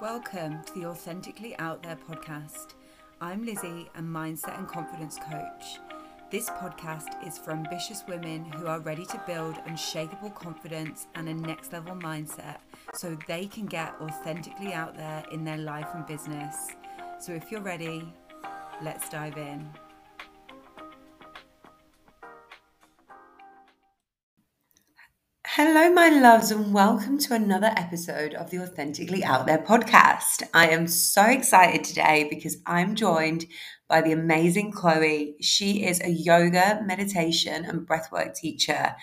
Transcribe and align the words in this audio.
Welcome 0.00 0.62
to 0.62 0.74
the 0.74 0.86
Authentically 0.86 1.58
Out 1.58 1.82
There 1.82 1.98
podcast. 2.08 2.74
I'm 3.20 3.44
Lizzie, 3.44 3.90
a 3.96 4.00
mindset 4.00 4.56
and 4.56 4.68
confidence 4.68 5.18
coach. 5.28 5.80
This 6.30 6.48
podcast 6.50 7.26
is 7.26 7.36
for 7.36 7.50
ambitious 7.50 8.04
women 8.06 8.44
who 8.44 8.68
are 8.68 8.78
ready 8.78 9.04
to 9.06 9.20
build 9.26 9.56
unshakable 9.66 10.30
confidence 10.30 11.08
and 11.16 11.28
a 11.28 11.34
next 11.34 11.72
level 11.72 11.96
mindset 11.96 12.58
so 12.94 13.18
they 13.26 13.46
can 13.46 13.66
get 13.66 13.92
authentically 14.00 14.72
out 14.72 14.96
there 14.96 15.24
in 15.32 15.42
their 15.42 15.58
life 15.58 15.88
and 15.92 16.06
business. 16.06 16.68
So 17.18 17.32
if 17.32 17.50
you're 17.50 17.60
ready, 17.60 18.14
let's 18.80 19.08
dive 19.08 19.36
in. 19.36 19.68
Hello, 25.60 25.90
my 25.90 26.08
loves, 26.08 26.52
and 26.52 26.72
welcome 26.72 27.18
to 27.18 27.34
another 27.34 27.72
episode 27.76 28.32
of 28.32 28.48
the 28.48 28.60
Authentically 28.60 29.24
Out 29.24 29.48
There 29.48 29.58
podcast. 29.58 30.44
I 30.54 30.68
am 30.68 30.86
so 30.86 31.24
excited 31.24 31.82
today 31.82 32.28
because 32.30 32.58
I'm 32.64 32.94
joined 32.94 33.44
by 33.88 34.02
the 34.02 34.12
amazing 34.12 34.70
Chloe. 34.70 35.34
She 35.40 35.84
is 35.84 36.00
a 36.00 36.10
yoga, 36.10 36.80
meditation, 36.86 37.64
and 37.64 37.84
breathwork 37.88 38.36
teacher. 38.36 38.94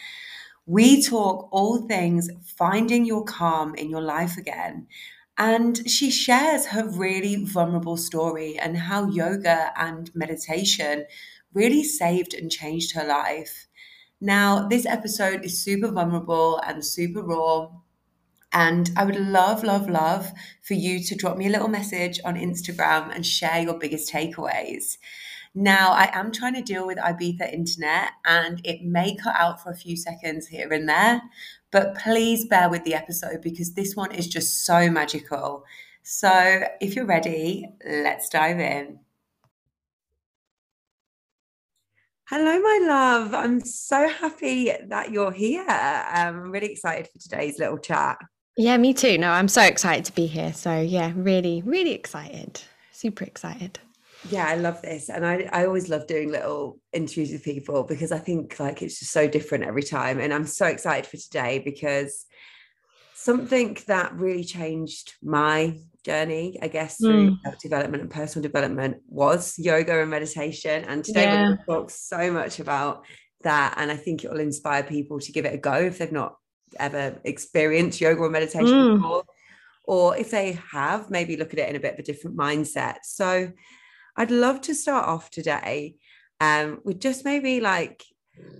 We 0.65 1.03
talk 1.03 1.49
all 1.51 1.89
things 1.89 2.29
finding 2.57 3.03
your 3.03 3.25
calm 3.25 3.75
in 3.75 3.89
your 3.89 3.99
life 3.99 4.37
again. 4.37 4.87
And 5.37 5.89
she 5.91 6.09
shares 6.09 6.67
her 6.67 6.87
really 6.87 7.43
vulnerable 7.43 7.97
story 7.97 8.57
and 8.57 8.77
how 8.77 9.09
yoga 9.09 9.73
and 9.75 10.09
meditation 10.15 11.03
really 11.53 11.83
saved 11.83 12.33
and 12.33 12.49
changed 12.49 12.95
her 12.95 13.05
life. 13.05 13.67
Now, 14.25 14.67
this 14.67 14.87
episode 14.87 15.45
is 15.45 15.61
super 15.61 15.91
vulnerable 15.91 16.59
and 16.65 16.83
super 16.83 17.21
raw. 17.21 17.69
And 18.51 18.89
I 18.97 19.05
would 19.05 19.19
love, 19.19 19.63
love, 19.63 19.87
love 19.87 20.31
for 20.63 20.73
you 20.73 21.03
to 21.03 21.15
drop 21.15 21.37
me 21.37 21.45
a 21.45 21.51
little 21.51 21.67
message 21.67 22.19
on 22.25 22.33
Instagram 22.33 23.13
and 23.13 23.23
share 23.23 23.61
your 23.61 23.77
biggest 23.77 24.11
takeaways. 24.11 24.97
Now, 25.53 25.91
I 25.91 26.09
am 26.11 26.31
trying 26.31 26.55
to 26.55 26.63
deal 26.63 26.87
with 26.87 26.97
Ibiza 26.97 27.53
internet 27.53 28.13
and 28.25 28.61
it 28.63 28.81
may 28.81 29.15
cut 29.15 29.35
out 29.37 29.61
for 29.61 29.69
a 29.69 29.77
few 29.77 29.95
seconds 29.95 30.47
here 30.47 30.73
and 30.73 30.89
there, 30.89 31.21
but 31.69 31.95
please 31.95 32.47
bear 32.47 32.67
with 32.67 32.83
the 32.83 32.95
episode 32.95 33.43
because 33.43 33.75
this 33.75 33.95
one 33.95 34.11
is 34.11 34.27
just 34.27 34.65
so 34.65 34.89
magical. 34.89 35.65
So, 36.01 36.63
if 36.81 36.95
you're 36.95 37.05
ready, 37.05 37.67
let's 37.87 38.29
dive 38.29 38.59
in. 38.59 39.04
Hello, 42.27 42.59
my 42.59 42.79
love. 42.87 43.35
I'm 43.35 43.59
so 43.59 44.09
happy 44.09 44.71
that 44.87 45.11
you're 45.11 45.31
here. 45.31 45.61
Um, 45.61 45.67
I'm 45.69 46.51
really 46.51 46.71
excited 46.71 47.07
for 47.07 47.19
today's 47.19 47.59
little 47.59 47.77
chat. 47.77 48.17
Yeah, 48.57 48.77
me 48.77 48.95
too. 48.95 49.19
No, 49.19 49.29
I'm 49.29 49.47
so 49.47 49.61
excited 49.61 50.05
to 50.05 50.11
be 50.11 50.25
here. 50.25 50.51
So, 50.51 50.81
yeah, 50.81 51.11
really, 51.15 51.61
really 51.63 51.91
excited. 51.91 52.61
Super 52.91 53.25
excited. 53.25 53.77
Yeah, 54.31 54.47
I 54.47 54.55
love 54.55 54.81
this. 54.81 55.11
And 55.11 55.23
I, 55.23 55.47
I 55.51 55.67
always 55.67 55.87
love 55.87 56.07
doing 56.07 56.31
little 56.31 56.79
interviews 56.93 57.31
with 57.31 57.43
people 57.43 57.83
because 57.83 58.11
I 58.11 58.17
think 58.17 58.59
like 58.59 58.81
it's 58.81 58.97
just 58.97 59.11
so 59.11 59.27
different 59.27 59.65
every 59.65 59.83
time. 59.83 60.19
And 60.19 60.33
I'm 60.33 60.47
so 60.47 60.65
excited 60.65 61.05
for 61.05 61.17
today 61.17 61.59
because 61.59 62.25
something 63.25 63.75
that 63.87 64.13
really 64.13 64.43
changed 64.43 65.15
my 65.23 65.75
journey, 66.03 66.59
I 66.61 66.67
guess, 66.67 66.97
through 66.97 67.31
mm. 67.31 67.37
self 67.43 67.57
development 67.59 68.03
and 68.03 68.11
personal 68.11 68.43
development 68.43 68.97
was 69.07 69.57
yoga 69.57 69.99
and 69.99 70.11
meditation. 70.11 70.85
And 70.85 71.03
today 71.03 71.23
yeah. 71.23 71.31
we're 71.31 71.45
going 71.47 71.57
to 71.57 71.65
talk 71.65 71.89
so 71.89 72.31
much 72.31 72.59
about 72.59 73.03
that. 73.41 73.73
And 73.77 73.91
I 73.91 73.97
think 73.97 74.23
it 74.23 74.31
will 74.31 74.39
inspire 74.39 74.83
people 74.83 75.19
to 75.19 75.31
give 75.31 75.45
it 75.45 75.55
a 75.55 75.57
go 75.57 75.73
if 75.73 75.97
they've 75.97 76.11
not 76.11 76.35
ever 76.79 77.19
experienced 77.23 77.99
yoga 77.99 78.21
or 78.21 78.29
meditation 78.29 78.67
mm. 78.67 78.95
before. 78.97 79.23
Or 79.85 80.15
if 80.15 80.29
they 80.29 80.59
have, 80.71 81.09
maybe 81.09 81.35
look 81.35 81.53
at 81.53 81.59
it 81.59 81.69
in 81.69 81.75
a 81.75 81.79
bit 81.79 81.93
of 81.93 81.99
a 81.99 82.03
different 82.03 82.37
mindset. 82.37 82.97
So 83.03 83.51
I'd 84.15 84.31
love 84.31 84.61
to 84.61 84.75
start 84.75 85.07
off 85.07 85.31
today 85.31 85.95
um, 86.39 86.79
with 86.83 86.99
just 86.99 87.25
maybe 87.25 87.59
like 87.59 88.03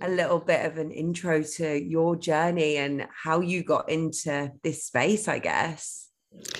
a 0.00 0.08
little 0.08 0.40
bit 0.40 0.64
of 0.66 0.78
an 0.78 0.90
intro 0.90 1.42
to 1.42 1.82
your 1.82 2.16
journey 2.16 2.76
and 2.76 3.06
how 3.24 3.40
you 3.40 3.62
got 3.64 3.88
into 3.88 4.52
this 4.62 4.84
space, 4.84 5.28
I 5.28 5.38
guess. 5.38 6.08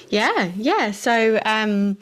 Yeah, 0.08 0.52
yeah. 0.56 0.90
So 0.92 1.40
um 1.44 1.98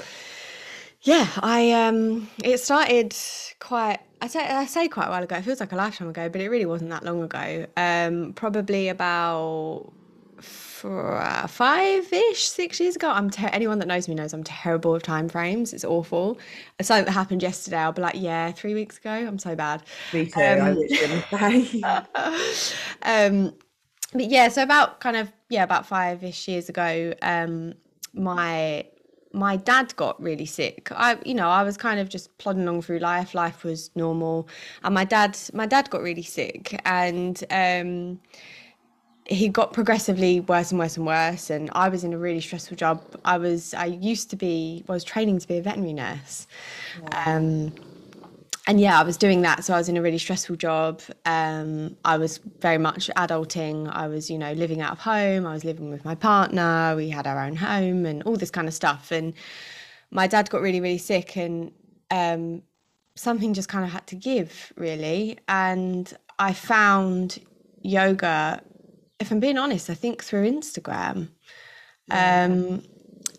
yeah, 1.03 1.29
I 1.41 1.73
um 1.73 2.29
it 2.43 2.59
started 2.61 3.15
quite 3.61 3.99
I 4.21 4.29
say 4.29 4.41
I 4.41 4.67
say 4.67 4.89
quite 4.89 5.07
a 5.09 5.11
while 5.11 5.23
ago. 5.23 5.37
It 5.37 5.43
feels 5.45 5.61
like 5.61 5.73
a 5.73 5.77
lifetime 5.77 6.09
ago, 6.09 6.29
but 6.29 6.41
it 6.41 6.49
really 6.49 6.67
wasn't 6.67 6.91
that 6.91 7.05
long 7.05 7.23
ago. 7.23 7.67
Um 7.77 8.33
probably 8.35 8.89
about 8.89 9.93
five-ish, 10.45 12.47
six 12.47 12.81
years 12.81 12.97
ago. 12.97 13.11
I'm 13.11 13.31
ter- 13.31 13.51
anyone 13.53 13.79
that 13.79 13.89
knows 13.89 14.09
me 14.09 14.15
knows 14.15 14.33
I'm 14.33 14.45
terrible 14.45 14.93
with 14.93 15.03
time 15.03 15.29
frames. 15.29 15.73
It's 15.73 15.85
awful. 15.85 16.39
Something 16.81 17.07
that 17.07 17.13
happened 17.13 17.43
yesterday, 17.43 17.79
I'll 17.79 17.93
be 17.93 18.03
like, 18.03 18.17
yeah, 18.17 18.53
three 18.53 18.75
weeks 18.75 18.99
ago. 18.99 19.11
I'm 19.11 19.39
so 19.39 19.55
bad. 19.55 19.83
Me 20.13 20.27
too. 20.27 20.41
Um, 20.41 20.79
I 21.33 22.07
um, 23.03 23.55
but 24.13 24.27
yeah, 24.27 24.49
so 24.49 24.63
about 24.63 25.01
kind 25.01 25.17
of 25.17 25.33
yeah, 25.49 25.65
about 25.65 25.87
five 25.87 26.23
ish 26.23 26.49
years 26.49 26.69
ago, 26.69 27.15
um, 27.23 27.75
my 28.13 28.87
my 29.33 29.57
dad 29.57 29.95
got 29.97 30.23
really 30.23 30.47
sick. 30.47 30.93
I, 30.93 31.19
you 31.25 31.35
know, 31.35 31.49
I 31.49 31.65
was 31.65 31.77
kind 31.77 31.99
of 31.99 32.09
just 32.09 32.39
plodding 32.39 32.63
along 32.63 32.83
through 32.83 33.01
life. 33.01 33.35
Life 33.35 33.65
was 33.65 33.91
normal, 33.97 34.49
and 34.85 34.95
my 34.95 35.05
dad, 35.05 35.37
my 35.53 35.67
dad 35.67 35.91
got 35.91 36.03
really 36.03 36.23
sick, 36.23 36.81
and 36.85 37.43
um, 37.51 38.21
he 39.27 39.49
got 39.49 39.73
progressively 39.73 40.41
worse 40.41 40.71
and 40.71 40.79
worse 40.79 40.97
and 40.97 41.07
worse. 41.07 41.51
And 41.51 41.71
I 41.73 41.89
was 41.89 42.05
in 42.05 42.13
a 42.13 42.19
really 42.19 42.41
stressful 42.41 42.77
job. 42.77 43.03
I 43.25 43.39
was, 43.39 43.73
I 43.75 43.87
used 43.87 44.31
to 44.31 44.37
be, 44.37 44.85
I 44.89 44.93
was 44.93 45.05
training 45.05 45.39
to 45.39 45.49
be 45.49 45.59
a 45.59 45.63
veterinary 45.63 45.95
nurse. 45.95 46.47
Um, 47.13 47.73
and 48.67 48.81
yeah, 48.81 48.99
I 48.99 49.03
was 49.03 49.17
doing 49.17 49.43
that. 49.43 49.65
So 49.65 49.75
I 49.75 49.79
was 49.79 49.89
in 49.89 49.97
a 49.97 50.03
really 50.03 50.19
stressful 50.19 50.57
job. 50.57 51.03
Um, 51.27 51.97
I 52.05 52.17
was 52.17 52.39
very 52.61 52.79
much 52.79 53.11
adulting. 53.17 53.91
I 53.93 54.09
was, 54.09 54.31
you 54.31 54.39
know, 54.39 54.53
living 54.53 54.81
out 54.81 54.93
of 54.93 54.99
home. 54.99 55.47
I 55.47 55.53
was 55.53 55.65
living 55.65 55.91
with 55.91 56.05
my 56.05 56.15
partner. 56.15 56.95
We 56.97 57.11
had 57.11 57.27
our 57.27 57.45
own 57.45 57.57
home 57.57 58.07
and 58.07 58.23
all 58.25 58.37
this 58.37 58.51
kind 58.51 58.67
of 58.69 58.75
stuff. 58.75 59.11
And 59.11 59.35
my 60.11 60.27
dad 60.27 60.49
got 60.49 60.63
really, 60.63 60.81
really 60.81 60.99
sick, 60.99 61.37
and 61.37 61.73
um, 62.11 62.63
something 63.17 63.53
just 63.53 63.69
kind 63.69 63.85
of 63.85 63.91
had 63.91 64.07
to 64.07 64.17
give, 64.17 64.73
really. 64.77 65.39
And 65.49 66.13
I 66.39 66.53
found 66.53 67.39
yoga. 67.83 68.63
If 69.25 69.31
I'm 69.31 69.41
being 69.41 69.57
honest, 69.57 69.89
I 69.89 69.95
think 69.95 70.23
through 70.23 70.47
Instagram. 70.51 71.31
Yeah. 72.09 72.45
Um, 72.45 72.83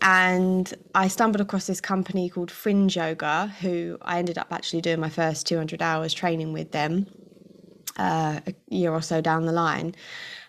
and 0.02 0.74
I 0.96 1.06
stumbled 1.06 1.40
across 1.40 1.68
this 1.68 1.80
company 1.80 2.28
called 2.28 2.50
Fringe 2.50 2.96
Yoga, 2.96 3.54
who 3.60 3.96
I 4.02 4.18
ended 4.18 4.36
up 4.36 4.48
actually 4.52 4.80
doing 4.80 4.98
my 4.98 5.08
first 5.08 5.46
200 5.46 5.80
hours 5.80 6.12
training 6.12 6.52
with 6.52 6.72
them 6.72 7.06
uh, 7.98 8.40
a 8.48 8.54
year 8.68 8.90
or 8.90 9.00
so 9.00 9.20
down 9.20 9.46
the 9.46 9.52
line. 9.52 9.94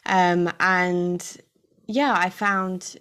Um, 0.07 0.51
and 0.59 1.23
yeah, 1.85 2.15
I 2.17 2.31
found 2.31 2.97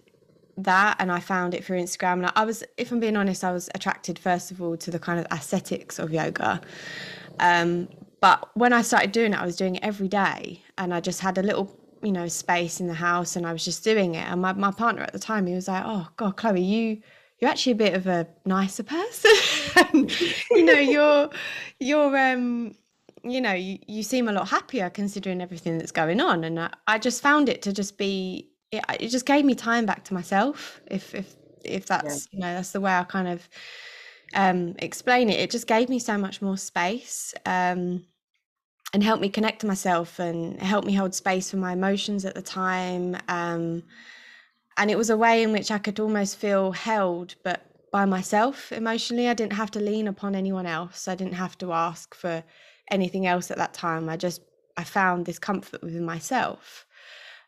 that 0.59 0.97
and 0.99 1.11
I 1.11 1.21
found 1.21 1.55
it 1.55 1.65
through 1.65 1.81
Instagram. 1.81 2.19
And 2.19 2.33
I 2.37 2.45
was, 2.45 2.63
if 2.77 2.93
I'm 2.93 3.01
being 3.01 3.17
honest, 3.17 3.45
I 3.45 3.53
was 3.53 3.71
attracted 3.75 4.19
first 4.19 4.51
of 4.51 4.61
all 4.61 4.77
to 4.77 4.91
the 4.91 4.99
kind 4.99 5.19
of 5.19 5.25
aesthetics 5.33 5.99
of 5.99 6.13
yoga. 6.13 6.61
Um, 7.41 7.89
but 8.21 8.51
when 8.55 8.75
I 8.75 8.83
started 8.83 9.13
doing 9.13 9.33
it, 9.33 9.41
I 9.41 9.47
was 9.47 9.57
doing 9.57 9.77
it 9.77 9.83
every 9.83 10.09
day 10.09 10.63
and 10.77 10.93
I 10.93 11.01
just 11.01 11.21
had 11.21 11.39
a 11.39 11.43
little 11.43 11.75
you 12.03 12.13
know 12.13 12.29
space 12.29 12.81
in 12.81 12.87
the 12.87 12.95
house 12.95 13.37
and 13.37 13.47
I 13.47 13.53
was 13.53 13.65
just 13.65 13.85
doing 13.85 14.15
it. 14.15 14.27
And 14.29 14.43
my, 14.43 14.53
my 14.53 14.71
partner 14.71 15.03
at 15.03 15.13
the 15.13 15.19
time 15.19 15.47
he 15.47 15.55
was 15.55 15.69
like 15.69 15.83
oh 15.87 16.09
god 16.17 16.37
Chloe 16.37 16.61
you 16.61 17.03
you're 17.39 17.51
actually 17.51 17.73
a 17.73 17.77
bit 17.77 17.95
of 17.95 18.07
a 18.07 18.27
nicer 18.45 18.83
person. 18.83 19.31
You 20.51 20.65
know 20.65 20.79
you're 20.79 21.31
you're 21.81 22.17
um 22.17 22.75
you 23.23 23.41
know 23.41 23.53
you, 23.53 23.79
you 23.87 24.03
seem 24.03 24.29
a 24.29 24.33
lot 24.33 24.49
happier 24.49 24.89
considering 24.89 25.41
everything 25.43 25.79
that's 25.79 25.93
going 25.93 26.21
on. 26.21 26.45
And 26.45 26.59
I, 26.59 26.71
I 26.87 26.99
just 26.99 27.23
found 27.23 27.49
it 27.49 27.63
to 27.63 27.73
just 27.73 27.99
be 27.99 28.49
it, 28.73 28.85
it 29.01 29.09
just 29.09 29.27
gave 29.27 29.45
me 29.45 29.55
time 29.55 29.85
back 29.87 30.05
to 30.05 30.15
myself 30.15 30.81
if 30.91 31.15
if 31.15 31.37
if 31.65 31.87
that's 31.87 32.29
yeah. 32.31 32.37
you 32.37 32.41
know 32.41 32.55
that's 32.55 32.71
the 32.73 32.81
way 32.81 32.93
I 32.93 33.05
kind 33.05 33.29
of 33.29 33.49
um 34.35 34.75
explain 34.79 35.29
it. 35.29 35.39
It 35.39 35.51
just 35.51 35.67
gave 35.67 35.89
me 35.89 35.99
so 35.99 36.17
much 36.17 36.41
more 36.41 36.57
space. 36.57 37.35
Um 37.45 38.05
and 38.97 39.05
helped 39.05 39.21
me 39.21 39.29
connect 39.29 39.61
to 39.61 39.67
myself 39.67 40.19
and 40.19 40.59
helped 40.59 40.87
me 40.87 40.95
hold 40.95 41.15
space 41.15 41.51
for 41.51 41.59
my 41.59 41.75
emotions 41.75 42.25
at 42.25 42.35
the 42.35 42.41
time. 42.41 43.15
Um, 43.29 43.83
and 44.79 44.91
it 44.91 44.97
was 44.97 45.11
a 45.11 45.19
way 45.19 45.43
in 45.43 45.53
which 45.53 45.71
I 45.71 45.77
could 45.77 46.01
almost 46.01 46.39
feel 46.39 46.73
held, 46.73 47.35
but 47.43 47.61
by 47.93 48.07
myself 48.07 48.73
emotionally. 48.73 49.29
I 49.29 49.35
didn't 49.35 49.53
have 49.53 49.71
to 49.73 49.81
lean 49.81 50.09
upon 50.09 50.35
anyone 50.35 50.65
else. 50.65 51.09
I 51.09 51.15
didn't 51.15 51.35
have 51.35 51.59
to 51.59 51.75
ask 51.75 52.15
for 52.15 52.43
anything 52.91 53.27
else 53.27 53.51
at 53.51 53.59
that 53.59 53.75
time. 53.75 54.09
I 54.09 54.17
just 54.17 54.41
I 54.79 54.85
found 54.85 55.27
this 55.27 55.39
comfort 55.39 55.83
within 55.83 56.07
myself. 56.07 56.87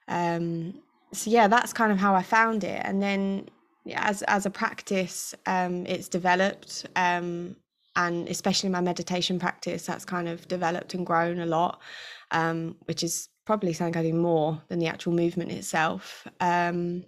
Um, 0.06 0.82
so 1.14 1.30
yeah, 1.30 1.48
that's 1.48 1.72
kind 1.72 1.90
of 1.90 1.96
how 1.96 2.14
I 2.14 2.24
found 2.24 2.62
it. 2.62 2.82
And 2.84 3.00
then 3.02 3.48
as 3.94 4.20
as 4.24 4.44
a 4.44 4.50
practice, 4.50 5.34
um, 5.46 5.86
it's 5.86 6.10
developed. 6.10 6.84
Um, 6.94 7.56
and 7.98 8.28
especially 8.28 8.70
my 8.70 8.80
meditation 8.80 9.38
practice 9.38 9.84
that's 9.84 10.06
kind 10.06 10.28
of 10.28 10.48
developed 10.48 10.94
and 10.94 11.04
grown 11.06 11.38
a 11.40 11.46
lot 11.46 11.80
um, 12.30 12.76
which 12.86 13.02
is 13.02 13.28
probably 13.44 13.74
something 13.74 14.00
i 14.00 14.02
do 14.02 14.14
more 14.14 14.62
than 14.68 14.78
the 14.78 14.86
actual 14.86 15.12
movement 15.12 15.52
itself 15.52 16.26
um, 16.40 17.04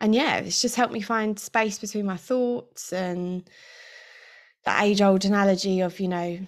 and 0.00 0.14
yeah, 0.14 0.36
it's 0.36 0.60
just 0.60 0.76
helped 0.76 0.92
me 0.92 1.00
find 1.00 1.38
space 1.38 1.78
between 1.78 2.06
my 2.06 2.16
thoughts 2.16 2.92
and 2.92 3.48
the 4.64 4.80
age 4.82 5.00
old 5.02 5.24
analogy 5.24 5.80
of, 5.80 5.98
you 5.98 6.08
know, 6.08 6.38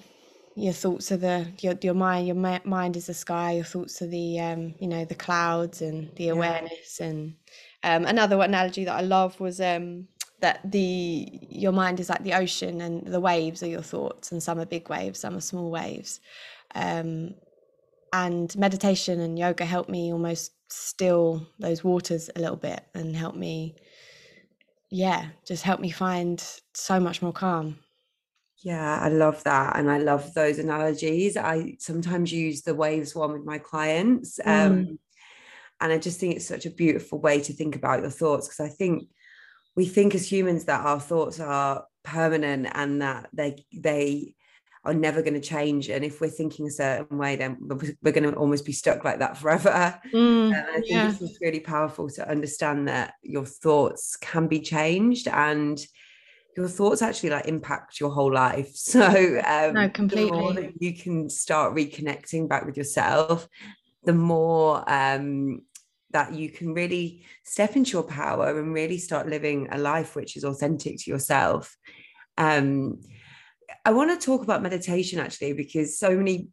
your 0.56 0.72
thoughts 0.72 1.10
are 1.10 1.16
the 1.16 1.46
your 1.60 1.74
your 1.80 1.94
mind 1.94 2.26
your 2.26 2.36
mind 2.64 2.96
is 2.96 3.06
the 3.06 3.14
sky 3.14 3.52
your 3.52 3.64
thoughts 3.64 4.02
are 4.02 4.08
the 4.08 4.38
um 4.40 4.74
you 4.80 4.88
know 4.88 5.04
the 5.04 5.14
clouds 5.14 5.80
and 5.80 6.14
the 6.16 6.28
Yeah. 6.32 6.32
awareness 6.32 7.00
and 7.00 7.36
um 7.84 8.04
another 8.04 8.38
analogy 8.42 8.84
that 8.84 8.96
I 8.96 9.00
love 9.00 9.38
was 9.40 9.60
um 9.60 10.08
that 10.40 10.60
the 10.70 11.28
your 11.48 11.72
mind 11.72 12.00
is 12.00 12.08
like 12.08 12.22
the 12.24 12.34
ocean 12.34 12.80
and 12.80 13.06
the 13.06 13.20
waves 13.20 13.62
are 13.62 13.68
your 13.68 13.82
thoughts 13.82 14.32
and 14.32 14.42
some 14.42 14.58
are 14.58 14.66
big 14.66 14.88
waves 14.88 15.20
some 15.20 15.36
are 15.36 15.40
small 15.40 15.70
waves 15.70 16.20
um 16.74 17.34
and 18.12 18.56
meditation 18.56 19.20
and 19.20 19.38
yoga 19.38 19.64
help 19.64 19.88
me 19.88 20.12
almost 20.12 20.52
still 20.68 21.46
those 21.58 21.84
waters 21.84 22.30
a 22.36 22.40
little 22.40 22.56
bit 22.56 22.84
and 22.94 23.16
help 23.16 23.34
me 23.36 23.74
yeah 24.90 25.28
just 25.44 25.62
help 25.62 25.80
me 25.80 25.90
find 25.90 26.60
so 26.74 26.98
much 26.98 27.22
more 27.22 27.32
calm 27.32 27.78
Yeah, 28.62 28.98
I 29.00 29.08
love 29.08 29.42
that. 29.44 29.78
And 29.78 29.90
I 29.90 29.98
love 29.98 30.34
those 30.34 30.58
analogies. 30.58 31.36
I 31.36 31.76
sometimes 31.78 32.30
use 32.32 32.62
the 32.62 32.74
waves 32.74 33.14
one 33.14 33.32
with 33.32 33.44
my 33.44 33.58
clients. 33.58 34.38
Um, 34.40 34.46
Mm. 34.46 34.98
and 35.80 35.92
I 35.92 35.98
just 35.98 36.20
think 36.20 36.36
it's 36.36 36.46
such 36.46 36.66
a 36.66 36.70
beautiful 36.70 37.20
way 37.20 37.40
to 37.40 37.52
think 37.54 37.74
about 37.76 38.02
your 38.02 38.10
thoughts 38.10 38.48
because 38.48 38.60
I 38.60 38.68
think 38.68 39.08
we 39.76 39.86
think 39.86 40.14
as 40.14 40.30
humans 40.30 40.64
that 40.66 40.84
our 40.84 41.00
thoughts 41.00 41.40
are 41.40 41.84
permanent 42.02 42.68
and 42.72 43.02
that 43.02 43.28
they 43.32 43.64
they 43.72 44.34
are 44.84 44.94
never 44.94 45.20
going 45.20 45.34
to 45.34 45.40
change. 45.40 45.90
And 45.90 46.02
if 46.04 46.22
we're 46.22 46.30
thinking 46.30 46.66
a 46.66 46.70
certain 46.70 47.18
way, 47.18 47.36
then 47.36 47.58
we're- 47.60 48.12
going 48.12 48.24
to 48.24 48.34
almost 48.34 48.64
be 48.64 48.72
stuck 48.72 49.04
like 49.04 49.18
that 49.18 49.36
forever. 49.36 50.00
Mm, 50.14 50.54
And 50.54 50.54
I 50.54 50.72
think 50.80 50.86
yeah. 50.88 51.14
it's 51.20 51.38
really 51.42 51.60
powerful 51.60 52.08
to 52.10 52.26
understand 52.26 52.88
that 52.88 53.12
your 53.22 53.44
thoughts 53.44 54.16
can 54.16 54.46
be 54.48 54.60
changed 54.60 55.28
and 55.28 55.78
your 56.56 56.66
thoughts 56.68 57.02
actually 57.02 57.28
like 57.30 57.46
impact 57.46 58.00
your 58.00 58.10
whole 58.10 58.32
life. 58.32 58.70
So 58.74 59.02
um, 59.02 59.74
No, 59.74 59.74
the 59.74 59.76
more 59.76 59.88
completely. 59.90 60.52
that 60.62 60.72
you 60.82 60.94
can 60.96 61.28
start 61.28 61.74
reconnecting 61.74 62.48
back 62.48 62.64
with 62.64 62.78
yourself, 62.78 63.46
the 64.04 64.14
more 64.14 64.82
um, 64.90 65.60
that 66.12 66.34
you 66.34 66.50
can 66.50 66.74
really 66.74 67.24
step 67.44 67.76
into 67.76 67.92
your 67.92 68.02
power 68.02 68.58
and 68.58 68.72
really 68.72 68.98
start 68.98 69.28
living 69.28 69.68
a 69.70 69.78
life 69.78 70.16
which 70.16 70.36
is 70.36 70.44
authentic 70.44 70.98
to 70.98 71.10
yourself. 71.10 71.76
Um, 72.36 73.00
I 73.84 73.92
want 73.92 74.10
to 74.10 74.24
talk 74.24 74.42
about 74.42 74.62
meditation 74.62 75.20
actually 75.20 75.52
because 75.52 75.98
so 75.98 76.16
many. 76.16 76.48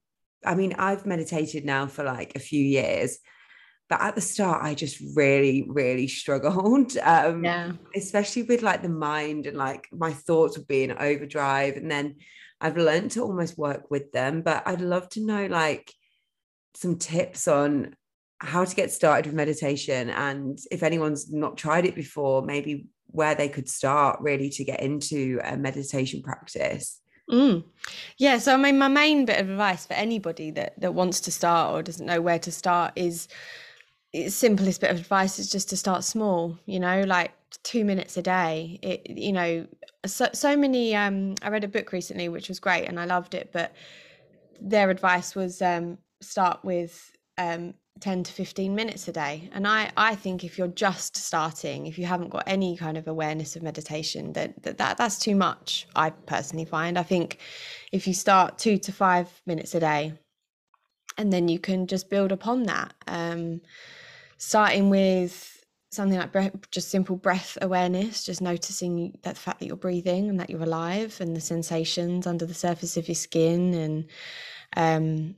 I 0.45 0.54
mean, 0.54 0.75
I've 0.77 1.06
meditated 1.06 1.65
now 1.65 1.88
for 1.88 2.04
like 2.04 2.33
a 2.36 2.39
few 2.39 2.63
years, 2.63 3.18
but 3.89 4.00
at 4.01 4.13
the 4.13 4.21
start, 4.21 4.63
I 4.63 4.75
just 4.75 5.01
really, 5.15 5.65
really 5.68 6.07
struggled. 6.07 6.95
Um, 7.03 7.44
yeah 7.44 7.71
especially 7.95 8.44
with 8.44 8.62
like 8.62 8.81
the 8.81 8.89
mind 8.89 9.48
and 9.48 9.57
like 9.57 9.88
my 9.92 10.12
thoughts 10.13 10.57
would 10.57 10.68
be 10.68 10.83
in 10.83 10.92
overdrive 10.92 11.75
and 11.77 11.89
then 11.89 12.15
i've 12.62 12.77
learned 12.77 13.12
to 13.12 13.21
almost 13.21 13.57
work 13.57 13.89
with 13.89 14.12
them 14.12 14.42
but 14.42 14.63
i'd 14.68 14.81
love 14.81 15.10
to 15.10 15.25
know 15.25 15.45
like 15.48 15.92
some 16.75 16.98
tips 16.98 17.48
on 17.48 17.95
how 18.39 18.63
to 18.63 18.75
get 18.75 18.92
started 18.92 19.25
with 19.25 19.36
meditation 19.36 20.10
and 20.10 20.60
if 20.72 20.84
anyone's 20.84 21.31
not 21.31 21.57
tried 21.57 21.86
it 21.86 21.95
before 21.95 22.42
maybe 22.42 22.88
where 23.07 23.34
they 23.34 23.50
could 23.50 23.68
start 23.68 24.19
really 24.22 24.50
to 24.50 24.63
get 24.63 24.80
into 24.81 25.39
a 25.44 25.57
meditation 25.57 26.22
practice 26.22 27.01
Mm. 27.30 27.66
Yeah, 28.18 28.38
so 28.38 28.54
I 28.54 28.57
mean, 28.57 28.78
my 28.78 28.88
main 28.88 29.25
bit 29.25 29.39
of 29.39 29.50
advice 29.50 29.86
for 29.86 29.94
anybody 29.94 30.51
that 30.51 30.80
that 30.80 30.94
wants 30.94 31.19
to 31.22 31.31
start 31.31 31.74
or 31.74 31.84
doesn't 31.84 32.06
know 32.06 32.22
where 32.22 32.39
to 32.39 32.51
start 32.51 32.94
is, 32.95 33.28
simplest 34.30 34.81
bit 34.81 34.92
of 34.92 34.98
advice 34.98 35.38
is 35.38 35.51
just 35.51 35.69
to 35.69 35.78
start 35.78 36.04
small. 36.04 36.57
You 36.66 36.80
know, 36.80 37.01
like 37.01 37.34
two 37.63 37.84
minutes 37.84 38.16
a 38.16 38.22
day. 38.22 38.80
It, 38.81 39.10
you 39.10 39.34
know, 39.34 39.68
so 40.06 40.30
so 40.34 40.56
many. 40.56 40.95
Um, 40.95 41.36
I 41.42 41.50
read 41.50 41.66
a 41.66 41.68
book 41.68 41.92
recently 41.92 42.30
which 42.30 42.48
was 42.48 42.60
great 42.60 42.86
and 42.86 43.00
I 43.00 43.06
loved 43.06 43.34
it, 43.34 43.50
but 43.51 43.74
their 44.62 44.89
advice 44.89 45.36
was 45.36 45.62
um 45.62 45.98
start 46.22 46.63
with 46.63 47.12
um 47.38 47.74
10 48.00 48.24
to 48.24 48.32
15 48.32 48.74
minutes 48.76 49.08
a 49.08 49.12
day. 49.12 49.50
And 49.54 49.68
i 49.68 49.92
i 49.98 50.16
think 50.16 50.44
if 50.44 50.58
you're 50.58 50.68
just 50.68 51.18
starting 51.18 51.88
if 51.88 51.98
you 51.98 52.06
haven't 52.06 52.30
got 52.30 52.44
any 52.48 52.78
kind 52.78 52.98
of 52.98 53.08
awareness 53.08 53.56
of 53.56 53.64
meditation 53.64 54.34
that, 54.34 54.62
that, 54.64 54.78
that 54.78 54.98
that's 54.98 55.20
too 55.20 55.36
much 55.36 55.88
i 55.96 56.10
personally 56.10 56.66
find. 56.66 56.98
I 56.98 57.04
think 57.04 57.40
if 57.92 58.08
you 58.08 58.14
start 58.14 58.58
2 58.58 58.78
to 58.78 58.92
5 58.92 59.42
minutes 59.46 59.76
a 59.76 59.80
day 59.80 60.14
and 61.18 61.32
then 61.34 61.48
you 61.48 61.60
can 61.60 61.88
just 61.88 62.10
build 62.10 62.32
upon 62.32 62.64
that 62.64 62.94
um 63.08 63.62
starting 64.38 64.90
with 64.90 65.54
something 65.90 66.20
like 66.20 66.32
breath, 66.32 66.52
just 66.70 66.90
simple 66.90 67.16
breath 67.16 67.58
awareness 67.62 68.24
just 68.24 68.42
noticing 68.42 69.18
that 69.24 69.36
the 69.36 69.42
fact 69.42 69.60
that 69.60 69.66
you're 69.66 69.76
breathing 69.76 70.30
and 70.30 70.40
that 70.40 70.50
you're 70.50 70.64
alive 70.64 71.18
and 71.22 71.36
the 71.36 71.42
sensations 71.42 72.28
under 72.28 72.46
the 72.46 72.54
surface 72.54 72.98
of 72.98 73.08
your 73.08 73.16
skin 73.16 73.74
and 73.74 74.06
um 74.76 75.36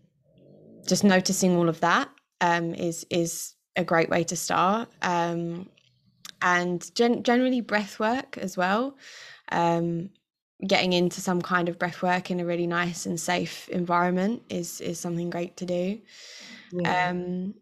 just 0.88 1.04
noticing 1.04 1.56
all 1.56 1.70
of 1.70 1.80
that 1.82 2.10
um, 2.42 2.74
is 2.76 3.06
is 3.10 3.56
a 3.76 3.84
great 3.84 4.10
way 4.10 4.24
to 4.26 4.36
start. 4.36 4.90
Um, 5.02 5.70
and 6.42 6.94
gen- 6.96 7.24
generally 7.24 7.62
breath 7.62 8.00
work 8.00 8.38
as 8.38 8.56
well. 8.58 8.96
Um, 9.52 10.10
getting 10.66 10.94
into 10.94 11.22
some 11.22 11.42
kind 11.42 11.70
of 11.70 11.80
breath 11.80 12.02
work 12.02 12.32
in 12.32 12.40
a 12.40 12.46
really 12.46 12.68
nice 12.68 13.06
and 13.06 13.20
safe 13.20 13.70
environment 13.70 14.44
is 14.50 14.82
is 14.82 15.00
something 15.00 15.30
great 15.30 15.58
to 15.58 15.66
do. 15.66 16.00
Um, 16.86 17.56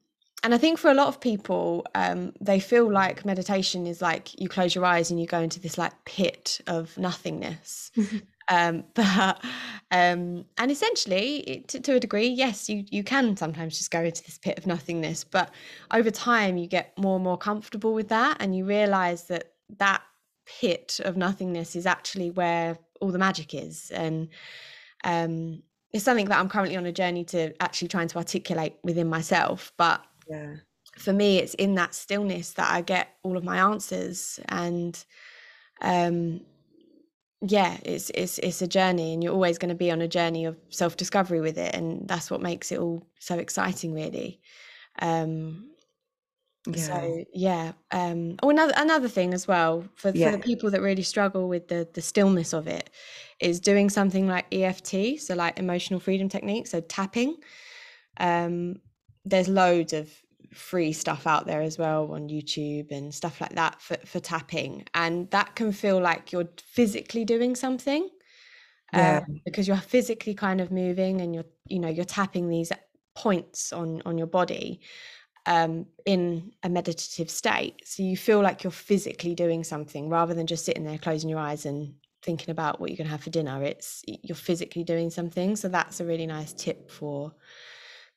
and 0.44 0.54
I 0.54 0.58
think 0.58 0.78
for 0.78 0.90
a 0.92 0.94
lot 0.94 1.08
of 1.08 1.20
people, 1.20 1.86
um, 1.96 2.34
they 2.40 2.60
feel 2.60 2.92
like 2.92 3.26
meditation 3.26 3.88
is 3.88 4.02
like 4.02 4.40
you 4.40 4.48
close 4.48 4.76
your 4.76 4.86
eyes 4.86 5.10
and 5.12 5.20
you 5.20 5.26
go 5.26 5.40
into 5.40 5.60
this 5.60 5.78
like 5.78 5.94
pit 6.06 6.62
of 6.68 6.98
nothingness. 6.98 7.92
Um, 8.50 8.84
but 8.94 9.44
um, 9.92 10.46
and 10.58 10.72
essentially, 10.72 11.64
to, 11.68 11.80
to 11.80 11.96
a 11.96 12.00
degree, 12.00 12.28
yes, 12.28 12.70
you 12.70 12.84
you 12.90 13.04
can 13.04 13.38
sometimes 13.38 13.78
just 13.78 13.92
go 13.92 14.04
into 14.04 14.24
this 14.24 14.38
pit 14.38 14.58
of 14.58 14.68
nothingness. 14.68 15.24
But 15.24 15.52
over 15.92 16.12
time, 16.12 16.58
you 16.58 16.68
get 16.68 16.98
more 16.98 17.16
and 17.16 17.24
more 17.24 17.38
comfortable 17.38 17.94
with 17.94 18.10
that, 18.10 18.38
and 18.40 18.56
you 18.56 18.66
realize 18.66 19.28
that 19.28 19.54
that 19.78 20.02
pit 20.46 21.00
of 21.04 21.18
nothingness 21.18 21.76
is 21.76 21.86
actually 21.86 22.32
where 22.32 22.78
all 23.02 23.12
the 23.12 23.20
magic 23.20 23.54
is, 23.54 23.92
and 23.92 24.30
um, 25.04 25.62
it's 25.94 26.04
something 26.04 26.28
that 26.28 26.40
I'm 26.40 26.50
currently 26.50 26.78
on 26.78 26.86
a 26.86 26.92
journey 26.92 27.24
to 27.26 27.54
actually 27.62 27.88
trying 27.88 28.08
to 28.10 28.18
articulate 28.18 28.76
within 28.84 29.08
myself. 29.08 29.72
But 29.78 30.04
yeah 30.30 30.56
for 30.98 31.14
me, 31.14 31.38
it's 31.38 31.54
in 31.56 31.76
that 31.76 31.94
stillness 31.94 32.54
that 32.54 32.72
I 32.72 32.82
get 32.82 33.10
all 33.24 33.38
of 33.38 33.44
my 33.44 33.58
answers, 33.58 34.40
and 34.50 35.04
um, 35.82 36.42
yeah, 37.42 37.78
it's 37.84 38.10
it's 38.16 38.40
it's 38.40 38.62
a 38.62 38.68
journey, 38.68 39.14
and 39.14 39.24
you're 39.24 39.34
always 39.34 39.58
going 39.58 39.70
to 39.70 39.76
be 39.76 39.92
on 39.92 40.02
a 40.02 40.08
journey 40.08 40.46
of 40.46 40.58
self 40.70 40.98
discovery 40.98 41.40
with 41.40 41.58
it, 41.58 41.76
and 41.76 42.08
that's 42.08 42.32
what 42.32 42.42
makes 42.42 42.72
it 42.72 42.80
all 42.80 43.06
so 43.20 43.38
exciting, 43.38 43.94
really. 43.94 44.42
Um, 45.00 45.70
yeah 46.68 46.84
so 46.84 47.26
yeah. 47.34 47.72
Um, 47.92 48.38
oh, 48.42 48.50
another 48.50 48.74
another 48.76 49.08
thing 49.08 49.34
as 49.34 49.48
well 49.48 49.84
for, 49.96 50.12
for 50.12 50.32
the 50.32 50.40
people 50.40 50.72
that 50.72 50.82
really 50.82 51.04
struggle 51.04 51.48
with 51.48 51.68
the 51.68 51.88
the 51.94 52.02
stillness 52.02 52.54
of 52.54 52.68
it 52.68 52.90
is 53.40 53.60
doing 53.60 53.90
something 53.90 54.28
like 54.28 54.46
EFT, 54.52 55.20
so 55.20 55.36
like 55.36 55.60
emotional 55.60 56.00
freedom 56.00 56.30
technique, 56.30 56.68
so 56.68 56.82
tapping. 56.82 57.38
Um, 58.20 58.78
there's 59.26 59.48
loads 59.48 59.94
of 59.94 60.10
free 60.54 60.94
stuff 60.94 61.28
out 61.28 61.46
there 61.46 61.62
as 61.62 61.78
well 61.78 62.12
on 62.14 62.30
YouTube 62.30 62.92
and 62.92 63.14
stuff 63.14 63.42
like 63.42 63.56
that 63.56 63.82
for 63.82 63.98
for 64.06 64.20
tapping, 64.20 64.86
and 64.94 65.30
that 65.32 65.56
can 65.56 65.72
feel 65.72 66.00
like 66.00 66.32
you're 66.32 66.50
physically 66.62 67.26
doing 67.26 67.56
something. 67.56 68.10
Yeah. 68.94 69.24
um, 69.28 69.42
because 69.44 69.68
you're 69.68 69.76
physically 69.76 70.34
kind 70.34 70.62
of 70.62 70.72
moving 70.72 71.20
and 71.20 71.36
you're 71.36 71.46
you 71.66 71.80
know 71.80 71.90
you're 71.90 72.06
tapping 72.06 72.48
these 72.48 72.72
points 73.16 73.74
on 73.74 74.02
on 74.06 74.18
your 74.18 74.28
body 74.28 74.80
um, 75.48 75.86
in 76.06 76.52
a 76.64 76.70
meditative 76.70 77.30
state. 77.30 77.82
So 77.86 78.04
you 78.04 78.18
feel 78.18 78.42
like 78.42 78.64
you're 78.64 78.72
physically 78.72 79.34
doing 79.34 79.64
something 79.64 80.10
rather 80.10 80.34
than 80.34 80.46
just 80.46 80.66
sitting 80.66 80.84
there 80.84 80.98
closing 80.98 81.30
your 81.30 81.40
eyes 81.40 81.66
and 81.66 81.94
thinking 82.22 82.52
about 82.52 82.80
what 82.80 82.90
you're 82.90 82.98
going 82.98 83.08
to 83.08 83.12
have 83.12 83.24
for 83.24 83.30
dinner. 83.30 83.64
It's 83.64 84.04
you're 84.06 84.36
physically 84.36 84.84
doing 84.84 85.10
something. 85.10 85.56
So 85.56 85.70
that's 85.70 86.00
a 86.00 86.06
really 86.06 86.28
nice 86.28 86.54
tip 86.54 86.92
for 86.92 87.34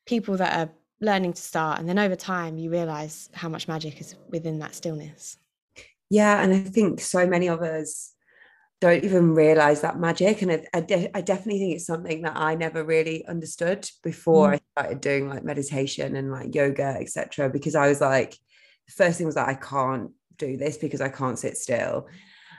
people 0.06 0.36
that 0.38 0.58
are 0.58 0.72
learning 1.00 1.32
to 1.32 1.42
start. 1.42 1.78
And 1.80 1.88
then 1.88 1.98
over 1.98 2.16
time, 2.16 2.58
you 2.58 2.70
realize 2.70 3.30
how 3.32 3.48
much 3.48 3.68
magic 3.68 4.00
is 4.00 4.14
within 4.28 4.58
that 4.58 4.74
stillness. 4.74 5.36
Yeah, 6.10 6.42
and 6.42 6.52
I 6.52 6.58
think 6.60 7.00
so 7.00 7.26
many 7.26 7.48
of 7.48 7.62
us 7.62 8.12
don't 8.80 9.04
even 9.04 9.34
realize 9.34 9.82
that 9.82 9.98
magic. 10.00 10.42
And 10.42 10.52
I, 10.52 10.66
I, 10.74 10.80
de- 10.80 11.10
I 11.14 11.20
definitely 11.20 11.60
think 11.60 11.74
it's 11.76 11.86
something 11.86 12.22
that 12.22 12.36
I 12.36 12.54
never 12.54 12.82
really 12.84 13.24
understood 13.26 13.88
before 14.02 14.50
Mm. 14.50 14.54
I 14.54 14.60
started 14.80 15.00
doing 15.00 15.28
like 15.28 15.44
meditation 15.44 16.16
and 16.16 16.32
like 16.32 16.54
yoga, 16.54 16.96
etc. 16.98 17.50
Because 17.50 17.74
I 17.74 17.88
was 17.88 18.00
like, 18.00 18.32
the 18.86 18.92
first 18.92 19.18
thing 19.18 19.26
was 19.26 19.36
that 19.36 19.48
I 19.48 19.54
can't 19.54 20.10
do 20.36 20.56
this 20.56 20.78
because 20.78 21.00
I 21.00 21.10
can't 21.10 21.38
sit 21.38 21.56
still. 21.58 22.08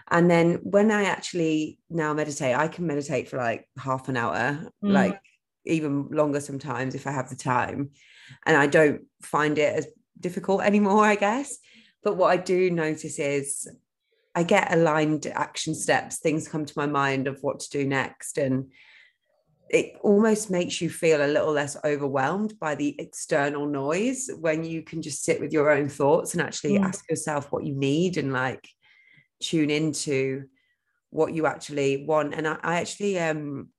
And 0.10 0.30
then 0.30 0.60
when 0.64 0.92
I 0.92 1.06
actually 1.06 1.80
now 1.90 2.14
meditate, 2.14 2.56
I 2.56 2.68
can 2.68 2.86
meditate 2.86 3.30
for 3.30 3.38
like 3.38 3.68
half 3.78 4.08
an 4.10 4.18
hour, 4.18 4.68
Mm. 4.84 4.92
like 4.94 5.20
even 5.66 6.08
longer 6.10 6.40
sometimes 6.40 6.96
if 6.96 7.06
I 7.08 7.12
have 7.12 7.30
the 7.30 7.36
time. 7.36 7.92
And 8.46 8.58
I 8.58 8.68
don't 8.68 9.04
find 9.22 9.58
it 9.58 9.76
as 9.76 9.88
difficult 10.20 10.62
anymore, 10.62 11.06
I 11.06 11.16
guess. 11.16 11.58
but 12.04 12.18
what 12.18 12.32
I 12.32 12.38
do 12.38 12.72
notice 12.72 13.20
is 13.20 13.68
I 14.34 14.44
get 14.44 14.74
aligned 14.74 15.28
action 15.28 15.76
steps, 15.76 16.18
things 16.18 16.48
come 16.48 16.66
to 16.66 16.74
my 16.78 16.86
mind 16.86 17.28
of 17.28 17.40
what 17.42 17.60
to 17.62 17.70
do 17.70 17.86
next. 17.86 18.38
And 18.38 18.72
it 19.70 19.94
almost 20.02 20.52
makes 20.52 20.82
you 20.82 20.90
feel 20.90 21.26
a 21.26 21.28
little 21.28 21.52
less 21.52 21.78
overwhelmed 21.84 22.60
by 22.60 22.76
the 22.76 22.96
external 23.00 23.66
noise 23.66 24.30
when 24.40 24.64
you 24.64 24.82
can 24.82 25.02
just 25.02 25.24
sit 25.24 25.40
with 25.40 25.54
your 25.54 25.70
own 25.72 25.88
thoughts 25.88 26.34
and 26.34 26.42
actually 26.42 26.74
mm. 26.74 26.84
ask 26.84 27.10
yourself 27.10 27.52
what 27.52 27.66
you 27.66 27.74
need 27.74 28.18
and 28.18 28.34
like 28.34 28.68
tune 29.42 29.70
into 29.70 30.46
what 31.10 31.34
you 31.34 31.46
actually 31.46 32.06
want. 32.06 32.34
And 32.34 32.48
I, 32.48 32.58
I 32.62 32.82
actually 32.82 33.18
um 33.20 33.70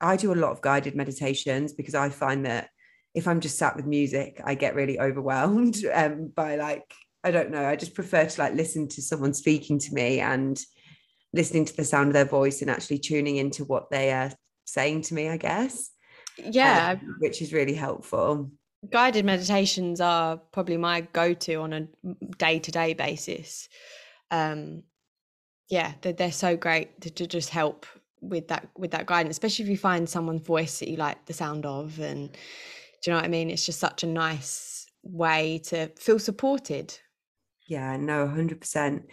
I 0.00 0.16
do 0.16 0.32
a 0.32 0.34
lot 0.34 0.52
of 0.52 0.62
guided 0.62 0.94
meditations 0.94 1.72
because 1.72 1.94
I 1.94 2.08
find 2.08 2.44
that 2.46 2.68
if 3.14 3.26
I'm 3.26 3.40
just 3.40 3.58
sat 3.58 3.76
with 3.76 3.86
music, 3.86 4.40
I 4.44 4.54
get 4.54 4.74
really 4.74 5.00
overwhelmed 5.00 5.76
um, 5.92 6.32
by 6.34 6.56
like 6.56 6.84
I 7.22 7.30
don't 7.30 7.50
know. 7.50 7.66
I 7.66 7.76
just 7.76 7.94
prefer 7.94 8.26
to 8.26 8.40
like 8.40 8.54
listen 8.54 8.88
to 8.88 9.02
someone 9.02 9.34
speaking 9.34 9.78
to 9.78 9.92
me 9.94 10.20
and 10.20 10.58
listening 11.32 11.64
to 11.66 11.76
the 11.76 11.84
sound 11.84 12.08
of 12.08 12.14
their 12.14 12.24
voice 12.24 12.62
and 12.62 12.70
actually 12.70 12.98
tuning 12.98 13.36
into 13.36 13.64
what 13.64 13.90
they 13.90 14.10
are 14.10 14.32
saying 14.64 15.02
to 15.02 15.14
me, 15.14 15.28
I 15.28 15.36
guess. 15.36 15.90
Yeah. 16.38 16.96
Um, 17.00 17.16
which 17.18 17.42
is 17.42 17.52
really 17.52 17.74
helpful. 17.74 18.50
Guided 18.90 19.26
meditations 19.26 20.00
are 20.00 20.38
probably 20.38 20.78
my 20.78 21.02
go 21.02 21.34
to 21.34 21.56
on 21.56 21.72
a 21.74 21.86
day 22.38 22.58
to 22.58 22.70
day 22.70 22.94
basis. 22.94 23.68
Um, 24.30 24.84
yeah, 25.68 25.92
they're, 26.00 26.14
they're 26.14 26.32
so 26.32 26.56
great 26.56 27.00
to, 27.02 27.10
to 27.10 27.26
just 27.26 27.50
help 27.50 27.84
with 28.22 28.48
that 28.48 28.68
with 28.76 28.90
that 28.90 29.06
guidance 29.06 29.32
especially 29.32 29.64
if 29.64 29.70
you 29.70 29.78
find 29.78 30.06
someone's 30.06 30.44
voice 30.44 30.80
that 30.80 30.90
you 30.90 30.96
like 30.98 31.24
the 31.24 31.32
sound 31.32 31.64
of 31.64 31.98
and 32.00 32.36
do 33.02 33.10
you 33.10 33.14
know 33.14 33.18
what 33.18 33.24
i 33.24 33.28
mean 33.28 33.50
it's 33.50 33.66
just 33.66 33.80
such 33.80 34.02
a 34.02 34.06
nice 34.06 34.86
way 35.02 35.58
to 35.58 35.88
feel 35.96 36.18
supported 36.18 36.98
yeah, 37.70 37.96
no, 37.96 38.26
100%. 38.26 39.04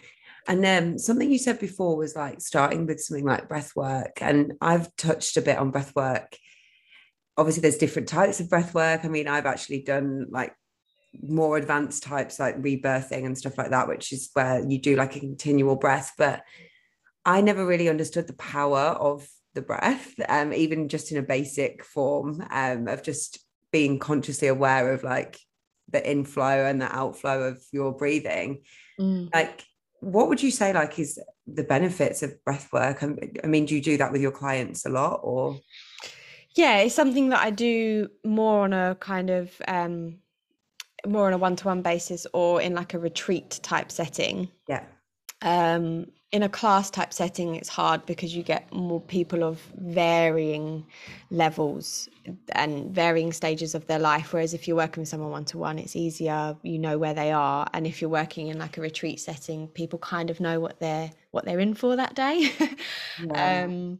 And 0.48 0.64
then 0.64 0.98
something 0.98 1.30
you 1.30 1.38
said 1.38 1.60
before 1.60 1.96
was 1.96 2.16
like 2.16 2.40
starting 2.40 2.86
with 2.86 3.00
something 3.00 3.24
like 3.24 3.48
breath 3.48 3.76
work. 3.76 4.18
And 4.20 4.54
I've 4.60 4.94
touched 4.96 5.36
a 5.36 5.42
bit 5.42 5.58
on 5.58 5.70
breath 5.70 5.94
work. 5.94 6.36
Obviously, 7.36 7.60
there's 7.60 7.78
different 7.78 8.08
types 8.08 8.40
of 8.40 8.50
breath 8.50 8.74
work. 8.74 9.04
I 9.04 9.08
mean, 9.08 9.28
I've 9.28 9.46
actually 9.46 9.82
done 9.82 10.26
like 10.30 10.54
more 11.22 11.56
advanced 11.56 12.02
types 12.02 12.40
like 12.40 12.60
rebirthing 12.60 13.24
and 13.24 13.38
stuff 13.38 13.56
like 13.56 13.70
that, 13.70 13.86
which 13.86 14.12
is 14.12 14.30
where 14.32 14.68
you 14.68 14.80
do 14.80 14.96
like 14.96 15.14
a 15.14 15.20
continual 15.20 15.76
breath. 15.76 16.14
But 16.18 16.42
I 17.24 17.42
never 17.42 17.64
really 17.64 17.88
understood 17.88 18.26
the 18.26 18.32
power 18.32 18.80
of 18.80 19.28
the 19.54 19.62
breath, 19.62 20.14
um, 20.28 20.52
even 20.52 20.88
just 20.88 21.12
in 21.12 21.18
a 21.18 21.22
basic 21.22 21.84
form 21.84 22.42
um, 22.50 22.88
of 22.88 23.04
just 23.04 23.38
being 23.72 23.98
consciously 23.98 24.48
aware 24.48 24.92
of 24.92 25.02
like 25.02 25.38
the 25.90 26.10
inflow 26.10 26.66
and 26.66 26.80
the 26.80 26.94
outflow 26.94 27.44
of 27.44 27.62
your 27.72 27.92
breathing 27.92 28.62
mm. 29.00 29.28
like 29.34 29.64
what 30.00 30.28
would 30.28 30.42
you 30.42 30.50
say 30.50 30.72
like 30.72 30.98
is 30.98 31.18
the 31.46 31.64
benefits 31.64 32.22
of 32.22 32.44
breath 32.44 32.72
work? 32.72 33.02
I 33.02 33.46
mean 33.46 33.66
do 33.66 33.74
you 33.74 33.82
do 33.82 33.96
that 33.96 34.12
with 34.12 34.20
your 34.20 34.30
clients 34.30 34.86
a 34.86 34.90
lot 34.90 35.20
or? 35.22 35.58
Yeah 36.54 36.78
it's 36.78 36.94
something 36.94 37.30
that 37.30 37.44
i 37.44 37.50
do 37.50 38.08
more 38.24 38.64
on 38.64 38.72
a 38.72 38.96
kind 39.00 39.30
of 39.30 39.50
um 39.66 40.18
more 41.06 41.26
on 41.26 41.32
a 41.32 41.38
one-to-one 41.38 41.82
basis 41.82 42.26
or 42.32 42.60
in 42.60 42.74
like 42.74 42.94
a 42.94 42.98
retreat 42.98 43.60
type 43.62 43.90
setting. 43.90 44.48
Yeah. 44.68 44.84
Um 45.42 46.06
in 46.30 46.42
a 46.42 46.48
class 46.48 46.90
type 46.90 47.12
setting 47.12 47.54
it's 47.54 47.70
hard 47.70 48.04
because 48.04 48.36
you 48.36 48.42
get 48.42 48.70
more 48.72 49.00
people 49.00 49.42
of 49.42 49.60
varying 49.78 50.84
levels 51.30 52.08
and 52.52 52.94
varying 52.94 53.32
stages 53.32 53.74
of 53.74 53.86
their 53.86 53.98
life. 53.98 54.32
Whereas 54.34 54.52
if 54.52 54.68
you're 54.68 54.76
working 54.76 55.00
with 55.00 55.08
someone 55.08 55.30
one 55.30 55.46
to 55.46 55.58
one 55.58 55.78
it's 55.78 55.96
easier 55.96 56.54
you 56.62 56.78
know 56.78 56.98
where 56.98 57.14
they 57.14 57.32
are. 57.32 57.66
And 57.72 57.86
if 57.86 58.02
you're 58.02 58.10
working 58.10 58.48
in 58.48 58.58
like 58.58 58.76
a 58.76 58.82
retreat 58.82 59.20
setting 59.20 59.68
people 59.68 59.98
kind 60.00 60.28
of 60.28 60.38
know 60.38 60.60
what 60.60 60.78
they're 60.80 61.10
what 61.30 61.44
they're 61.46 61.60
in 61.60 61.74
for 61.74 61.96
that 61.96 62.14
day. 62.14 62.52
Yeah. 63.20 63.64
um 63.64 63.98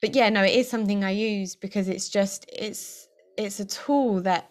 but 0.00 0.14
yeah 0.14 0.30
no 0.30 0.42
it 0.42 0.54
is 0.54 0.70
something 0.70 1.04
i 1.04 1.10
use 1.10 1.54
because 1.56 1.88
it's 1.88 2.08
just 2.08 2.48
it's 2.50 3.08
it's 3.36 3.60
a 3.60 3.66
tool 3.66 4.22
that 4.22 4.50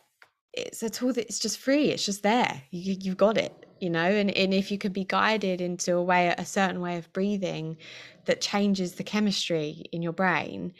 it's 0.54 0.84
a 0.84 0.90
tool 0.90 1.14
that's 1.14 1.40
just 1.40 1.60
free. 1.60 1.90
It's 1.90 2.06
just 2.06 2.24
there. 2.24 2.62
You, 2.72 2.96
you've 3.00 3.18
got 3.18 3.38
it 3.38 3.65
you 3.80 3.90
know 3.90 4.06
and, 4.06 4.32
and 4.32 4.54
if 4.54 4.72
you 4.72 4.78
can 4.78 4.92
be 4.92 5.04
guided 5.04 5.62
into 5.62 5.96
a 5.96 6.04
way 6.04 6.34
a 6.38 6.46
certain 6.46 6.82
way 6.82 6.98
of 6.98 7.12
breathing 7.14 7.78
that 8.26 8.42
changes 8.42 8.94
the 8.94 9.04
chemistry 9.04 9.84
in 9.92 10.02
your 10.02 10.14
brain 10.14 10.74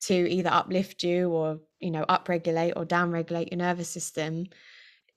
to 0.00 0.14
either 0.14 0.50
uplift 0.50 1.02
you 1.02 1.30
or 1.30 1.58
you 1.80 1.90
know 1.90 2.04
upregulate 2.08 2.72
or 2.76 2.84
downregulate 2.84 3.50
your 3.50 3.58
nervous 3.58 3.88
system 3.88 4.46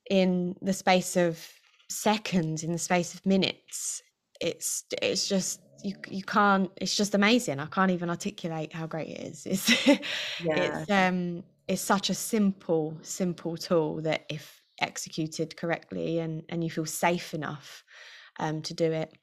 in 0.09 0.55
the 0.62 0.74
space 0.74 1.15
of 1.15 1.45
seconds 1.89 2.63
in 2.63 2.71
the 2.71 2.77
space 2.77 3.13
of 3.13 3.25
minutes 3.25 4.01
it's 4.41 4.86
it's 5.01 5.27
just 5.27 5.62
you 5.83 5.95
you 6.07 6.24
can't 6.24 6.71
it's 6.77 6.95
just 6.95 7.15
amazing 7.15 7.59
i 7.59 7.65
can't 7.67 7.91
even 7.91 8.09
articulate 8.09 8.74
how 8.74 8.86
great 8.86 9.09
it 9.09 9.21
is 9.21 9.45
it's 9.45 9.88
yeah. 9.88 9.98
it's 10.45 10.91
um 10.91 11.43
it's 11.67 11.81
such 11.81 12.09
a 12.09 12.13
simple 12.13 12.98
simple 13.01 13.55
tool 13.57 14.01
that 14.01 14.25
if 14.29 14.58
executed 14.81 15.55
correctly 15.55 16.19
and 16.19 16.43
and 16.50 16.63
you 16.63 16.69
feel 16.69 16.86
safe 16.86 17.33
enough 17.33 17.83
um, 18.39 18.62
to 18.62 18.74
do 18.74 18.91
it 18.91 19.13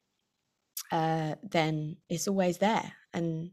uh, 0.93 1.35
then 1.43 1.97
it's 2.09 2.29
always 2.29 2.59
there. 2.59 2.93
And 3.13 3.51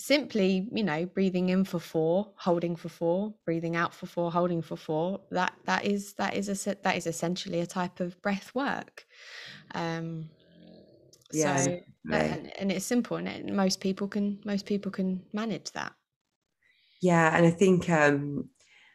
simply 0.00 0.68
you 0.72 0.84
know 0.84 1.04
breathing 1.06 1.48
in 1.48 1.64
for 1.64 1.80
four 1.80 2.30
holding 2.36 2.76
for 2.76 2.88
four 2.88 3.34
breathing 3.44 3.74
out 3.74 3.92
for 3.92 4.06
four 4.06 4.30
holding 4.30 4.62
for 4.62 4.76
four 4.76 5.20
that 5.32 5.52
that 5.64 5.84
is 5.84 6.12
that 6.12 6.34
is 6.34 6.48
a 6.48 6.76
that 6.84 6.96
is 6.96 7.04
essentially 7.04 7.58
a 7.58 7.66
type 7.66 7.98
of 8.00 8.20
breath 8.22 8.54
work. 8.54 9.06
Um 9.74 10.30
yeah, 11.32 11.56
so 11.56 11.80
right. 12.06 12.22
and, 12.22 12.52
and, 12.58 12.72
it's 12.72 12.86
simple 12.86 13.16
and 13.18 13.28
it, 13.28 13.52
most 13.52 13.80
people 13.80 14.08
can 14.08 14.40
most 14.44 14.66
people 14.66 14.90
can 14.92 15.22
manage 15.32 15.72
that. 15.72 15.92
Yeah 17.02 17.36
and 17.36 17.44
i 17.44 17.50
think 17.50 17.90
um 17.90 18.48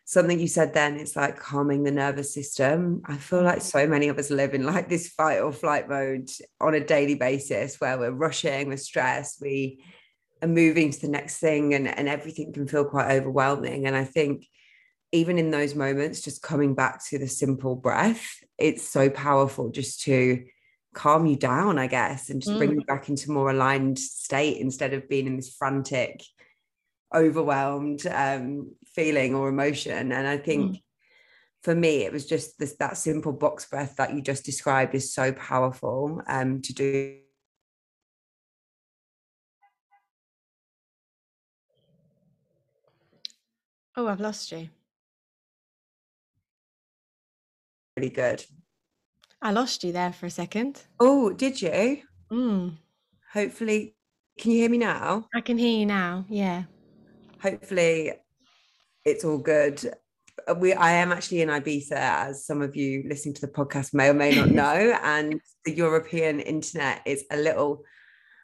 something 0.06 0.40
you 0.40 0.48
said 0.48 0.74
then 0.74 0.98
it's 0.98 1.16
like 1.16 1.40
calming 1.40 1.84
the 1.84 1.92
nervous 1.92 2.34
system. 2.34 3.02
I 3.06 3.18
feel 3.18 3.44
like 3.44 3.62
so 3.62 3.88
many 3.88 4.10
of 4.10 4.20
us 4.20 4.30
live 4.30 4.54
in 4.54 4.66
like 4.66 4.90
this 4.90 5.10
fight 5.10 5.40
or 5.40 5.52
flight 5.52 5.88
mode 5.88 6.30
on 6.60 6.74
a 6.74 6.86
daily 6.86 7.16
basis 7.16 7.80
where 7.80 7.98
we're 7.98 8.12
rushing 8.12 8.68
we're 8.68 8.78
stressed 8.78 9.42
we 9.42 9.84
are 10.42 10.48
moving 10.48 10.92
to 10.92 11.00
the 11.00 11.08
next 11.08 11.38
thing 11.38 11.74
and, 11.74 11.88
and 11.88 12.10
everything 12.10 12.52
can 12.52 12.68
feel 12.68 12.86
quite 12.86 13.12
overwhelming. 13.12 13.86
And 13.88 13.96
i 13.96 14.04
think 14.04 14.46
even 15.14 15.38
in 15.38 15.52
those 15.52 15.76
moments 15.76 16.22
just 16.22 16.42
coming 16.42 16.74
back 16.74 17.04
to 17.06 17.18
the 17.18 17.28
simple 17.28 17.76
breath 17.76 18.44
it's 18.58 18.88
so 18.88 19.10
powerful 19.10 19.70
just 19.70 20.02
to 20.02 20.44
calm 20.94 21.26
you 21.26 21.36
down 21.36 21.80
i 21.80 21.88
guess 21.88 22.30
and 22.30 22.42
just 22.42 22.54
mm. 22.54 22.58
bring 22.58 22.72
you 22.72 22.82
back 22.86 23.10
into 23.10 23.32
more 23.32 23.50
aligned 23.50 23.98
state 23.98 24.58
instead 24.58 24.94
of 24.94 25.10
being 25.10 25.28
in 25.28 25.36
this 25.36 25.56
frantic 25.56 26.22
overwhelmed 27.14 28.06
um, 28.08 28.72
feeling 28.94 29.36
or 29.36 29.50
emotion. 29.50 30.12
And 30.12 30.28
I 30.28 30.38
think 30.38 30.72
mm. 30.72 30.82
for 31.62 31.76
me, 31.76 32.04
it 32.04 32.12
was 32.12 32.26
just 32.26 32.60
this 32.60 32.76
that 32.78 32.98
simple 32.98 33.34
box 33.34 33.66
breath 33.66 33.96
that 33.98 34.14
you 34.14 34.22
just 34.22 34.46
described 34.46 34.96
is 34.96 35.14
so 35.14 35.32
powerful 35.34 36.22
um, 36.28 36.62
to 36.62 36.74
do. 36.74 37.18
Oh, 43.96 44.08
I've 44.08 44.20
lost 44.20 44.52
you. 44.52 44.70
Really 47.96 48.10
good. 48.10 48.44
I 49.40 49.52
lost 49.52 49.84
you 49.84 49.92
there 49.92 50.14
for 50.14 50.26
a 50.26 50.32
second. 50.32 50.82
Oh, 51.00 51.32
did 51.32 51.62
you? 51.62 52.02
Mm. 52.32 52.78
Hopefully, 53.34 53.96
can 54.40 54.52
you 54.52 54.58
hear 54.60 54.70
me 54.70 54.80
now? 54.80 55.28
I 55.36 55.42
can 55.42 55.60
hear 55.60 55.78
you 55.78 55.86
now. 55.86 56.26
Yeah 56.28 56.64
hopefully 57.44 58.14
it's 59.06 59.24
all 59.24 59.38
good 59.38 59.94
we 60.58 60.74
I 60.74 60.94
am 60.94 61.12
actually 61.12 61.42
in 61.42 61.50
Ibiza, 61.50 61.92
as 61.92 62.46
some 62.46 62.62
of 62.62 62.76
you 62.76 63.04
listening 63.08 63.36
to 63.36 63.42
the 63.42 63.48
podcast 63.48 63.94
may 63.94 64.10
or 64.10 64.14
may 64.14 64.36
not 64.36 64.50
know, 64.62 64.98
and 65.04 65.40
the 65.66 65.74
European 65.74 66.40
internet 66.40 67.02
is 67.06 67.26
a 67.32 67.38
little 67.38 67.84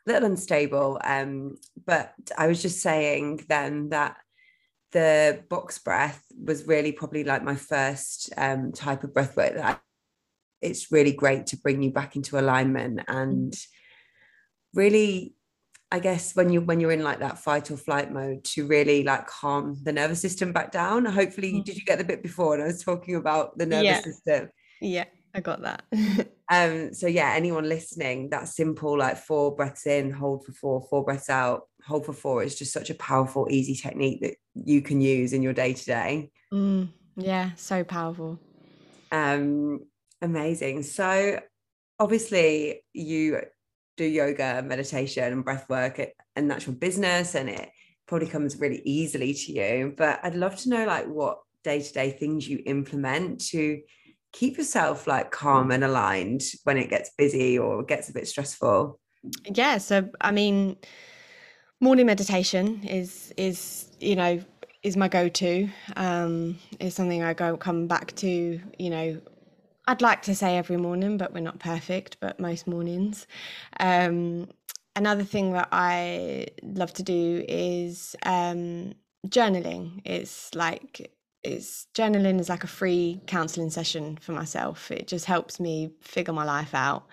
little 0.06 0.30
unstable. 0.30 1.00
Um, 1.04 1.58
but 1.86 2.14
I 2.38 2.48
was 2.48 2.62
just 2.62 2.82
saying 2.82 3.46
then 3.48 3.90
that 3.90 4.18
the 4.92 5.44
box 5.50 5.78
breath 5.78 6.24
was 6.32 6.68
really 6.68 6.92
probably 6.92 7.24
like 7.24 7.44
my 7.44 7.56
first 7.56 8.32
um, 8.38 8.72
type 8.72 9.04
of 9.04 9.14
breath 9.14 9.36
work 9.38 9.54
that 9.54 9.66
I, 9.66 9.78
it's 10.62 10.92
really 10.92 11.12
great 11.12 11.48
to 11.48 11.58
bring 11.58 11.84
you 11.84 11.92
back 11.92 12.16
into 12.16 12.40
alignment 12.40 13.02
and 13.08 13.54
really 14.74 15.36
I 15.92 16.00
guess 16.00 16.36
when 16.36 16.52
you 16.52 16.62
when 16.62 16.80
you're 16.80 16.92
in 16.92 17.04
like 17.04 17.20
that 17.20 17.40
fight 17.40 17.72
or 17.72 17.78
flight 17.78 18.12
mode 18.12 18.44
to 18.46 18.68
really 18.68 19.04
like 19.04 19.26
calm 19.26 19.76
the 19.84 19.92
nervous 19.92 20.22
system 20.22 20.54
back 20.54 20.72
down. 20.72 21.06
Hopefully, 21.06 21.54
mm. 21.54 21.66
did 21.66 21.78
you 21.78 21.84
get 21.84 21.98
the 21.98 22.04
bit 22.04 22.22
before? 22.22 22.54
And 22.54 22.64
I 22.64 22.68
was 22.68 22.84
talking 22.84 23.16
about 23.16 23.58
the 23.58 23.66
nervous 23.66 23.86
yeah. 23.86 24.02
system. 24.02 24.50
Yeah, 24.82 25.06
I 25.34 25.40
got 25.40 25.62
that. 25.62 25.84
um. 26.52 26.94
So 26.94 27.08
yeah, 27.08 27.34
anyone 27.36 27.68
listening, 27.68 28.30
that 28.30 28.48
simple 28.48 28.98
like 28.98 29.18
four 29.18 29.56
breaths 29.56 29.88
in, 29.88 30.12
hold 30.12 30.46
for 30.46 30.52
four, 30.52 30.88
four 30.90 31.04
breaths 31.04 31.30
out, 31.30 31.64
hold 31.84 32.06
for 32.06 32.14
four 32.14 32.44
is 32.44 32.56
just 32.56 32.72
such 32.72 32.92
a 32.92 32.96
powerful, 32.96 33.48
easy 33.50 33.74
technique 33.74 34.22
that 34.22 34.36
you 34.54 34.84
can 34.84 35.02
use 35.02 35.34
in 35.34 35.42
your 35.42 35.54
day 35.54 35.74
to 35.74 35.86
day. 35.86 36.30
Yeah, 37.16 37.52
so 37.56 37.84
powerful. 37.84 38.40
Um. 39.12 39.88
Amazing. 40.22 40.84
So 40.84 41.40
obviously 42.00 42.84
you 42.94 43.42
do 44.00 44.06
yoga, 44.06 44.64
meditation, 44.66 45.34
and 45.34 45.44
breath 45.44 45.68
work, 45.70 46.00
and 46.36 46.50
that's 46.50 46.66
your 46.66 46.76
business, 46.76 47.36
and 47.36 47.50
it 47.50 47.70
probably 48.08 48.28
comes 48.28 48.58
really 48.58 48.82
easily 48.86 49.34
to 49.34 49.52
you. 49.52 49.94
But 49.96 50.22
I'd 50.24 50.36
love 50.36 50.56
to 50.62 50.70
know 50.70 50.86
like 50.86 51.06
what 51.06 51.40
day-to-day 51.66 52.12
things 52.12 52.48
you 52.48 52.64
implement 52.66 53.42
to 53.48 53.82
keep 54.32 54.58
yourself 54.58 55.06
like 55.06 55.32
calm 55.32 55.72
and 55.72 55.84
aligned 55.84 56.44
when 56.64 56.78
it 56.78 56.90
gets 56.90 57.12
busy 57.18 57.60
or 57.60 57.84
gets 57.84 58.10
a 58.10 58.14
bit 58.14 58.28
stressful. 58.28 59.00
Yeah. 59.46 59.80
So 59.80 60.10
I 60.22 60.32
mean, 60.32 60.78
morning 61.82 62.06
meditation 62.06 62.82
is 62.86 63.34
is, 63.36 63.92
you 64.00 64.16
know, 64.16 64.40
is 64.82 64.96
my 64.96 65.10
go-to. 65.10 65.68
Um, 65.98 66.58
is 66.80 66.96
something 66.96 67.22
I 67.22 67.34
go 67.34 67.58
come 67.58 67.88
back 67.88 68.16
to, 68.16 68.62
you 68.80 68.90
know, 68.90 69.20
I'd 69.90 70.04
like 70.04 70.22
to 70.24 70.36
say 70.36 70.56
every 70.56 70.78
morning, 70.78 71.18
but 71.18 71.34
we're 71.34 71.40
not 71.40 71.58
perfect, 71.58 72.18
but 72.20 72.40
most 72.40 72.68
mornings. 72.68 73.26
Um, 73.80 74.48
another 74.96 75.24
thing 75.24 75.54
that 75.54 75.68
I 75.72 76.46
love 76.62 76.94
to 76.94 77.04
do 77.04 77.44
is 77.48 78.16
um, 78.24 78.94
journaling. 79.28 80.02
It's 80.06 80.54
like 80.54 81.12
it's 81.44 81.88
journaling 81.96 82.40
is 82.40 82.50
like 82.50 82.64
a 82.64 82.68
free 82.68 83.20
counseling 83.26 83.72
session 83.72 84.20
for 84.22 84.34
myself. 84.34 84.92
It 84.92 85.08
just 85.08 85.26
helps 85.26 85.60
me 85.60 85.90
figure 86.02 86.34
my 86.34 86.44
life 86.44 86.76
out. 86.76 87.08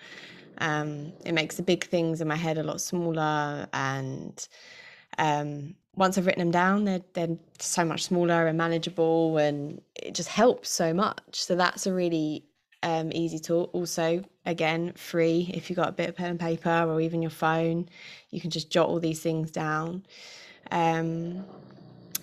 Um, 0.59 1.13
it 1.25 1.31
makes 1.31 1.55
the 1.55 1.63
big 1.63 1.83
things 1.83 2.21
in 2.21 2.27
my 2.27 2.35
head 2.35 2.59
a 2.59 2.63
lot 2.63 2.79
smaller, 2.79 3.67
and 3.73 4.47
um, 5.17 5.73
once 5.95 6.19
I've 6.19 6.27
written 6.27 6.41
them 6.41 6.51
down, 6.51 6.85
they're 6.85 7.01
they're 7.13 7.37
so 7.57 7.83
much 7.83 8.03
smaller 8.03 8.45
and 8.45 8.55
manageable, 8.55 9.37
and 9.39 9.81
it 9.95 10.13
just 10.13 10.29
helps 10.29 10.69
so 10.69 10.93
much. 10.93 11.41
So 11.41 11.55
that's 11.55 11.87
a 11.87 11.93
really 11.93 12.43
um, 12.87 13.11
easy 13.11 13.37
tool. 13.37 13.69
Also, 13.73 14.23
again, 14.45 14.93
free 14.93 15.51
if 15.53 15.69
you've 15.69 15.75
got 15.75 15.89
a 15.89 15.91
bit 15.91 16.07
of 16.07 16.15
pen 16.15 16.31
and 16.31 16.39
paper 16.39 16.85
or 16.87 17.01
even 17.01 17.21
your 17.21 17.31
phone, 17.31 17.89
you 18.29 18.39
can 18.39 18.49
just 18.49 18.69
jot 18.69 18.87
all 18.87 18.99
these 18.99 19.19
things 19.19 19.51
down. 19.51 20.05
Um, 20.71 21.45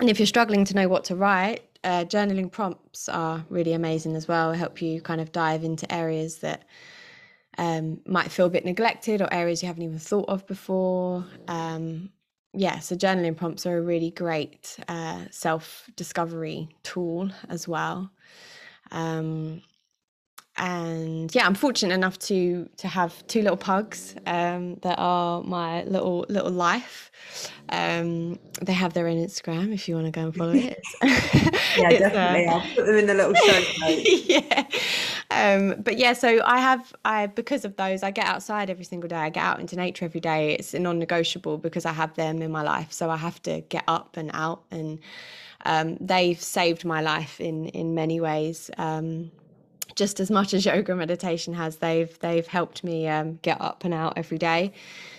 and 0.00 0.08
if 0.08 0.18
you're 0.18 0.26
struggling 0.26 0.64
to 0.64 0.74
know 0.74 0.88
what 0.88 1.04
to 1.04 1.16
write, 1.16 1.60
uh, 1.84 2.04
journaling 2.04 2.50
prompts 2.50 3.10
are 3.10 3.44
really 3.50 3.74
amazing 3.74 4.16
as 4.16 4.26
well. 4.26 4.54
Help 4.54 4.80
you 4.80 5.02
kind 5.02 5.20
of 5.20 5.32
dive 5.32 5.64
into 5.64 5.90
areas 5.92 6.38
that 6.38 6.64
um, 7.58 8.00
might 8.06 8.30
feel 8.30 8.46
a 8.46 8.50
bit 8.50 8.64
neglected 8.64 9.20
or 9.20 9.32
areas 9.32 9.62
you 9.62 9.66
haven't 9.66 9.82
even 9.82 9.98
thought 9.98 10.28
of 10.30 10.46
before. 10.46 11.26
Um, 11.46 12.08
yeah, 12.54 12.78
so 12.78 12.96
journaling 12.96 13.36
prompts 13.36 13.66
are 13.66 13.76
a 13.76 13.82
really 13.82 14.12
great 14.12 14.78
uh, 14.88 15.24
self 15.30 15.90
discovery 15.94 16.68
tool 16.82 17.30
as 17.50 17.68
well. 17.68 18.10
Um, 18.90 19.60
and 20.56 21.34
yeah, 21.34 21.46
I'm 21.46 21.54
fortunate 21.54 21.94
enough 21.94 22.18
to 22.20 22.68
to 22.76 22.88
have 22.88 23.26
two 23.26 23.42
little 23.42 23.56
pugs 23.56 24.14
um, 24.26 24.76
that 24.82 24.98
are 24.98 25.42
my 25.42 25.82
little 25.84 26.24
little 26.28 26.52
life. 26.52 27.10
Um, 27.70 28.38
they 28.62 28.72
have 28.72 28.92
their 28.92 29.08
own 29.08 29.16
Instagram 29.16 29.74
if 29.74 29.88
you 29.88 29.96
want 29.96 30.06
to 30.06 30.12
go 30.12 30.26
and 30.26 30.36
follow 30.36 30.52
it. 30.52 30.80
yeah, 31.02 31.86
uh, 31.86 31.90
definitely. 31.90 32.46
Uh, 32.46 32.52
I'll 32.52 32.74
put 32.74 32.86
them 32.86 32.96
in 32.98 33.06
the 33.06 33.14
little 33.14 33.34
show 33.34 33.52
notes. 33.80 34.28
yeah. 34.28 34.66
Um, 35.30 35.82
but 35.82 35.98
yeah, 35.98 36.12
so 36.12 36.40
I 36.44 36.58
have 36.58 36.94
I 37.04 37.26
because 37.26 37.64
of 37.64 37.74
those, 37.74 38.04
I 38.04 38.12
get 38.12 38.26
outside 38.26 38.70
every 38.70 38.84
single 38.84 39.08
day. 39.08 39.16
I 39.16 39.30
get 39.30 39.42
out 39.42 39.58
into 39.58 39.74
nature 39.74 40.04
every 40.04 40.20
day. 40.20 40.54
It's 40.54 40.72
non-negotiable 40.72 41.58
because 41.58 41.84
I 41.84 41.92
have 41.92 42.14
them 42.14 42.42
in 42.42 42.52
my 42.52 42.62
life. 42.62 42.92
So 42.92 43.10
I 43.10 43.16
have 43.16 43.42
to 43.42 43.62
get 43.62 43.82
up 43.88 44.16
and 44.16 44.30
out, 44.34 44.62
and 44.70 45.00
um, 45.64 45.96
they've 46.00 46.40
saved 46.40 46.84
my 46.84 47.00
life 47.00 47.40
in 47.40 47.66
in 47.70 47.94
many 47.94 48.20
ways. 48.20 48.70
Just 49.94 50.20
as 50.20 50.30
much 50.30 50.54
as 50.54 50.64
yoga 50.64 50.94
meditation 50.94 51.54
has 51.54 51.76
they've 51.76 52.18
they've 52.20 52.46
helped 52.46 52.84
me 52.84 53.08
um, 53.08 53.38
get 53.42 53.60
up 53.60 53.84
and 53.84 53.94
out 53.94 54.14
every 54.16 54.38
day. 54.38 54.72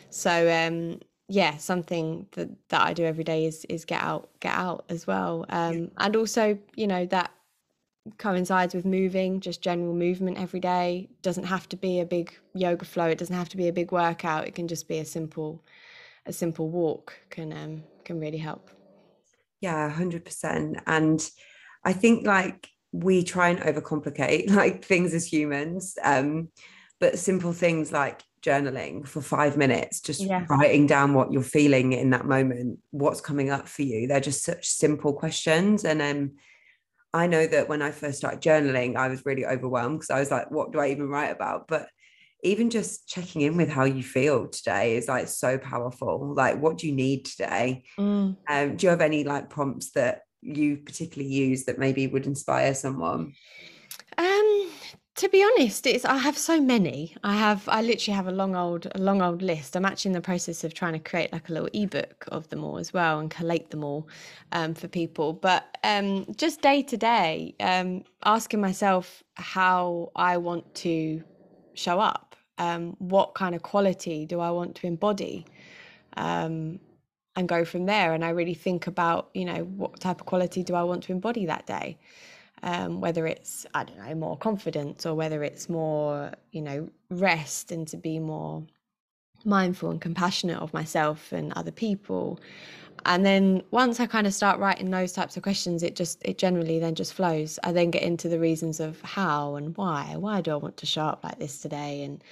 So 0.09 0.51
um, 0.51 0.99
yeah 1.27 1.57
something 1.57 2.27
that, 2.33 2.47
that 2.69 2.81
i 2.81 2.93
do 2.93 3.03
every 3.03 3.23
day 3.23 3.45
is 3.45 3.65
is 3.65 3.83
get 3.83 4.01
out 4.01 4.29
get 4.39 4.53
out 4.53 4.85
as 4.89 5.07
well. 5.07 5.45
Um, 5.49 5.91
and 5.97 6.15
also 6.15 6.57
you 6.75 6.87
know 6.87 7.05
that 7.07 7.31
coincides 8.19 8.75
with 8.75 8.85
moving 8.85 9.39
just 9.39 9.61
general 9.61 9.93
movement 9.93 10.37
every 10.37 10.59
day. 10.59 11.09
Doesn't 11.23 11.45
have 11.45 11.67
to 11.69 11.75
be 11.75 11.99
a 11.99 12.05
big 12.05 12.31
yoga 12.53 12.85
flow. 12.85 13.07
It 13.07 13.17
doesn't 13.17 13.35
have 13.35 13.49
to 13.49 13.57
be 13.57 13.67
a 13.67 13.73
big 13.73 13.91
workout. 13.91 14.47
It 14.47 14.53
can 14.53 14.67
just 14.67 14.87
be 14.87 14.99
a 14.99 15.05
simple 15.05 15.63
a 16.27 16.33
simple 16.33 16.69
walk 16.69 17.13
can 17.29 17.51
um 17.53 17.83
can 18.03 18.19
really 18.19 18.37
help. 18.37 18.69
Yeah 19.61 19.91
100% 19.91 20.81
and 20.85 21.29
i 21.83 21.93
think 21.93 22.25
like 22.27 22.69
we 23.03 23.23
try 23.23 23.49
and 23.49 23.59
overcomplicate 23.59 24.49
like 24.55 24.83
things 24.83 25.13
as 25.13 25.31
humans 25.31 25.97
um 26.03 26.47
but 26.99 27.19
simple 27.19 27.51
things 27.51 27.91
like 27.91 28.21
journaling 28.45 29.07
for 29.07 29.21
five 29.21 29.57
minutes 29.57 29.99
just 29.99 30.21
yeah. 30.21 30.45
writing 30.49 30.85
down 30.85 31.13
what 31.13 31.31
you're 31.31 31.41
feeling 31.41 31.93
in 31.93 32.11
that 32.11 32.25
moment 32.25 32.79
what's 32.91 33.21
coming 33.21 33.49
up 33.49 33.67
for 33.67 33.81
you. 33.81 34.07
They're 34.07 34.19
just 34.19 34.43
such 34.43 34.67
simple 34.67 35.13
questions. 35.13 35.83
And 35.83 36.01
um 36.01 36.31
i 37.13 37.27
know 37.27 37.47
that 37.47 37.69
when 37.69 37.81
i 37.81 37.91
first 37.91 38.17
started 38.17 38.41
journaling 38.41 38.97
i 38.97 39.07
was 39.07 39.25
really 39.25 39.45
overwhelmed 39.45 39.99
because 39.99 40.09
i 40.09 40.19
was 40.19 40.31
like 40.31 40.51
what 40.51 40.73
do 40.73 40.79
i 40.79 40.89
even 40.89 41.07
write 41.09 41.31
about? 41.31 41.67
But 41.67 41.89
even 42.43 42.69
just 42.69 43.07
checking 43.07 43.41
in 43.41 43.57
with 43.57 43.69
how 43.69 43.85
you 43.85 44.03
feel 44.03 44.47
today 44.47 44.97
is 44.97 45.07
like 45.07 45.27
so 45.27 45.57
powerful. 45.57 46.35
Like 46.35 46.61
what 46.61 46.77
do 46.77 46.85
you 46.87 46.93
need 46.93 47.25
today? 47.25 47.83
Mm. 47.97 48.37
um 48.47 48.75
do 48.75 48.85
you 48.85 48.89
have 48.91 49.01
any 49.01 49.23
like 49.23 49.49
prompts 49.49 49.91
that 49.91 50.21
you 50.45 50.77
particularly 50.77 51.33
use 51.33 51.65
that 51.65 51.79
maybe 51.79 52.07
would 52.07 52.27
inspire 52.27 52.73
someone? 52.73 53.33
Um, 54.17 54.69
to 55.15 55.29
be 55.29 55.43
honest, 55.43 55.87
it's 55.87 56.03
I 56.03 56.17
have 56.17 56.37
so 56.37 56.59
many. 56.59 57.15
I 57.23 57.35
have 57.35 57.67
I 57.69 57.81
literally 57.81 58.15
have 58.15 58.27
a 58.27 58.31
long 58.31 58.55
old 58.55 58.87
a 58.93 58.99
long 58.99 59.21
old 59.21 59.41
list. 59.41 59.75
I'm 59.75 59.85
actually 59.85 60.09
in 60.09 60.13
the 60.13 60.21
process 60.21 60.63
of 60.63 60.73
trying 60.73 60.93
to 60.93 60.99
create 60.99 61.31
like 61.31 61.47
a 61.49 61.53
little 61.53 61.69
ebook 61.73 62.25
of 62.29 62.49
them 62.49 62.63
all 62.63 62.77
as 62.77 62.91
well 62.93 63.19
and 63.19 63.31
collate 63.31 63.71
them 63.71 63.83
all 63.83 64.07
um, 64.51 64.73
for 64.73 64.87
people. 64.87 65.31
But 65.33 65.77
um, 65.83 66.25
just 66.35 66.61
day 66.61 66.81
to 66.83 66.97
day, 66.97 67.55
um, 67.61 68.03
asking 68.23 68.59
myself 68.61 69.23
how 69.35 70.11
I 70.15 70.37
want 70.37 70.75
to 70.75 71.23
show 71.75 71.99
up. 71.99 72.35
Um, 72.57 72.95
what 72.99 73.35
kind 73.35 73.53
of 73.53 73.63
quality 73.63 74.25
do 74.25 74.39
I 74.39 74.49
want 74.51 74.75
to 74.75 74.87
embody? 74.87 75.45
Um, 76.17 76.79
and 77.35 77.47
go 77.47 77.65
from 77.65 77.85
there. 77.85 78.13
And 78.13 78.23
I 78.23 78.29
really 78.29 78.53
think 78.53 78.87
about, 78.87 79.29
you 79.33 79.45
know, 79.45 79.63
what 79.63 79.99
type 79.99 80.21
of 80.21 80.25
quality 80.25 80.63
do 80.63 80.75
I 80.75 80.83
want 80.83 81.03
to 81.03 81.11
embody 81.11 81.45
that 81.45 81.65
day? 81.65 81.97
Um, 82.63 83.01
whether 83.01 83.27
it's, 83.27 83.65
I 83.73 83.83
don't 83.83 83.97
know, 83.97 84.15
more 84.15 84.37
confidence 84.37 85.05
or 85.05 85.13
whether 85.13 85.43
it's 85.43 85.69
more, 85.69 86.31
you 86.51 86.61
know, 86.61 86.89
rest 87.09 87.71
and 87.71 87.87
to 87.89 87.97
be 87.97 88.17
more 88.19 88.63
mindful 89.43 89.91
and 89.91 90.01
compassionate 90.01 90.57
of 90.57 90.73
myself 90.73 91.31
and 91.31 91.53
other 91.53 91.71
people. 91.71 92.39
And 93.05 93.23
then 93.23 93.61
once 93.69 93.99
I 93.99 94.07
kind 94.07 94.25
of 94.25 94.33
start 94.33 94.59
writing 94.59 94.89
those 94.89 95.11
types 95.11 95.37
of 95.37 95.43
questions, 95.43 95.83
it 95.83 95.95
just, 95.95 96.23
it 96.25 96.37
generally 96.39 96.79
then 96.79 96.95
just 96.95 97.13
flows. 97.13 97.59
I 97.63 97.71
then 97.71 97.91
get 97.91 98.01
into 98.01 98.29
the 98.29 98.39
reasons 98.39 98.79
of 98.79 98.99
how 99.01 99.55
and 99.55 99.77
why. 99.77 100.15
Why 100.17 100.41
do 100.41 100.51
I 100.51 100.55
want 100.55 100.77
to 100.77 100.85
show 100.87 101.03
up 101.03 101.23
like 101.23 101.37
this 101.37 101.59
today? 101.59 102.03
And 102.03 102.23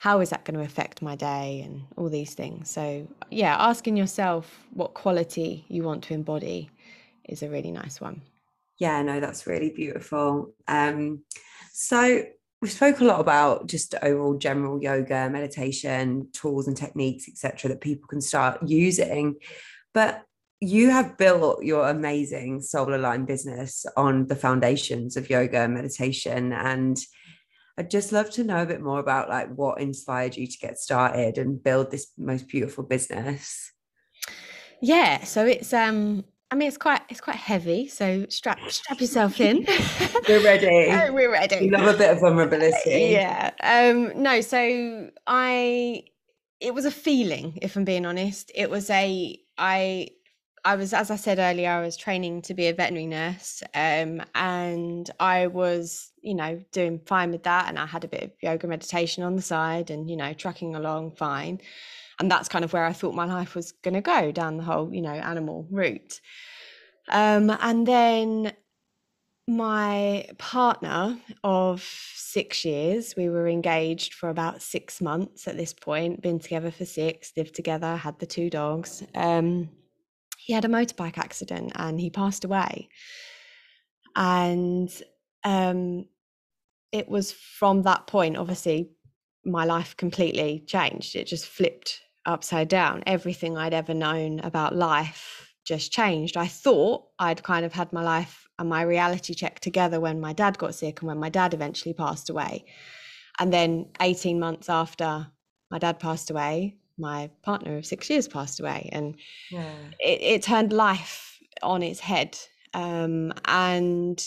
how 0.00 0.20
is 0.20 0.30
that 0.30 0.46
going 0.46 0.58
to 0.58 0.64
affect 0.64 1.02
my 1.02 1.14
day 1.14 1.60
and 1.62 1.82
all 1.96 2.08
these 2.08 2.32
things? 2.32 2.70
So 2.70 3.06
yeah 3.30 3.54
asking 3.58 3.98
yourself 3.98 4.66
what 4.72 4.94
quality 4.94 5.66
you 5.68 5.82
want 5.82 6.02
to 6.04 6.14
embody 6.14 6.70
is 7.28 7.42
a 7.42 7.50
really 7.50 7.70
nice 7.70 8.00
one. 8.00 8.22
Yeah 8.78 9.02
no 9.02 9.20
that's 9.20 9.46
really 9.46 9.70
beautiful. 9.70 10.54
Um 10.66 11.22
so 11.72 12.24
we 12.62 12.68
spoke 12.68 13.00
a 13.00 13.04
lot 13.04 13.20
about 13.20 13.66
just 13.66 13.94
overall 14.02 14.38
general 14.38 14.82
yoga 14.82 15.28
meditation 15.28 16.28
tools 16.32 16.66
and 16.66 16.76
techniques 16.76 17.28
etc 17.28 17.68
that 17.68 17.82
people 17.82 18.08
can 18.08 18.22
start 18.22 18.58
using. 18.66 19.36
But 19.92 20.24
you 20.60 20.90
have 20.90 21.18
built 21.18 21.62
your 21.62 21.90
amazing 21.90 22.62
soul 22.62 22.94
aligned 22.94 23.26
business 23.26 23.84
on 23.98 24.28
the 24.28 24.36
foundations 24.36 25.18
of 25.18 25.28
yoga 25.28 25.58
and 25.58 25.74
meditation 25.74 26.54
and 26.54 26.98
I'd 27.80 27.90
just 27.90 28.12
love 28.12 28.28
to 28.32 28.44
know 28.44 28.62
a 28.62 28.66
bit 28.66 28.82
more 28.82 28.98
about 28.98 29.30
like 29.30 29.54
what 29.54 29.80
inspired 29.80 30.36
you 30.36 30.46
to 30.46 30.58
get 30.58 30.78
started 30.78 31.38
and 31.38 31.62
build 31.62 31.90
this 31.90 32.08
most 32.18 32.46
beautiful 32.46 32.84
business. 32.84 33.72
Yeah, 34.82 35.24
so 35.24 35.46
it's 35.46 35.72
um 35.72 36.26
I 36.50 36.56
mean 36.56 36.68
it's 36.68 36.76
quite 36.76 37.00
it's 37.08 37.22
quite 37.22 37.36
heavy, 37.36 37.88
so 37.88 38.26
strap 38.28 38.58
strap 38.68 39.00
yourself 39.00 39.40
in. 39.40 39.64
we're 40.28 40.44
ready. 40.44 40.66
oh, 40.90 41.10
we're 41.10 41.32
ready. 41.32 41.58
We 41.58 41.70
love 41.70 41.94
a 41.94 41.96
bit 41.96 42.10
of 42.10 42.20
vulnerability. 42.20 43.12
Yeah. 43.12 43.50
Um 43.62 44.22
no, 44.22 44.42
so 44.42 45.08
I 45.26 46.04
it 46.60 46.74
was 46.74 46.84
a 46.84 46.90
feeling, 46.90 47.60
if 47.62 47.76
I'm 47.76 47.86
being 47.86 48.04
honest. 48.04 48.52
It 48.54 48.68
was 48.68 48.90
a 48.90 49.40
I 49.56 50.10
I 50.64 50.76
was, 50.76 50.92
as 50.92 51.10
I 51.10 51.16
said 51.16 51.38
earlier, 51.38 51.70
I 51.70 51.80
was 51.80 51.96
training 51.96 52.42
to 52.42 52.54
be 52.54 52.66
a 52.66 52.74
veterinary 52.74 53.06
nurse, 53.06 53.62
um, 53.74 54.22
and 54.34 55.10
I 55.18 55.46
was, 55.46 56.12
you 56.22 56.34
know, 56.34 56.62
doing 56.72 57.00
fine 57.06 57.30
with 57.30 57.44
that, 57.44 57.68
and 57.68 57.78
I 57.78 57.86
had 57.86 58.04
a 58.04 58.08
bit 58.08 58.22
of 58.22 58.30
yoga 58.42 58.66
meditation 58.66 59.22
on 59.22 59.36
the 59.36 59.42
side, 59.42 59.90
and 59.90 60.10
you 60.10 60.16
know, 60.16 60.32
trucking 60.32 60.74
along 60.74 61.12
fine, 61.12 61.60
and 62.18 62.30
that's 62.30 62.48
kind 62.48 62.64
of 62.64 62.72
where 62.72 62.84
I 62.84 62.92
thought 62.92 63.14
my 63.14 63.24
life 63.24 63.54
was 63.54 63.72
going 63.72 63.94
to 63.94 64.00
go 64.00 64.32
down 64.32 64.58
the 64.58 64.62
whole, 64.62 64.92
you 64.92 65.00
know, 65.00 65.10
animal 65.10 65.66
route, 65.70 66.20
um, 67.08 67.50
and 67.60 67.86
then 67.86 68.52
my 69.48 70.26
partner 70.38 71.18
of 71.42 71.82
six 71.82 72.64
years, 72.64 73.14
we 73.16 73.28
were 73.28 73.48
engaged 73.48 74.14
for 74.14 74.28
about 74.28 74.62
six 74.62 75.00
months 75.00 75.48
at 75.48 75.56
this 75.56 75.72
point, 75.72 76.22
been 76.22 76.38
together 76.38 76.70
for 76.70 76.84
six, 76.84 77.32
lived 77.36 77.54
together, 77.54 77.96
had 77.96 78.18
the 78.18 78.26
two 78.26 78.48
dogs. 78.48 79.02
Um, 79.14 79.70
he 80.50 80.54
had 80.54 80.64
a 80.64 80.68
motorbike 80.68 81.16
accident 81.16 81.70
and 81.76 82.00
he 82.00 82.10
passed 82.10 82.44
away. 82.44 82.88
And 84.16 84.90
um, 85.44 86.06
it 86.90 87.08
was 87.08 87.30
from 87.30 87.82
that 87.82 88.08
point, 88.08 88.36
obviously, 88.36 88.90
my 89.44 89.64
life 89.64 89.96
completely 89.96 90.64
changed. 90.66 91.14
It 91.14 91.28
just 91.28 91.46
flipped 91.46 92.00
upside 92.26 92.66
down. 92.66 93.04
Everything 93.06 93.56
I'd 93.56 93.72
ever 93.72 93.94
known 93.94 94.40
about 94.40 94.74
life 94.74 95.54
just 95.64 95.92
changed. 95.92 96.36
I 96.36 96.48
thought 96.48 97.04
I'd 97.20 97.44
kind 97.44 97.64
of 97.64 97.72
had 97.72 97.92
my 97.92 98.02
life 98.02 98.48
and 98.58 98.68
my 98.68 98.82
reality 98.82 99.34
check 99.34 99.60
together 99.60 100.00
when 100.00 100.20
my 100.20 100.32
dad 100.32 100.58
got 100.58 100.74
sick 100.74 101.00
and 101.00 101.06
when 101.06 101.20
my 101.20 101.28
dad 101.28 101.54
eventually 101.54 101.94
passed 101.94 102.28
away. 102.28 102.64
And 103.38 103.52
then 103.52 103.86
18 104.00 104.40
months 104.40 104.68
after 104.68 105.28
my 105.70 105.78
dad 105.78 106.00
passed 106.00 106.28
away, 106.28 106.79
my 107.00 107.30
partner 107.42 107.76
of 107.78 107.86
six 107.86 108.10
years 108.10 108.28
passed 108.28 108.60
away. 108.60 108.88
And 108.92 109.16
yeah. 109.50 109.72
it, 109.98 110.22
it, 110.22 110.42
turned 110.42 110.72
life 110.72 111.38
on 111.62 111.82
its 111.82 112.00
head. 112.00 112.38
Um, 112.74 113.32
and 113.46 114.24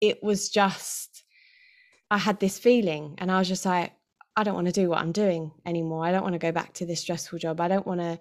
it 0.00 0.22
was 0.22 0.48
just, 0.48 1.24
I 2.10 2.18
had 2.18 2.40
this 2.40 2.58
feeling, 2.58 3.14
and 3.18 3.30
I 3.30 3.38
was 3.38 3.48
just 3.48 3.64
like, 3.64 3.92
I 4.36 4.44
don't 4.44 4.54
want 4.54 4.66
to 4.66 4.72
do 4.72 4.88
what 4.88 4.98
I'm 4.98 5.12
doing 5.12 5.52
anymore. 5.66 6.04
I 6.04 6.12
don't 6.12 6.22
want 6.22 6.34
to 6.34 6.38
go 6.38 6.52
back 6.52 6.72
to 6.74 6.86
this 6.86 7.00
stressful 7.00 7.38
job. 7.38 7.60
I 7.60 7.68
don't 7.68 7.86
want 7.86 8.00
to 8.00 8.18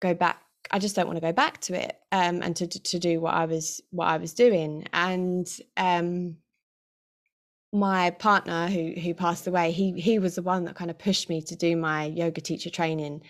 go 0.00 0.14
back. 0.14 0.42
I 0.70 0.78
just 0.78 0.96
don't 0.96 1.06
want 1.06 1.16
to 1.18 1.20
go 1.20 1.32
back 1.32 1.60
to 1.62 1.74
it 1.74 1.96
um, 2.10 2.42
and 2.42 2.56
to 2.56 2.66
to 2.66 2.98
do 2.98 3.20
what 3.20 3.34
I 3.34 3.44
was 3.44 3.80
what 3.90 4.08
I 4.08 4.16
was 4.16 4.32
doing. 4.32 4.86
And 4.92 5.46
um, 5.76 6.38
my 7.76 8.10
partner 8.10 8.68
who 8.68 8.92
who 9.00 9.14
passed 9.14 9.46
away, 9.46 9.70
he 9.72 9.92
he 10.00 10.18
was 10.18 10.36
the 10.36 10.42
one 10.42 10.64
that 10.64 10.74
kind 10.74 10.90
of 10.90 10.98
pushed 10.98 11.28
me 11.28 11.42
to 11.42 11.56
do 11.56 11.76
my 11.76 12.04
yoga 12.06 12.40
teacher 12.40 12.70
training. 12.70 13.22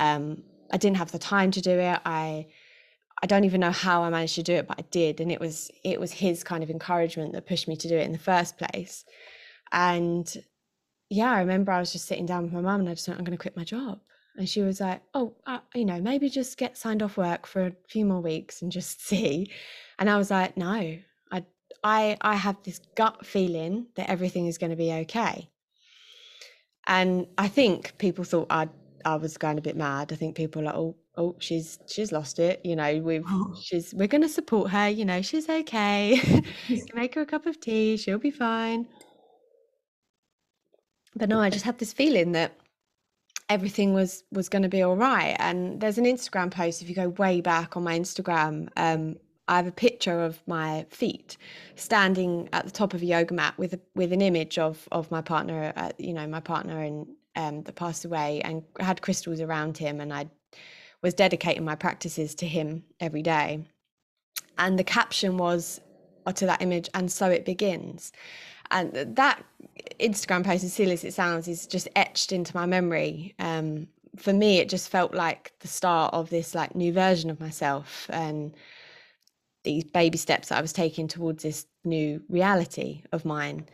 Um, 0.00 0.42
I 0.72 0.76
didn't 0.76 0.98
have 0.98 1.12
the 1.12 1.18
time 1.18 1.50
to 1.52 1.60
do 1.60 1.72
it. 1.78 2.00
I 2.04 2.46
I 3.22 3.26
don't 3.26 3.44
even 3.44 3.60
know 3.60 3.72
how 3.72 4.02
I 4.02 4.10
managed 4.10 4.36
to 4.36 4.42
do 4.42 4.54
it, 4.54 4.68
but 4.68 4.78
I 4.78 4.84
did, 4.90 5.20
and 5.20 5.32
it 5.32 5.40
was 5.40 5.70
it 5.84 6.00
was 6.00 6.12
his 6.12 6.44
kind 6.44 6.62
of 6.62 6.70
encouragement 6.70 7.32
that 7.32 7.46
pushed 7.46 7.68
me 7.68 7.76
to 7.76 7.88
do 7.88 7.96
it 7.96 8.06
in 8.06 8.12
the 8.12 8.18
first 8.18 8.58
place. 8.58 9.04
And 9.72 10.32
yeah, 11.10 11.32
I 11.32 11.40
remember 11.40 11.72
I 11.72 11.80
was 11.80 11.92
just 11.92 12.06
sitting 12.06 12.26
down 12.26 12.44
with 12.44 12.52
my 12.52 12.60
mum 12.60 12.80
and 12.80 12.88
I 12.88 12.94
just 12.94 13.08
went, 13.08 13.18
I'm 13.18 13.24
going 13.24 13.36
to 13.36 13.40
quit 13.40 13.56
my 13.56 13.64
job. 13.64 14.00
And 14.36 14.48
she 14.48 14.62
was 14.62 14.80
like, 14.80 15.02
oh, 15.14 15.34
uh, 15.46 15.58
you 15.74 15.84
know, 15.84 16.00
maybe 16.00 16.28
just 16.28 16.58
get 16.58 16.76
signed 16.76 17.02
off 17.02 17.16
work 17.16 17.46
for 17.46 17.66
a 17.66 17.72
few 17.88 18.04
more 18.04 18.20
weeks 18.20 18.62
and 18.62 18.70
just 18.70 19.00
see. 19.06 19.50
And 19.98 20.08
I 20.08 20.16
was 20.16 20.30
like, 20.30 20.56
no, 20.56 20.98
I, 21.84 22.16
I, 22.20 22.34
have 22.34 22.56
this 22.64 22.80
gut 22.96 23.24
feeling 23.24 23.86
that 23.94 24.10
everything 24.10 24.46
is 24.46 24.58
going 24.58 24.70
to 24.70 24.76
be 24.76 24.92
okay. 24.92 25.48
And 26.86 27.26
I 27.36 27.48
think 27.48 27.96
people 27.98 28.24
thought 28.24 28.48
I, 28.50 28.68
I 29.04 29.16
was 29.16 29.36
going 29.36 29.58
a 29.58 29.62
bit 29.62 29.76
mad. 29.76 30.12
I 30.12 30.16
think 30.16 30.36
people 30.36 30.62
like, 30.62 30.74
oh, 30.74 30.96
oh, 31.16 31.36
she's 31.38 31.78
she's 31.86 32.10
lost 32.10 32.38
it. 32.38 32.60
You 32.64 32.76
know, 32.76 32.98
we've 32.98 33.24
oh. 33.26 33.54
she's 33.62 33.94
we're 33.94 34.08
going 34.08 34.22
to 34.22 34.28
support 34.28 34.70
her. 34.70 34.88
You 34.88 35.04
know, 35.04 35.22
she's 35.22 35.48
okay. 35.48 36.42
Make 36.94 37.14
her 37.14 37.20
a 37.20 37.26
cup 37.26 37.46
of 37.46 37.60
tea. 37.60 37.96
She'll 37.96 38.18
be 38.18 38.30
fine 38.30 38.86
but 41.18 41.28
no, 41.28 41.40
I 41.40 41.50
just 41.50 41.64
had 41.64 41.78
this 41.78 41.92
feeling 41.92 42.32
that 42.32 42.56
everything 43.48 43.92
was 43.92 44.22
was 44.30 44.48
going 44.48 44.62
to 44.62 44.68
be 44.68 44.82
all 44.82 44.96
right. 44.96 45.36
And 45.38 45.80
there's 45.80 45.98
an 45.98 46.04
Instagram 46.04 46.50
post 46.50 46.80
if 46.80 46.88
you 46.88 46.94
go 46.94 47.08
way 47.10 47.40
back 47.40 47.76
on 47.76 47.82
my 47.82 47.98
Instagram. 47.98 48.68
Um, 48.76 49.16
I 49.48 49.56
have 49.56 49.66
a 49.66 49.72
picture 49.72 50.22
of 50.22 50.40
my 50.46 50.86
feet 50.90 51.36
standing 51.76 52.48
at 52.52 52.64
the 52.64 52.70
top 52.70 52.94
of 52.94 53.02
a 53.02 53.06
yoga 53.06 53.34
mat 53.34 53.56
with 53.58 53.80
with 53.94 54.12
an 54.12 54.22
image 54.22 54.58
of 54.58 54.88
of 54.92 55.10
my 55.10 55.20
partner, 55.22 55.72
uh, 55.76 55.90
you 55.98 56.12
know, 56.12 56.26
my 56.26 56.40
partner 56.40 56.80
and 56.82 57.06
um, 57.36 57.62
that 57.62 57.74
passed 57.74 58.04
away, 58.04 58.40
and 58.42 58.62
had 58.80 59.02
crystals 59.02 59.40
around 59.40 59.78
him, 59.78 60.00
and 60.00 60.12
I 60.12 60.28
was 61.02 61.14
dedicating 61.14 61.64
my 61.64 61.76
practices 61.76 62.34
to 62.36 62.46
him 62.46 62.84
every 63.00 63.22
day. 63.22 63.64
And 64.58 64.78
the 64.78 64.84
caption 64.84 65.38
was 65.38 65.80
uh, 66.26 66.32
to 66.32 66.46
that 66.46 66.60
image, 66.60 66.88
and 66.94 67.10
so 67.10 67.30
it 67.30 67.44
begins. 67.44 68.12
And 68.70 68.92
that 69.16 69.42
Instagram 70.00 70.44
post, 70.44 70.64
as 70.64 70.72
silly 70.72 70.92
as 70.92 71.04
it 71.04 71.14
sounds, 71.14 71.48
is 71.48 71.66
just 71.66 71.88
etched 71.96 72.32
into 72.32 72.54
my 72.54 72.66
memory. 72.66 73.34
Um, 73.38 73.88
for 74.16 74.32
me, 74.32 74.58
it 74.58 74.68
just 74.68 74.88
felt 74.88 75.14
like 75.14 75.52
the 75.60 75.68
start 75.68 76.12
of 76.12 76.30
this 76.30 76.54
like 76.54 76.74
new 76.74 76.92
version 76.92 77.30
of 77.30 77.40
myself 77.40 78.10
and 78.12 78.54
these 79.68 79.84
baby 79.84 80.16
steps 80.16 80.48
that 80.48 80.58
I 80.58 80.62
was 80.62 80.72
taking 80.72 81.08
towards 81.08 81.42
this 81.42 81.66
new 81.84 82.22
reality 82.30 83.02
of 83.12 83.26
mine. 83.26 83.66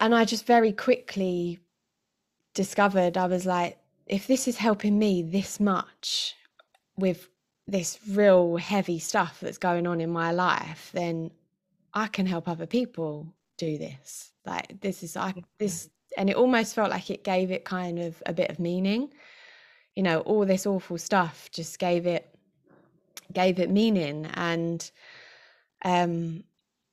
And 0.00 0.14
I 0.14 0.24
just 0.24 0.46
very 0.46 0.72
quickly 0.72 1.60
discovered 2.54 3.16
I 3.16 3.26
was 3.26 3.46
like, 3.46 3.78
if 4.06 4.26
this 4.26 4.48
is 4.48 4.56
helping 4.56 4.98
me 4.98 5.22
this 5.22 5.60
much 5.60 6.34
with 6.96 7.28
this 7.68 7.98
real 8.08 8.56
heavy 8.56 8.98
stuff 8.98 9.38
that's 9.40 9.58
going 9.58 9.86
on 9.86 10.00
in 10.00 10.10
my 10.10 10.32
life, 10.32 10.90
then 10.92 11.30
I 11.94 12.08
can 12.08 12.26
help 12.26 12.48
other 12.48 12.66
people 12.66 13.32
do 13.56 13.78
this. 13.78 14.32
Like 14.44 14.80
this 14.80 15.02
is 15.02 15.16
i 15.16 15.32
this 15.58 15.88
and 16.18 16.28
it 16.28 16.36
almost 16.36 16.74
felt 16.74 16.90
like 16.90 17.10
it 17.10 17.24
gave 17.24 17.50
it 17.50 17.64
kind 17.64 17.98
of 17.98 18.20
a 18.26 18.32
bit 18.32 18.50
of 18.50 18.58
meaning. 18.58 19.12
You 19.94 20.02
know 20.02 20.20
all 20.20 20.44
this 20.44 20.66
awful 20.66 20.98
stuff 20.98 21.48
just 21.52 21.78
gave 21.78 22.06
it 22.06 22.33
gave 23.34 23.58
it 23.58 23.70
meaning 23.70 24.26
and 24.34 24.90
um 25.84 26.44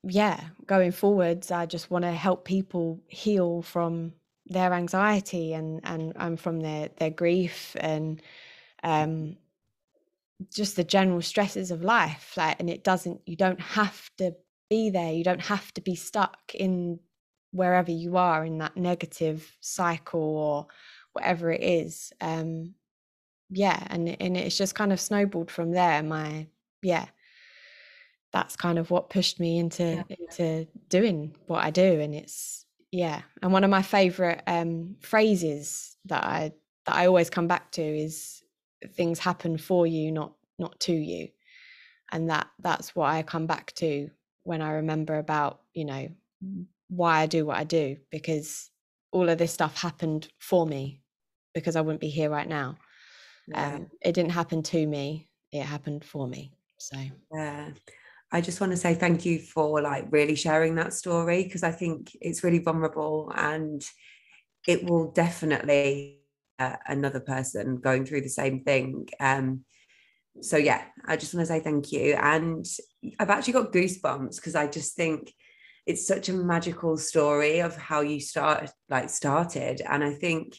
yeah 0.03 0.39
going 0.65 0.91
forwards 0.91 1.51
i 1.51 1.65
just 1.65 1.91
want 1.91 2.03
to 2.03 2.11
help 2.11 2.45
people 2.45 2.99
heal 3.07 3.61
from 3.61 4.13
their 4.47 4.73
anxiety 4.73 5.53
and 5.53 5.79
and 5.83 6.13
and 6.15 6.39
from 6.39 6.59
their 6.59 6.89
their 6.97 7.09
grief 7.11 7.75
and 7.79 8.21
um 8.83 9.37
just 10.53 10.75
the 10.75 10.83
general 10.83 11.21
stresses 11.21 11.71
of 11.71 11.83
life 11.83 12.33
like 12.35 12.59
and 12.59 12.69
it 12.69 12.83
doesn't 12.83 13.21
you 13.25 13.35
don't 13.35 13.61
have 13.61 14.09
to 14.17 14.33
be 14.69 14.89
there 14.89 15.13
you 15.13 15.23
don't 15.23 15.41
have 15.41 15.71
to 15.73 15.81
be 15.81 15.95
stuck 15.95 16.39
in 16.55 16.99
wherever 17.51 17.91
you 17.91 18.17
are 18.17 18.43
in 18.45 18.57
that 18.57 18.75
negative 18.75 19.55
cycle 19.61 20.19
or 20.21 20.67
whatever 21.13 21.51
it 21.51 21.61
is 21.61 22.11
um 22.21 22.73
yeah 23.51 23.85
and 23.87 24.15
and 24.21 24.37
it's 24.37 24.57
just 24.57 24.75
kind 24.75 24.91
of 24.91 24.99
snowballed 24.99 25.51
from 25.51 25.71
there 25.71 26.01
my 26.01 26.47
yeah 26.81 27.05
that's 28.33 28.55
kind 28.55 28.79
of 28.79 28.89
what 28.89 29.09
pushed 29.09 29.39
me 29.39 29.59
into 29.59 29.83
yeah. 29.83 30.15
into 30.19 30.67
doing 30.89 31.35
what 31.47 31.63
I 31.63 31.69
do 31.69 31.99
and 31.99 32.15
it's 32.15 32.65
yeah 32.91 33.21
and 33.41 33.51
one 33.51 33.63
of 33.63 33.69
my 33.69 33.81
favorite 33.81 34.41
um 34.47 34.95
phrases 35.01 35.97
that 36.05 36.23
I 36.23 36.53
that 36.85 36.95
I 36.95 37.07
always 37.07 37.29
come 37.29 37.47
back 37.47 37.71
to 37.73 37.81
is 37.83 38.41
things 38.93 39.19
happen 39.19 39.57
for 39.57 39.85
you 39.85 40.11
not 40.11 40.33
not 40.57 40.79
to 40.81 40.93
you 40.93 41.27
and 42.11 42.29
that 42.29 42.47
that's 42.59 42.95
what 42.95 43.09
I 43.09 43.23
come 43.23 43.47
back 43.47 43.73
to 43.75 44.09
when 44.43 44.61
I 44.61 44.71
remember 44.73 45.17
about, 45.17 45.61
you 45.73 45.85
know, 45.85 46.09
why 46.89 47.21
I 47.21 47.25
do 47.25 47.45
what 47.45 47.57
I 47.57 47.63
do, 47.63 47.97
because 48.09 48.69
all 49.11 49.29
of 49.29 49.37
this 49.37 49.53
stuff 49.53 49.77
happened 49.77 50.27
for 50.39 50.65
me 50.65 51.01
because 51.53 51.75
I 51.75 51.81
wouldn't 51.81 52.01
be 52.01 52.09
here 52.09 52.29
right 52.29 52.47
now. 52.47 52.77
Yeah. 53.51 53.75
Um, 53.75 53.87
it 54.01 54.13
didn't 54.13 54.31
happen 54.31 54.63
to 54.63 54.85
me, 54.85 55.29
it 55.51 55.63
happened 55.63 56.03
for 56.05 56.27
me. 56.27 56.53
So, 56.77 56.97
yeah. 57.33 57.69
I 58.33 58.39
just 58.39 58.61
want 58.61 58.71
to 58.71 58.77
say 58.77 58.93
thank 58.93 59.25
you 59.25 59.39
for 59.39 59.81
like 59.81 60.05
really 60.09 60.35
sharing 60.35 60.75
that 60.75 60.93
story 60.93 61.43
because 61.43 61.63
I 61.63 61.71
think 61.71 62.15
it's 62.21 62.43
really 62.45 62.59
vulnerable 62.59 63.31
and 63.35 63.85
it 64.67 64.89
will 64.89 65.11
definitely 65.11 66.19
uh, 66.57 66.77
another 66.87 67.19
person 67.19 67.77
going 67.77 68.05
through 68.05 68.21
the 68.21 68.29
same 68.29 68.63
thing. 68.63 69.09
Um, 69.19 69.65
so 70.39 70.55
yeah, 70.55 70.83
I 71.05 71.17
just 71.17 71.33
want 71.33 71.45
to 71.45 71.53
say 71.53 71.59
thank 71.59 71.91
you. 71.91 72.13
And 72.13 72.65
I've 73.19 73.29
actually 73.29 73.53
got 73.53 73.73
goosebumps 73.73 74.37
because 74.37 74.55
I 74.55 74.67
just 74.67 74.95
think 74.95 75.33
it's 75.85 76.07
such 76.07 76.29
a 76.29 76.33
magical 76.33 76.95
story 76.95 77.59
of 77.59 77.75
how 77.75 78.01
you 78.01 78.21
start 78.21 78.69
like 78.89 79.09
started. 79.09 79.81
And 79.81 80.03
I 80.03 80.13
think 80.13 80.55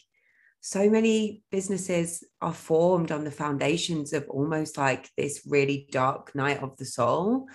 so 0.65 0.89
many 0.89 1.43
businesses 1.51 2.23
are 2.41 2.53
formed 2.53 3.11
on 3.11 3.25
the 3.25 3.31
foundations 3.31 4.13
of 4.13 4.25
almost 4.29 4.77
like 4.77 5.09
this 5.17 5.41
really 5.45 5.89
dark 5.91 6.33
night 6.35 6.63
of 6.63 6.77
the 6.77 6.85
soul 6.85 7.47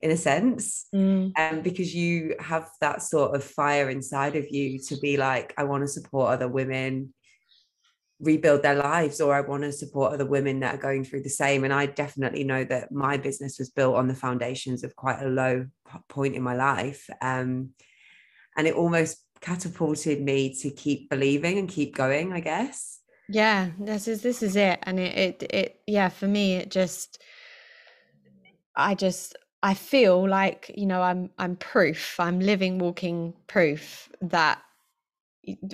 in 0.00 0.12
a 0.12 0.16
sense 0.16 0.86
mm. 0.94 1.32
um, 1.36 1.60
because 1.62 1.92
you 1.92 2.36
have 2.38 2.70
that 2.80 3.02
sort 3.02 3.34
of 3.34 3.42
fire 3.42 3.90
inside 3.90 4.36
of 4.36 4.48
you 4.48 4.78
to 4.78 4.96
be 4.98 5.16
like 5.16 5.52
i 5.58 5.64
want 5.64 5.82
to 5.82 5.88
support 5.88 6.30
other 6.30 6.46
women 6.46 7.12
rebuild 8.20 8.62
their 8.62 8.76
lives 8.76 9.20
or 9.20 9.34
I 9.34 9.40
want 9.40 9.64
to 9.64 9.72
support 9.72 10.12
other 10.12 10.24
women 10.24 10.60
that 10.60 10.76
are 10.76 10.78
going 10.78 11.02
through 11.02 11.22
the 11.22 11.28
same. 11.28 11.64
And 11.64 11.72
I 11.72 11.86
definitely 11.86 12.44
know 12.44 12.62
that 12.62 12.92
my 12.92 13.16
business 13.16 13.58
was 13.58 13.70
built 13.70 13.96
on 13.96 14.06
the 14.06 14.14
foundations 14.14 14.84
of 14.84 14.94
quite 14.94 15.20
a 15.20 15.28
low 15.28 15.66
point 16.08 16.36
in 16.36 16.42
my 16.42 16.54
life. 16.54 17.10
Um, 17.20 17.70
and 18.56 18.68
it 18.68 18.74
almost 18.74 19.18
catapulted 19.42 20.22
me 20.22 20.54
to 20.54 20.70
keep 20.70 21.10
believing 21.10 21.58
and 21.58 21.68
keep 21.68 21.94
going, 21.94 22.32
I 22.32 22.40
guess. 22.40 23.00
Yeah, 23.28 23.70
this 23.78 24.08
is 24.08 24.22
this 24.22 24.42
is 24.42 24.56
it. 24.56 24.78
And 24.84 24.98
it 24.98 25.42
it, 25.42 25.52
it 25.52 25.80
yeah, 25.86 26.08
for 26.08 26.26
me 26.26 26.54
it 26.54 26.70
just 26.70 27.22
I 28.74 28.94
just 28.94 29.36
I 29.62 29.74
feel 29.74 30.26
like 30.26 30.70
you 30.74 30.86
know 30.86 31.02
I'm 31.02 31.30
I'm 31.38 31.56
proof. 31.56 32.18
I'm 32.18 32.40
living, 32.40 32.78
walking 32.78 33.34
proof 33.46 34.08
that 34.22 34.62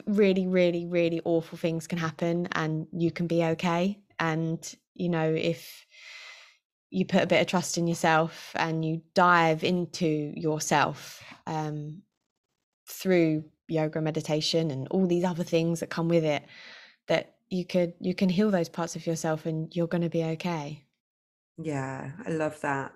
really, 0.06 0.46
really, 0.46 0.86
really 0.86 1.20
awful 1.24 1.58
things 1.58 1.86
can 1.86 1.98
happen, 1.98 2.48
and 2.52 2.86
you 2.92 3.10
can 3.10 3.26
be 3.26 3.44
okay. 3.44 3.98
And 4.18 4.60
you 4.94 5.08
know 5.08 5.32
if 5.32 5.86
you 6.90 7.04
put 7.04 7.22
a 7.22 7.26
bit 7.26 7.40
of 7.40 7.46
trust 7.46 7.76
in 7.76 7.86
yourself 7.86 8.52
and 8.54 8.82
you 8.82 9.02
dive 9.14 9.62
into 9.62 10.06
yourself 10.06 11.22
um, 11.46 12.02
through 12.88 13.44
yoga 13.68 14.00
meditation 14.00 14.70
and 14.70 14.88
all 14.88 15.06
these 15.06 15.24
other 15.24 15.44
things 15.44 15.80
that 15.80 15.90
come 15.90 16.08
with 16.08 16.24
it 16.24 16.44
that 17.06 17.34
you 17.50 17.64
could 17.64 17.94
you 18.00 18.14
can 18.14 18.28
heal 18.28 18.50
those 18.50 18.68
parts 18.68 18.96
of 18.96 19.06
yourself 19.06 19.46
and 19.46 19.74
you're 19.74 19.86
going 19.86 20.02
to 20.02 20.10
be 20.10 20.24
okay. 20.24 20.84
Yeah 21.60 22.12
i 22.26 22.30
love 22.30 22.60
that. 22.60 22.92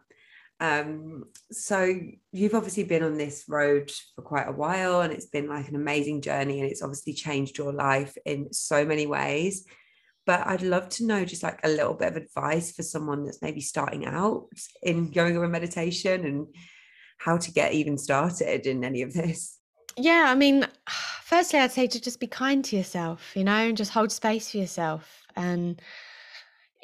Um, 0.61 1.24
so 1.50 1.92
you've 2.30 2.54
obviously 2.54 2.85
been 2.85 3.02
on 3.02 3.16
this 3.18 3.46
road 3.48 3.90
for 4.14 4.22
quite 4.22 4.48
a 4.48 4.52
while 4.52 5.00
and 5.00 5.12
it's 5.12 5.26
been 5.26 5.48
like 5.48 5.68
an 5.68 5.74
amazing 5.74 6.20
journey 6.20 6.61
and 6.61 6.70
it's 6.70 6.82
obviously 6.82 7.14
changed 7.14 7.58
your 7.58 7.72
life 7.72 8.16
in 8.24 8.52
so 8.52 8.85
many 8.85 9.08
ways. 9.08 9.64
But 10.24 10.46
I'd 10.46 10.62
love 10.62 10.88
to 10.90 11.04
know 11.04 11.24
just 11.24 11.42
like 11.42 11.58
a 11.64 11.68
little 11.68 11.94
bit 11.94 12.12
of 12.12 12.16
advice 12.16 12.70
for 12.70 12.85
someone 12.85 13.24
that's 13.24 13.42
maybe 13.42 13.61
starting 13.61 14.06
out 14.06 14.46
in 14.85 15.11
yoga 15.12 15.42
and 15.42 15.50
meditation 15.50 16.24
and 16.24 16.46
how 17.18 17.38
to 17.38 17.52
get 17.52 17.72
even 17.72 17.98
started 17.98 18.66
in 18.68 18.85
any 18.85 19.02
of 19.02 19.12
this. 19.12 19.58
Yeah, 19.96 20.26
I 20.28 20.35
mean, 20.35 20.66
firstly, 21.22 21.59
I'd 21.59 21.72
say 21.72 21.87
to 21.87 22.00
just 22.00 22.20
be 22.20 22.26
kind 22.26 22.64
to 22.66 22.76
yourself, 22.76 23.33
you 23.35 23.44
know, 23.44 23.52
and 23.52 23.76
just 23.76 23.92
hold 23.92 24.12
space 24.12 24.50
for 24.50 24.59
yourself. 24.59 25.26
And, 25.37 25.81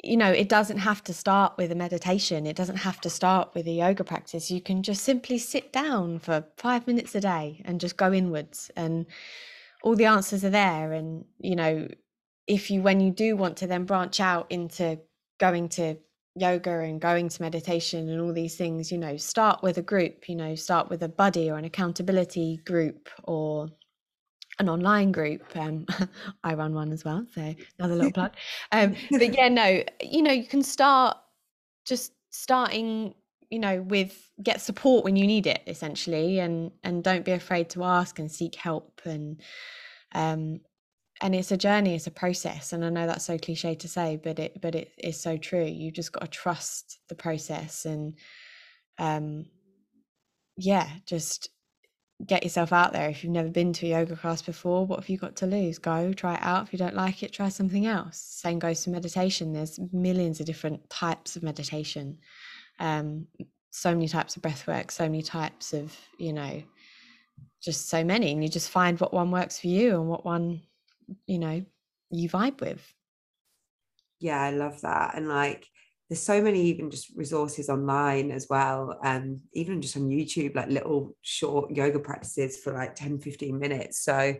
you 0.03 0.17
know, 0.17 0.31
it 0.31 0.49
doesn't 0.49 0.79
have 0.79 1.03
to 1.05 1.13
start 1.13 1.57
with 1.57 1.71
a 1.71 1.75
meditation, 1.75 2.45
it 2.45 2.55
doesn't 2.55 2.77
have 2.77 3.01
to 3.01 3.09
start 3.09 3.53
with 3.53 3.67
a 3.67 3.71
yoga 3.71 4.03
practice. 4.03 4.49
You 4.49 4.61
can 4.61 4.83
just 4.83 5.03
simply 5.03 5.37
sit 5.37 5.73
down 5.73 6.19
for 6.19 6.45
five 6.57 6.87
minutes 6.87 7.15
a 7.15 7.21
day 7.21 7.61
and 7.65 7.79
just 7.79 7.97
go 7.97 8.13
inwards, 8.13 8.71
and 8.75 9.05
all 9.83 9.95
the 9.95 10.05
answers 10.05 10.43
are 10.45 10.49
there. 10.49 10.93
And, 10.93 11.25
you 11.39 11.55
know, 11.55 11.87
if 12.47 12.71
you, 12.71 12.81
when 12.81 12.99
you 12.99 13.11
do 13.11 13.35
want 13.35 13.57
to 13.57 13.67
then 13.67 13.85
branch 13.85 14.19
out 14.19 14.47
into 14.49 14.99
going 15.39 15.69
to 15.69 15.97
yoga 16.35 16.79
and 16.79 17.01
going 17.01 17.29
to 17.29 17.41
meditation 17.41 18.09
and 18.09 18.21
all 18.21 18.33
these 18.33 18.55
things, 18.55 18.91
you 18.91 18.97
know, 18.97 19.17
start 19.17 19.61
with 19.63 19.77
a 19.77 19.81
group, 19.81 20.29
you 20.29 20.35
know, 20.35 20.55
start 20.55 20.89
with 20.89 21.03
a 21.03 21.09
buddy 21.09 21.49
or 21.49 21.57
an 21.57 21.65
accountability 21.65 22.57
group 22.65 23.09
or 23.23 23.69
an 24.59 24.69
online 24.69 25.11
group. 25.11 25.43
Um, 25.55 25.85
I 26.43 26.53
run 26.53 26.73
one 26.73 26.91
as 26.91 27.03
well, 27.03 27.25
so 27.33 27.55
another 27.77 27.95
little 27.95 28.11
plug. 28.11 28.33
Um, 28.71 28.95
but 29.11 29.33
yeah, 29.37 29.49
no, 29.49 29.83
you 30.01 30.21
know, 30.21 30.31
you 30.31 30.45
can 30.45 30.63
start 30.63 31.17
just 31.85 32.13
starting, 32.29 33.15
you 33.49 33.59
know, 33.59 33.81
with 33.81 34.29
get 34.43 34.61
support 34.61 35.03
when 35.03 35.15
you 35.15 35.25
need 35.25 35.47
it, 35.47 35.61
essentially, 35.67 36.39
and 36.39 36.71
and 36.83 37.03
don't 37.03 37.25
be 37.25 37.31
afraid 37.31 37.69
to 37.71 37.83
ask 37.83 38.19
and 38.19 38.31
seek 38.31 38.55
help 38.55 39.01
and 39.05 39.41
um 40.15 40.59
and 41.21 41.35
it's 41.35 41.51
a 41.51 41.57
journey 41.57 41.95
it's 41.95 42.07
a 42.07 42.11
process 42.11 42.71
and 42.71 42.85
i 42.85 42.89
know 42.89 43.05
that's 43.05 43.25
so 43.25 43.37
cliche 43.37 43.75
to 43.75 43.87
say 43.87 44.19
but 44.23 44.39
it 44.39 44.61
but 44.61 44.75
it 44.75 44.91
is 44.97 45.19
so 45.19 45.37
true. 45.37 45.65
You've 45.65 45.93
just 45.93 46.11
got 46.11 46.21
to 46.21 46.27
trust 46.27 46.99
the 47.07 47.15
process 47.15 47.85
and 47.85 48.15
um 48.97 49.45
yeah 50.57 50.87
just 51.05 51.49
get 52.25 52.43
yourself 52.43 52.73
out 52.73 52.91
there. 52.91 53.09
If 53.09 53.23
you've 53.23 53.31
never 53.31 53.47
been 53.47 53.71
to 53.71 53.85
a 53.85 53.91
yoga 53.91 54.15
class 54.17 54.41
before 54.41 54.85
what 54.85 54.99
have 54.99 55.09
you 55.09 55.17
got 55.17 55.37
to 55.37 55.45
lose? 55.45 55.77
Go 55.79 56.11
try 56.11 56.33
it 56.33 56.43
out. 56.43 56.67
If 56.67 56.73
you 56.73 56.79
don't 56.79 56.95
like 56.95 57.23
it 57.23 57.31
try 57.31 57.47
something 57.47 57.85
else. 57.85 58.17
Same 58.17 58.59
goes 58.59 58.83
for 58.83 58.89
meditation. 58.89 59.53
There's 59.53 59.79
millions 59.93 60.41
of 60.41 60.45
different 60.45 60.89
types 60.89 61.35
of 61.35 61.43
meditation. 61.43 62.17
Um 62.79 63.27
so 63.71 63.93
many 63.93 64.07
types 64.07 64.35
of 64.35 64.41
breath 64.41 64.65
work 64.67 64.91
so 64.91 65.03
many 65.03 65.21
types 65.21 65.73
of 65.73 65.95
you 66.17 66.33
know 66.33 66.63
just 67.61 67.87
so 67.87 68.03
many 68.03 68.31
and 68.31 68.43
you 68.43 68.49
just 68.49 68.71
find 68.71 68.99
what 68.99 69.13
one 69.13 69.29
works 69.29 69.59
for 69.59 69.67
you 69.67 69.99
and 69.99 70.09
what 70.09 70.25
one 70.25 70.59
you 71.27 71.39
know 71.39 71.63
you 72.11 72.29
vibe 72.29 72.59
with 72.61 72.93
yeah 74.19 74.41
i 74.41 74.51
love 74.51 74.79
that 74.81 75.15
and 75.15 75.27
like 75.27 75.65
there's 76.09 76.21
so 76.21 76.41
many 76.41 76.63
even 76.63 76.89
just 76.89 77.15
resources 77.15 77.69
online 77.69 78.31
as 78.31 78.47
well 78.49 78.97
um 79.03 79.39
even 79.53 79.81
just 79.81 79.95
on 79.95 80.09
youtube 80.09 80.55
like 80.55 80.69
little 80.69 81.15
short 81.21 81.71
yoga 81.71 81.99
practices 81.99 82.57
for 82.57 82.73
like 82.73 82.95
10 82.95 83.19
15 83.19 83.57
minutes 83.57 84.03
so 84.03 84.35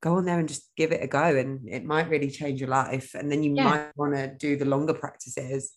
go 0.00 0.16
on 0.16 0.24
there 0.24 0.38
and 0.38 0.48
just 0.48 0.70
give 0.76 0.92
it 0.92 1.02
a 1.02 1.06
go 1.06 1.36
and 1.36 1.68
it 1.68 1.84
might 1.84 2.08
really 2.08 2.30
change 2.30 2.60
your 2.60 2.70
life 2.70 3.14
and 3.14 3.30
then 3.30 3.42
you 3.42 3.54
yeah. 3.54 3.64
might 3.64 3.96
want 3.96 4.14
to 4.14 4.32
do 4.38 4.56
the 4.56 4.64
longer 4.64 4.94
practices 4.94 5.72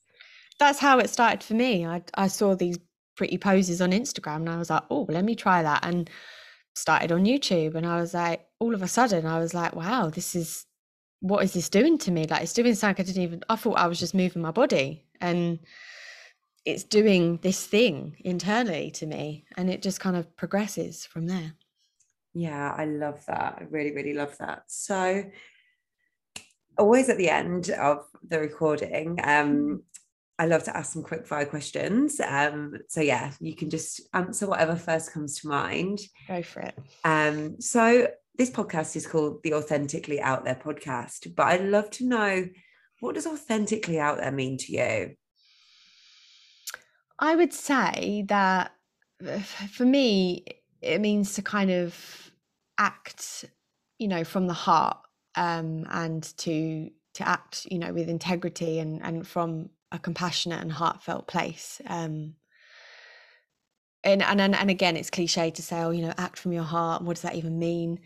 that's 0.59 0.79
how 0.79 0.99
it 0.99 1.09
started 1.09 1.43
for 1.43 1.53
me 1.53 1.85
I, 1.85 2.01
I 2.15 2.27
saw 2.27 2.55
these 2.55 2.79
pretty 3.17 3.37
poses 3.37 3.81
on 3.81 3.91
instagram 3.91 4.37
and 4.37 4.49
i 4.49 4.57
was 4.57 4.69
like 4.69 4.83
oh 4.89 5.05
let 5.09 5.25
me 5.25 5.35
try 5.35 5.63
that 5.63 5.85
and 5.85 6.09
started 6.75 7.11
on 7.11 7.25
YouTube 7.25 7.75
and 7.75 7.85
I 7.85 7.99
was 7.99 8.13
like, 8.13 8.45
all 8.59 8.73
of 8.73 8.81
a 8.81 8.87
sudden, 8.87 9.25
I 9.25 9.39
was 9.39 9.53
like, 9.53 9.75
wow, 9.75 10.09
this 10.09 10.35
is 10.35 10.65
what 11.19 11.43
is 11.43 11.53
this 11.53 11.69
doing 11.69 11.97
to 11.99 12.11
me? 12.11 12.25
Like, 12.27 12.43
it's 12.43 12.53
doing 12.53 12.75
something 12.75 13.03
I 13.03 13.07
didn't 13.07 13.23
even, 13.23 13.43
I 13.49 13.55
thought 13.55 13.77
I 13.77 13.87
was 13.87 13.99
just 13.99 14.13
moving 14.13 14.41
my 14.41 14.51
body 14.51 15.05
and 15.19 15.59
it's 16.65 16.83
doing 16.83 17.39
this 17.41 17.65
thing 17.65 18.15
internally 18.23 18.91
to 18.91 19.05
me. 19.05 19.45
And 19.57 19.69
it 19.69 19.81
just 19.81 19.99
kind 19.99 20.15
of 20.15 20.35
progresses 20.35 21.05
from 21.05 21.27
there. 21.27 21.53
Yeah, 22.33 22.73
I 22.77 22.85
love 22.85 23.25
that. 23.27 23.57
I 23.59 23.63
really, 23.69 23.91
really 23.93 24.13
love 24.13 24.37
that. 24.39 24.63
So, 24.67 25.23
always 26.77 27.09
at 27.09 27.17
the 27.17 27.29
end 27.29 27.69
of 27.69 28.05
the 28.27 28.39
recording, 28.39 29.19
um, 29.23 29.83
I 30.37 30.45
love 30.45 30.63
to 30.63 30.75
ask 30.75 30.91
some 30.91 31.03
quick 31.03 31.25
fire 31.25 31.45
questions. 31.45 32.19
Um, 32.19 32.73
so 32.89 32.99
yeah, 32.99 33.31
you 33.39 33.55
can 33.55 33.69
just 33.69 34.01
answer 34.13 34.47
whatever 34.47 34.75
first 34.75 35.13
comes 35.13 35.39
to 35.39 35.47
mind. 35.47 36.01
Go 36.27 36.43
for 36.43 36.59
it. 36.59 36.77
Um, 37.05 37.61
so 37.61 38.09
this 38.37 38.49
podcast 38.49 38.95
is 38.95 39.07
called 39.07 39.41
the 39.43 39.53
Authentically 39.53 40.19
Out 40.19 40.45
There 40.45 40.55
podcast, 40.55 41.33
but 41.35 41.47
I'd 41.47 41.63
love 41.63 41.89
to 41.91 42.05
know 42.05 42.47
what 42.99 43.15
does 43.15 43.27
authentically 43.27 43.99
out 43.99 44.17
there 44.17 44.31
mean 44.31 44.57
to 44.57 44.71
you? 44.71 45.15
I 47.19 47.35
would 47.35 47.53
say 47.53 48.25
that 48.27 48.71
uh, 49.25 49.39
for 49.39 49.85
me, 49.85 50.45
it 50.81 50.99
means 50.99 51.33
to 51.35 51.41
kind 51.41 51.71
of 51.71 52.31
act, 52.77 53.45
you 53.99 54.07
know, 54.07 54.23
from 54.23 54.47
the 54.47 54.53
heart 54.53 54.97
um, 55.35 55.85
and 55.89 56.23
to 56.37 56.89
to 57.15 57.27
act, 57.27 57.65
you 57.71 57.79
know, 57.79 57.93
with 57.93 58.09
integrity 58.09 58.79
and 58.79 59.01
and 59.03 59.27
from 59.27 59.69
a 59.91 59.99
compassionate 59.99 60.61
and 60.61 60.71
heartfelt 60.71 61.27
place. 61.27 61.81
Um, 61.87 62.35
and, 64.03 64.21
and 64.21 64.39
and 64.41 64.69
again, 64.69 64.97
it's 64.97 65.09
cliche 65.09 65.51
to 65.51 65.61
say, 65.63 65.81
oh, 65.81 65.89
you 65.89 66.01
know, 66.01 66.13
act 66.17 66.37
from 66.37 66.53
your 66.53 66.63
heart. 66.63 67.01
What 67.01 67.15
does 67.15 67.23
that 67.23 67.35
even 67.35 67.57
mean? 67.57 67.99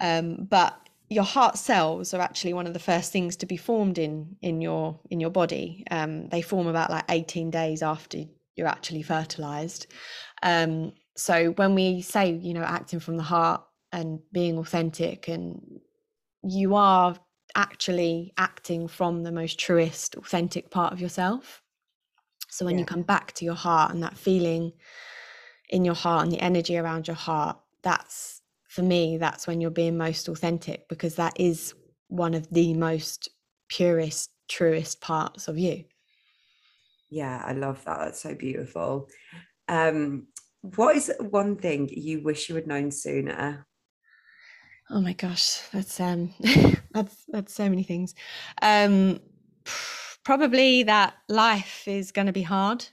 Um, 0.00 0.46
but 0.48 0.78
your 1.08 1.24
heart 1.24 1.56
cells 1.56 2.12
are 2.14 2.20
actually 2.20 2.52
one 2.52 2.66
of 2.66 2.72
the 2.72 2.80
first 2.80 3.12
things 3.12 3.36
to 3.36 3.46
be 3.46 3.56
formed 3.56 3.98
in 3.98 4.36
in 4.42 4.60
your 4.60 4.98
in 5.10 5.20
your 5.20 5.30
body. 5.30 5.84
Um, 5.90 6.28
they 6.28 6.42
form 6.42 6.66
about 6.66 6.90
like 6.90 7.04
18 7.08 7.50
days 7.50 7.82
after 7.82 8.24
you're 8.56 8.66
actually 8.66 9.02
fertilized. 9.02 9.86
Um, 10.42 10.92
so 11.16 11.52
when 11.52 11.74
we 11.74 12.02
say, 12.02 12.32
you 12.32 12.54
know, 12.54 12.62
acting 12.62 13.00
from 13.00 13.16
the 13.16 13.22
heart 13.22 13.62
and 13.92 14.20
being 14.32 14.58
authentic, 14.58 15.28
and 15.28 15.80
you 16.42 16.74
are 16.74 17.16
actually 17.54 18.32
acting 18.36 18.88
from 18.88 19.22
the 19.22 19.32
most 19.32 19.58
truest, 19.58 20.16
authentic 20.16 20.70
part 20.70 20.92
of 20.92 21.00
yourself. 21.00 21.62
So 22.48 22.64
when 22.64 22.74
yeah. 22.76 22.80
you 22.80 22.86
come 22.86 23.02
back 23.02 23.32
to 23.34 23.44
your 23.44 23.54
heart 23.54 23.92
and 23.92 24.02
that 24.02 24.16
feeling 24.16 24.72
in 25.70 25.84
your 25.84 25.94
heart 25.94 26.24
and 26.24 26.32
the 26.32 26.40
energy 26.40 26.76
around 26.76 27.06
your 27.06 27.16
heart, 27.16 27.58
that's 27.82 28.35
for 28.76 28.82
me, 28.82 29.16
that's 29.16 29.46
when 29.46 29.62
you're 29.62 29.70
being 29.70 29.96
most 29.96 30.28
authentic 30.28 30.86
because 30.90 31.14
that 31.14 31.40
is 31.40 31.74
one 32.08 32.34
of 32.34 32.48
the 32.50 32.74
most 32.74 33.30
purest, 33.68 34.30
truest 34.48 35.00
parts 35.00 35.48
of 35.48 35.58
you. 35.58 35.84
Yeah, 37.08 37.42
I 37.42 37.52
love 37.52 37.82
that. 37.86 37.98
That's 38.00 38.20
so 38.20 38.34
beautiful. 38.34 39.08
Um, 39.66 40.26
what 40.60 40.94
is 40.94 41.10
one 41.18 41.56
thing 41.56 41.88
you 41.90 42.22
wish 42.22 42.50
you 42.50 42.54
had 42.54 42.66
known 42.66 42.90
sooner? 42.90 43.66
Oh 44.90 45.00
my 45.00 45.14
gosh, 45.14 45.60
that's 45.72 45.98
um 45.98 46.34
that's 46.92 47.24
that's 47.28 47.54
so 47.54 47.70
many 47.70 47.82
things. 47.82 48.14
Um 48.60 49.20
probably 50.22 50.82
that 50.82 51.14
life 51.30 51.88
is 51.88 52.12
going 52.12 52.26
to 52.26 52.32
be 52.32 52.42
hard. 52.42 52.84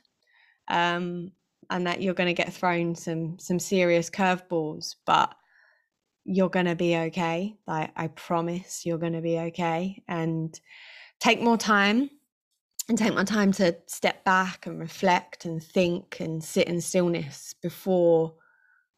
Um 0.69 1.33
and 1.69 1.87
that 1.87 2.01
you're 2.01 2.13
going 2.13 2.33
to 2.33 2.41
get 2.41 2.53
thrown 2.53 2.95
some 2.95 3.37
some 3.37 3.59
serious 3.59 4.09
curveballs, 4.09 4.95
but 5.05 5.35
you're 6.25 6.49
going 6.49 6.65
to 6.65 6.75
be 6.75 6.95
okay. 6.95 7.55
Like 7.67 7.91
I 7.95 8.07
promise 8.07 8.85
you're 8.85 8.97
going 8.97 9.13
to 9.13 9.21
be 9.21 9.37
okay 9.39 10.01
and 10.07 10.59
take 11.19 11.41
more 11.41 11.57
time 11.57 12.09
and 12.89 12.97
take 12.97 13.13
my 13.13 13.23
time 13.23 13.51
to 13.53 13.75
step 13.87 14.23
back 14.23 14.65
and 14.65 14.79
reflect 14.79 15.45
and 15.45 15.63
think 15.63 16.19
and 16.19 16.43
sit 16.43 16.67
in 16.67 16.81
stillness 16.81 17.55
before 17.61 18.35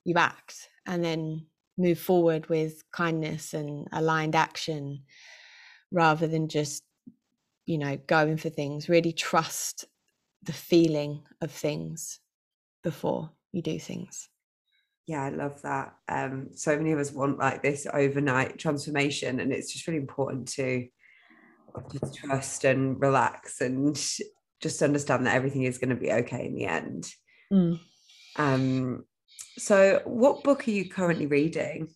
you 0.04 0.16
act 0.16 0.70
and 0.88 1.04
then 1.04 1.46
move 1.78 2.00
forward 2.00 2.48
with 2.50 2.84
kindness 2.92 3.54
and 3.54 3.88
aligned 3.92 4.36
action 4.36 5.04
rather 5.92 6.28
than 6.28 6.48
just 6.48 6.84
you 7.66 7.78
know 7.78 7.98
going 8.08 8.38
for 8.38 8.50
things 8.50 8.88
really 8.88 9.12
trust 9.12 9.86
the 10.44 10.54
feeling 10.54 11.22
of 11.42 11.52
things 11.52 12.20
before 12.84 13.32
you 13.52 13.62
do 13.62 13.80
things. 13.80 14.30
Yeah, 15.08 15.24
I 15.24 15.30
love 15.30 15.62
that. 15.62 15.94
Um, 16.10 16.50
so 16.56 16.76
many 16.76 16.92
of 16.92 17.00
us 17.00 17.12
want 17.12 17.38
like 17.38 17.62
this 17.62 17.86
overnight 17.92 18.58
transformation, 18.58 19.40
and 19.40 19.52
it's 19.52 19.72
just 19.72 19.86
really 19.88 20.00
important 20.00 20.48
to 20.54 20.88
just 21.92 22.16
trust 22.16 22.64
and 22.64 23.00
relax 23.00 23.62
and 23.62 23.96
just 24.62 24.82
understand 24.82 25.28
that 25.28 25.36
everything 25.36 25.64
is 25.64 25.78
going 25.78 25.90
to 25.90 25.96
be 25.96 26.12
okay 26.12 26.46
in 26.46 26.56
the 26.56 26.66
end. 26.66 27.08
Mm. 27.52 27.80
Um, 28.38 29.06
so, 29.58 30.02
what 30.06 30.44
book 30.44 30.68
are 30.68 30.72
you 30.72 30.90
currently 30.90 31.28
reading? 31.28 31.90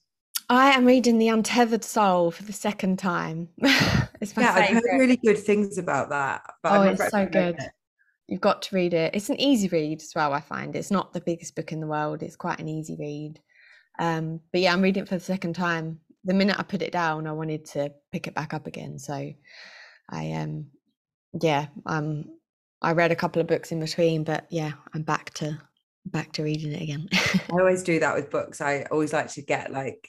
I 0.52 0.72
am 0.72 0.86
reading 0.86 1.20
The 1.20 1.30
Untethered 1.30 1.84
Soul 1.84 2.32
for 2.32 2.44
the 2.44 2.54
second 2.54 2.98
time. 2.98 3.50
it's 3.60 4.36
my 4.36 4.44
yeah, 4.44 4.56
favorite. 4.56 4.78
I've 4.78 4.84
heard 4.92 5.00
really 5.00 5.18
good 5.18 5.38
things 5.38 5.78
about 5.78 6.10
that. 6.10 6.42
But 6.64 6.72
oh, 6.72 6.82
it's 6.84 7.10
so 7.10 7.26
good. 7.26 7.56
It. 7.60 7.72
You've 8.30 8.42
got 8.42 8.62
to 8.62 8.76
read 8.76 8.94
it. 8.94 9.16
It's 9.16 9.30
an 9.30 9.42
easy 9.42 9.68
read 9.70 10.02
as 10.02 10.14
well, 10.16 10.34
I 10.34 10.40
find. 10.40 10.76
It's 10.76 10.92
not 10.92 11.14
the 11.14 11.22
biggest 11.22 11.56
book 11.56 11.72
in 11.72 11.80
the 11.80 11.88
world. 11.88 12.22
It's 12.22 12.36
quite 12.36 12.60
an 12.60 12.70
easy 12.70 12.96
read. 12.96 13.40
Um, 13.98 14.40
but 14.52 14.62
yeah, 14.62 14.72
I'm 14.72 14.84
reading 14.84 15.04
it 15.04 15.10
for 15.10 15.16
the 15.16 15.22
second 15.22 15.56
time. 15.56 16.00
The 16.26 16.36
minute 16.36 16.58
I 16.60 16.64
put 16.64 16.84
it 16.84 16.92
down, 16.92 17.26
I 17.26 17.32
wanted 17.32 17.66
to 17.72 17.92
pick 18.12 18.28
it 18.28 18.36
back 18.36 18.54
up 18.54 18.68
again. 18.68 19.00
So 19.00 19.34
I 20.12 20.32
um 20.34 20.68
yeah, 21.42 21.68
um 21.88 22.26
I 22.82 22.92
read 22.92 23.12
a 23.12 23.16
couple 23.16 23.42
of 23.42 23.48
books 23.48 23.72
in 23.72 23.80
between, 23.80 24.24
but 24.24 24.46
yeah, 24.52 24.74
I'm 24.94 25.02
back 25.02 25.34
to 25.36 25.60
back 26.06 26.32
to 26.34 26.44
reading 26.44 26.74
it 26.74 26.84
again. 26.84 27.10
I 27.14 27.42
always 27.60 27.82
do 27.82 28.00
that 28.00 28.16
with 28.16 28.30
books. 28.30 28.62
I 28.62 28.86
always 28.92 29.12
like 29.12 29.32
to 29.34 29.42
get 29.42 29.72
like 29.72 30.08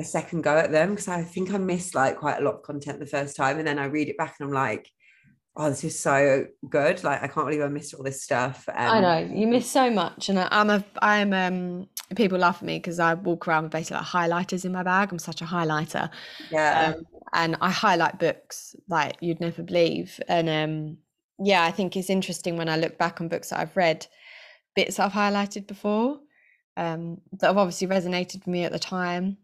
a 0.00 0.04
second 0.04 0.42
go 0.42 0.56
at 0.56 0.72
them 0.72 0.90
because 0.90 1.08
I 1.08 1.22
think 1.22 1.52
I 1.52 1.58
miss 1.58 1.94
like 1.94 2.18
quite 2.18 2.38
a 2.40 2.44
lot 2.44 2.54
of 2.54 2.62
content 2.62 2.98
the 2.98 3.06
first 3.06 3.36
time, 3.36 3.58
and 3.58 3.66
then 3.66 3.78
I 3.78 3.84
read 3.84 4.08
it 4.08 4.18
back 4.18 4.34
and 4.40 4.48
I'm 4.48 4.54
like, 4.54 4.90
oh, 5.56 5.68
this 5.68 5.84
is 5.84 5.98
so 5.98 6.46
good. 6.68 7.02
Like 7.04 7.22
I 7.22 7.28
can't 7.28 7.46
believe 7.46 7.62
I 7.62 7.68
missed 7.68 7.94
all 7.94 8.02
this 8.02 8.22
stuff. 8.22 8.68
Um, 8.68 8.76
I 8.76 9.00
know 9.00 9.34
you 9.34 9.46
miss 9.46 9.70
so 9.70 9.90
much, 9.90 10.28
and 10.28 10.38
I, 10.38 10.48
am 10.50 10.70
a 10.70 10.84
I'm 11.00 11.32
um 11.32 11.88
people 12.16 12.38
laugh 12.38 12.56
at 12.56 12.62
me 12.62 12.78
because 12.78 12.98
I 12.98 13.14
walk 13.14 13.48
around 13.48 13.64
with 13.64 13.72
basically 13.72 13.98
like 13.98 14.06
highlighters 14.06 14.64
in 14.64 14.72
my 14.72 14.82
bag. 14.82 15.12
I'm 15.12 15.18
such 15.18 15.42
a 15.42 15.46
highlighter. 15.46 16.10
Yeah. 16.50 16.94
Um, 16.94 17.06
and 17.34 17.56
I 17.60 17.70
highlight 17.70 18.18
books 18.18 18.76
like 18.88 19.16
you'd 19.20 19.40
never 19.40 19.62
believe. 19.62 20.20
And 20.28 20.48
um 20.48 20.98
yeah, 21.38 21.64
I 21.64 21.70
think 21.70 21.96
it's 21.96 22.10
interesting 22.10 22.56
when 22.56 22.68
I 22.68 22.76
look 22.76 22.98
back 22.98 23.20
on 23.20 23.28
books 23.28 23.50
that 23.50 23.58
I've 23.58 23.76
read, 23.76 24.06
bits 24.76 24.98
I've 24.98 25.12
highlighted 25.12 25.66
before, 25.66 26.20
um, 26.76 27.20
that 27.32 27.48
have 27.48 27.58
obviously 27.58 27.88
resonated 27.88 28.34
with 28.34 28.46
me 28.46 28.64
at 28.64 28.72
the 28.72 28.78
time. 28.78 29.38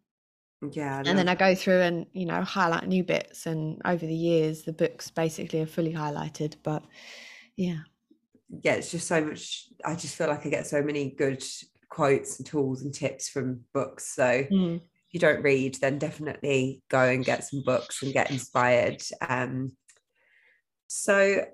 Yeah. 0.73 1.03
And 1.05 1.19
then 1.19 1.29
I 1.29 1.35
go 1.35 1.55
through 1.55 1.81
and, 1.81 2.07
you 2.13 2.27
know, 2.27 2.43
highlight 2.43 2.89
new 2.89 3.05
bits. 3.05 3.47
And 3.47 3.81
over 3.85 4.05
the 4.05 4.15
years, 4.15 4.63
the 4.63 4.73
books 4.73 5.11
basically 5.11 5.61
are 5.61 5.67
fully 5.67 5.93
highlighted. 5.93 6.57
But 6.63 6.85
yeah. 7.57 7.81
Yeah, 8.63 8.75
it's 8.75 8.91
just 8.91 9.07
so 9.07 9.25
much. 9.25 9.67
I 9.85 9.95
just 9.95 10.17
feel 10.17 10.29
like 10.29 10.47
I 10.47 10.49
get 10.49 10.67
so 10.67 10.83
many 10.83 11.11
good 11.11 11.45
quotes 11.89 12.39
and 12.39 12.47
tools 12.47 12.83
and 12.83 12.93
tips 12.93 13.29
from 13.29 13.61
books. 13.73 14.15
So 14.15 14.25
mm. 14.25 14.77
if 14.77 14.83
you 15.13 15.21
don't 15.21 15.43
read, 15.43 15.77
then 15.77 15.99
definitely 15.99 16.83
go 16.89 17.01
and 17.01 17.25
get 17.25 17.45
some 17.45 17.63
books 17.63 18.03
and 18.03 18.13
get 18.13 18.31
inspired. 18.31 19.03
Um, 19.29 19.73
so 20.87 21.45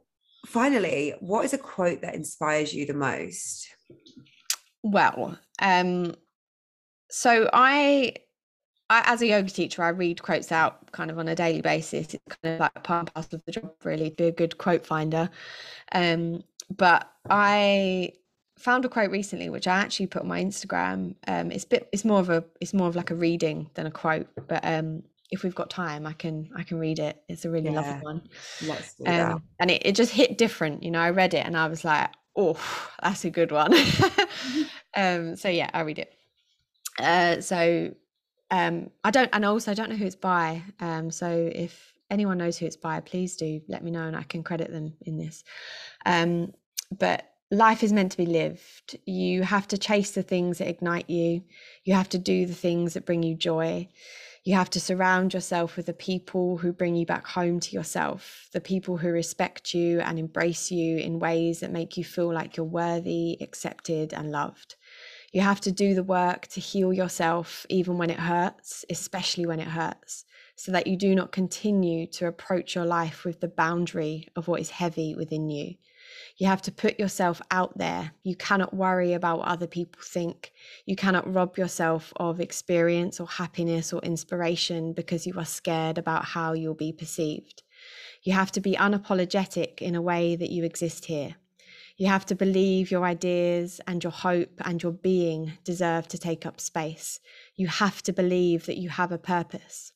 finally, 0.46 1.14
what 1.20 1.44
is 1.44 1.52
a 1.52 1.58
quote 1.58 2.02
that 2.02 2.14
inspires 2.14 2.72
you 2.72 2.86
the 2.86 2.94
most? 2.94 3.68
Well, 4.82 5.38
um, 5.60 6.14
so 7.10 7.48
I, 7.52 8.14
I, 8.94 9.02
as 9.12 9.22
a 9.22 9.26
yoga 9.26 9.50
teacher, 9.50 9.83
I 9.83 9.88
read 9.88 10.22
quotes 10.22 10.52
out 10.52 10.92
kind 10.92 11.11
of 11.11 11.18
on 11.18 11.26
a 11.26 11.35
daily 11.35 11.61
basis. 11.61 12.14
It's 12.14 12.24
kind 12.28 12.54
of 12.54 12.61
like 12.61 12.85
part 12.85 13.00
and 13.00 13.12
parcel 13.12 13.37
of 13.37 13.44
the 13.44 13.50
job, 13.50 13.72
really, 13.83 14.11
to 14.11 14.16
be 14.16 14.28
a 14.28 14.33
good 14.33 14.57
quote 14.57 14.87
finder. 14.87 15.28
Um, 15.90 16.44
but 16.76 17.11
I 17.28 18.12
found 18.57 18.85
a 18.85 18.88
quote 18.88 19.11
recently 19.11 19.50
which 19.50 19.66
I 19.66 19.80
actually 19.80 20.07
put 20.07 20.22
on 20.22 20.28
my 20.28 20.42
Instagram. 20.42 21.16
Um, 21.26 21.50
it's 21.50 21.64
bit, 21.64 21.88
it's 21.92 22.04
more 22.04 22.20
of 22.20 22.30
a, 22.30 22.44
it's 22.61 22.72
more 22.72 22.87
of 22.87 22.94
like 22.94 23.11
a 23.11 23.16
reading 23.16 23.68
than 23.74 23.87
a 23.87 23.90
quote. 23.90 24.28
But 24.46 24.64
um, 24.64 25.02
if 25.33 25.42
we've 25.42 25.57
got 25.57 25.70
time, 25.70 26.07
I 26.07 26.12
can, 26.12 26.50
I 26.57 26.62
can 26.62 26.78
read 26.78 27.00
it. 27.00 27.20
It's 27.28 27.44
a 27.44 27.50
really 27.50 27.70
yeah, 27.70 27.80
lovely 27.80 28.04
one. 28.04 28.22
Let's 28.64 28.94
do 28.94 29.07
um, 29.07 29.12
that. 29.12 29.38
And 29.59 29.70
it, 29.72 29.87
it 29.87 29.96
just 29.96 30.12
hit 30.12 30.38
different. 30.38 30.85
You 30.85 30.92
know, 30.92 31.00
I 31.00 31.11
read 31.11 31.35
it 31.35 31.44
and 31.44 31.57
I 31.57 31.66
was 31.66 31.85
like, 31.85 32.11
oh, 32.37 32.61
that's 33.02 33.24
a 33.24 33.30
good 33.30 33.50
one. 33.50 33.74
um, 34.96 35.35
so 35.35 35.48
yeah, 35.48 35.70
I 35.74 35.80
read 35.80 35.98
it. 35.98 36.12
Uh, 37.00 37.40
so 37.40 37.92
um, 38.54 38.90
I 39.02 39.10
don't, 39.10 39.30
and 39.32 39.44
also 39.44 39.72
I 39.72 39.74
don't 39.74 39.90
know 39.90 39.96
who 39.96 40.06
it's 40.06 40.14
by. 40.14 40.62
Um, 40.78 41.10
so 41.10 41.50
if 41.52 41.92
anyone 42.08 42.38
knows 42.38 42.56
who 42.56 42.66
it's 42.66 42.76
by, 42.76 43.00
please 43.00 43.34
do 43.36 43.60
let 43.66 43.82
me 43.82 43.90
know 43.90 44.06
and 44.06 44.16
I 44.16 44.22
can 44.22 44.44
credit 44.44 44.70
them 44.70 44.94
in 45.04 45.18
this. 45.18 45.42
Um, 46.06 46.52
but 46.96 47.32
life 47.50 47.82
is 47.82 47.92
meant 47.92 48.12
to 48.12 48.16
be 48.16 48.26
lived. 48.26 48.96
You 49.06 49.42
have 49.42 49.66
to 49.68 49.78
chase 49.78 50.12
the 50.12 50.22
things 50.22 50.58
that 50.58 50.68
ignite 50.68 51.10
you. 51.10 51.42
You 51.82 51.94
have 51.94 52.08
to 52.10 52.18
do 52.18 52.46
the 52.46 52.54
things 52.54 52.94
that 52.94 53.06
bring 53.06 53.24
you 53.24 53.34
joy. 53.34 53.88
You 54.44 54.54
have 54.54 54.70
to 54.70 54.80
surround 54.80 55.34
yourself 55.34 55.76
with 55.76 55.86
the 55.86 55.92
people 55.92 56.58
who 56.58 56.72
bring 56.72 56.94
you 56.94 57.06
back 57.06 57.26
home 57.26 57.58
to 57.58 57.74
yourself, 57.74 58.50
the 58.52 58.60
people 58.60 58.98
who 58.98 59.08
respect 59.08 59.74
you 59.74 59.98
and 60.00 60.16
embrace 60.16 60.70
you 60.70 60.98
in 60.98 61.18
ways 61.18 61.58
that 61.60 61.72
make 61.72 61.96
you 61.96 62.04
feel 62.04 62.32
like 62.32 62.56
you're 62.56 62.66
worthy, 62.66 63.36
accepted, 63.40 64.12
and 64.12 64.30
loved. 64.30 64.76
You 65.34 65.40
have 65.40 65.60
to 65.62 65.72
do 65.72 65.96
the 65.96 66.04
work 66.04 66.46
to 66.52 66.60
heal 66.60 66.92
yourself, 66.92 67.66
even 67.68 67.98
when 67.98 68.08
it 68.08 68.20
hurts, 68.20 68.84
especially 68.88 69.46
when 69.46 69.58
it 69.58 69.66
hurts, 69.66 70.24
so 70.54 70.70
that 70.70 70.86
you 70.86 70.96
do 70.96 71.12
not 71.12 71.32
continue 71.32 72.06
to 72.12 72.28
approach 72.28 72.76
your 72.76 72.84
life 72.84 73.24
with 73.24 73.40
the 73.40 73.48
boundary 73.48 74.28
of 74.36 74.46
what 74.46 74.60
is 74.60 74.70
heavy 74.70 75.16
within 75.16 75.50
you. 75.50 75.74
You 76.36 76.46
have 76.46 76.62
to 76.62 76.70
put 76.70 77.00
yourself 77.00 77.42
out 77.50 77.76
there. 77.76 78.12
You 78.22 78.36
cannot 78.36 78.74
worry 78.74 79.12
about 79.12 79.38
what 79.38 79.48
other 79.48 79.66
people 79.66 80.00
think. 80.04 80.52
You 80.86 80.94
cannot 80.94 81.34
rob 81.34 81.58
yourself 81.58 82.12
of 82.14 82.40
experience 82.40 83.18
or 83.18 83.26
happiness 83.26 83.92
or 83.92 84.00
inspiration 84.02 84.92
because 84.92 85.26
you 85.26 85.34
are 85.36 85.44
scared 85.44 85.98
about 85.98 86.26
how 86.26 86.52
you'll 86.52 86.74
be 86.74 86.92
perceived. 86.92 87.64
You 88.22 88.34
have 88.34 88.52
to 88.52 88.60
be 88.60 88.76
unapologetic 88.76 89.82
in 89.82 89.96
a 89.96 90.02
way 90.02 90.36
that 90.36 90.50
you 90.50 90.62
exist 90.62 91.06
here. 91.06 91.34
You 91.96 92.09
have 92.09 92.26
to 92.26 92.35
believe 92.35 92.90
your 92.90 93.04
ideas 93.04 93.80
and 93.87 94.02
your 94.02 94.11
hope 94.11 94.61
and 94.64 94.83
your 94.83 94.92
being 94.92 95.52
deserve 95.62 96.09
to 96.09 96.18
take 96.18 96.44
up 96.44 96.61
space. 96.61 97.20
You 97.54 97.68
have 97.68 98.02
to 98.02 98.12
believe 98.12 98.66
that 98.66 98.78
you 98.78 98.88
have 98.88 99.12
a 99.12 99.18
purpose 99.18 99.92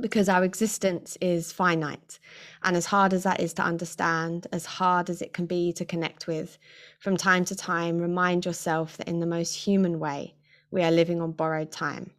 because 0.00 0.28
our 0.28 0.44
existence 0.44 1.16
is 1.20 1.52
finite. 1.52 2.18
And 2.62 2.76
as 2.76 2.86
hard 2.86 3.12
as 3.12 3.22
that 3.24 3.40
is 3.40 3.52
to 3.54 3.62
understand, 3.62 4.46
as 4.52 4.66
hard 4.66 5.10
as 5.10 5.22
it 5.22 5.32
can 5.32 5.46
be 5.46 5.72
to 5.74 5.84
connect 5.84 6.26
with, 6.26 6.58
from 6.98 7.16
time 7.16 7.44
to 7.46 7.56
time, 7.56 7.98
remind 7.98 8.44
yourself 8.44 8.96
that 8.96 9.08
in 9.08 9.20
the 9.20 9.26
most 9.26 9.54
human 9.54 9.98
way, 9.98 10.34
we 10.70 10.82
are 10.82 10.90
living 10.90 11.20
on 11.20 11.32
borrowed 11.32 11.72
time. 11.72 12.10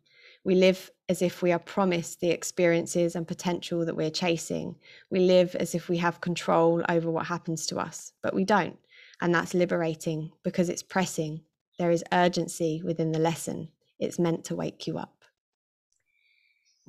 We 0.47 0.55
live 0.55 0.89
as 1.09 1.21
if 1.21 1.41
we 1.41 1.51
are 1.51 1.59
promised 1.59 2.21
the 2.21 2.29
experiences 2.29 3.17
and 3.17 3.27
potential 3.27 3.83
that 3.83 3.97
we're 3.97 4.09
chasing. 4.09 4.77
We 5.11 5.19
live 5.19 5.55
as 5.55 5.75
if 5.75 5.89
we 5.89 5.97
have 5.97 6.21
control 6.21 6.85
over 6.87 7.11
what 7.11 7.25
happens 7.25 7.65
to 7.65 7.79
us, 7.79 8.13
but 8.23 8.33
we 8.33 8.45
don't. 8.45 8.79
And 9.19 9.35
that's 9.35 9.53
liberating 9.53 10.31
because 10.43 10.69
it's 10.69 10.81
pressing. 10.81 11.41
There 11.77 11.91
is 11.91 12.01
urgency 12.13 12.81
within 12.81 13.11
the 13.11 13.19
lesson. 13.19 13.67
It's 13.99 14.19
meant 14.19 14.45
to 14.45 14.55
wake 14.55 14.87
you 14.87 14.97
up. 14.97 15.16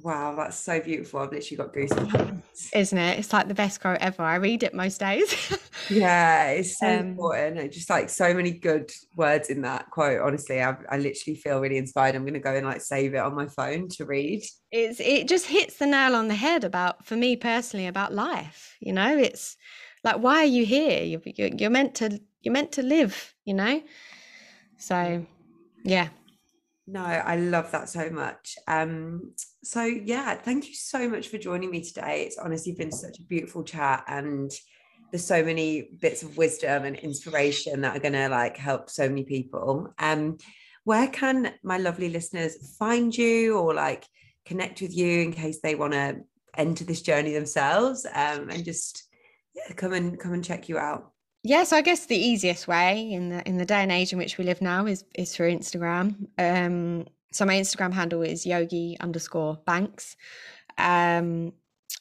Wow, 0.02 0.36
that's 0.36 0.56
so 0.56 0.80
beautiful. 0.80 1.20
I've 1.20 1.32
literally 1.32 1.56
got 1.56 1.74
goosebumps. 1.74 2.70
Isn't 2.72 2.98
it? 2.98 3.18
It's 3.18 3.32
like 3.32 3.48
the 3.48 3.54
best 3.54 3.80
quote 3.80 3.98
ever. 4.00 4.22
I 4.22 4.36
read 4.36 4.62
it 4.62 4.72
most 4.72 5.00
days. 5.00 5.58
yeah, 5.90 6.50
it's 6.50 6.78
so 6.78 6.86
um, 6.86 7.06
important. 7.06 7.58
It's 7.58 7.76
just 7.76 7.90
like 7.90 8.08
so 8.08 8.32
many 8.32 8.52
good 8.52 8.92
words 9.16 9.50
in 9.50 9.62
that 9.62 9.90
quote. 9.90 10.20
Honestly, 10.20 10.62
I, 10.62 10.76
I 10.88 10.98
literally 10.98 11.36
feel 11.36 11.60
really 11.60 11.78
inspired. 11.78 12.14
I'm 12.14 12.22
going 12.22 12.34
to 12.34 12.40
go 12.40 12.54
and 12.54 12.64
like 12.64 12.80
save 12.80 13.14
it 13.14 13.18
on 13.18 13.34
my 13.34 13.46
phone 13.46 13.88
to 13.90 14.04
read. 14.04 14.44
It's 14.70 15.00
it 15.00 15.26
just 15.26 15.46
hits 15.46 15.78
the 15.78 15.86
nail 15.86 16.14
on 16.14 16.28
the 16.28 16.34
head 16.34 16.62
about 16.62 17.04
for 17.04 17.16
me 17.16 17.34
personally 17.34 17.88
about 17.88 18.14
life. 18.14 18.76
You 18.80 18.92
know, 18.92 19.16
it's 19.18 19.56
like 20.04 20.18
why 20.18 20.36
are 20.36 20.44
you 20.44 20.64
here? 20.64 21.02
You're, 21.02 21.22
you're, 21.24 21.48
you're 21.48 21.70
meant 21.70 21.96
to 21.96 22.20
you're 22.42 22.54
meant 22.54 22.72
to 22.72 22.82
live. 22.82 23.34
You 23.44 23.54
know, 23.54 23.82
so 24.76 25.26
yeah, 25.84 26.08
no, 26.90 27.04
I 27.04 27.36
love 27.36 27.70
that 27.72 27.90
so 27.90 28.08
much. 28.08 28.56
Um, 28.66 29.34
so 29.62 29.84
yeah, 29.84 30.34
thank 30.34 30.66
you 30.68 30.74
so 30.74 31.06
much 31.06 31.28
for 31.28 31.36
joining 31.36 31.70
me 31.70 31.82
today. 31.82 32.22
It's 32.22 32.38
honestly 32.38 32.72
been 32.72 32.90
such 32.90 33.18
a 33.18 33.24
beautiful 33.24 33.62
chat 33.62 34.04
and 34.08 34.50
there's 35.12 35.26
so 35.26 35.44
many 35.44 35.90
bits 36.00 36.22
of 36.22 36.38
wisdom 36.38 36.84
and 36.84 36.96
inspiration 36.96 37.82
that 37.82 37.94
are 37.94 38.00
gonna 38.00 38.30
like 38.30 38.56
help 38.56 38.88
so 38.88 39.06
many 39.06 39.24
people. 39.24 39.92
Um, 39.98 40.38
where 40.84 41.08
can 41.08 41.52
my 41.62 41.76
lovely 41.76 42.08
listeners 42.08 42.74
find 42.78 43.16
you 43.16 43.58
or 43.58 43.74
like 43.74 44.06
connect 44.46 44.80
with 44.80 44.96
you 44.96 45.20
in 45.20 45.34
case 45.34 45.60
they 45.60 45.74
want 45.74 45.92
to 45.92 46.20
enter 46.56 46.84
this 46.84 47.02
journey 47.02 47.34
themselves 47.34 48.06
um, 48.06 48.48
and 48.48 48.64
just 48.64 49.06
yeah, 49.54 49.74
come 49.74 49.92
and 49.92 50.18
come 50.18 50.32
and 50.32 50.42
check 50.44 50.70
you 50.70 50.78
out? 50.78 51.12
Yeah 51.42 51.64
so 51.64 51.76
i 51.76 51.80
guess 51.80 52.06
the 52.06 52.16
easiest 52.16 52.68
way 52.68 53.10
in 53.10 53.28
the 53.30 53.46
in 53.48 53.56
the 53.56 53.64
day 53.64 53.82
and 53.82 53.92
age 53.92 54.12
in 54.12 54.18
which 54.18 54.38
we 54.38 54.44
live 54.44 54.60
now 54.60 54.86
is 54.86 55.04
is 55.14 55.34
through 55.34 55.50
instagram 55.50 56.26
um 56.38 57.06
so 57.32 57.44
my 57.44 57.54
instagram 57.54 57.92
handle 57.92 58.22
is 58.22 58.46
yogi 58.46 58.96
underscore 59.00 59.58
banks 59.66 60.16
um 60.78 61.52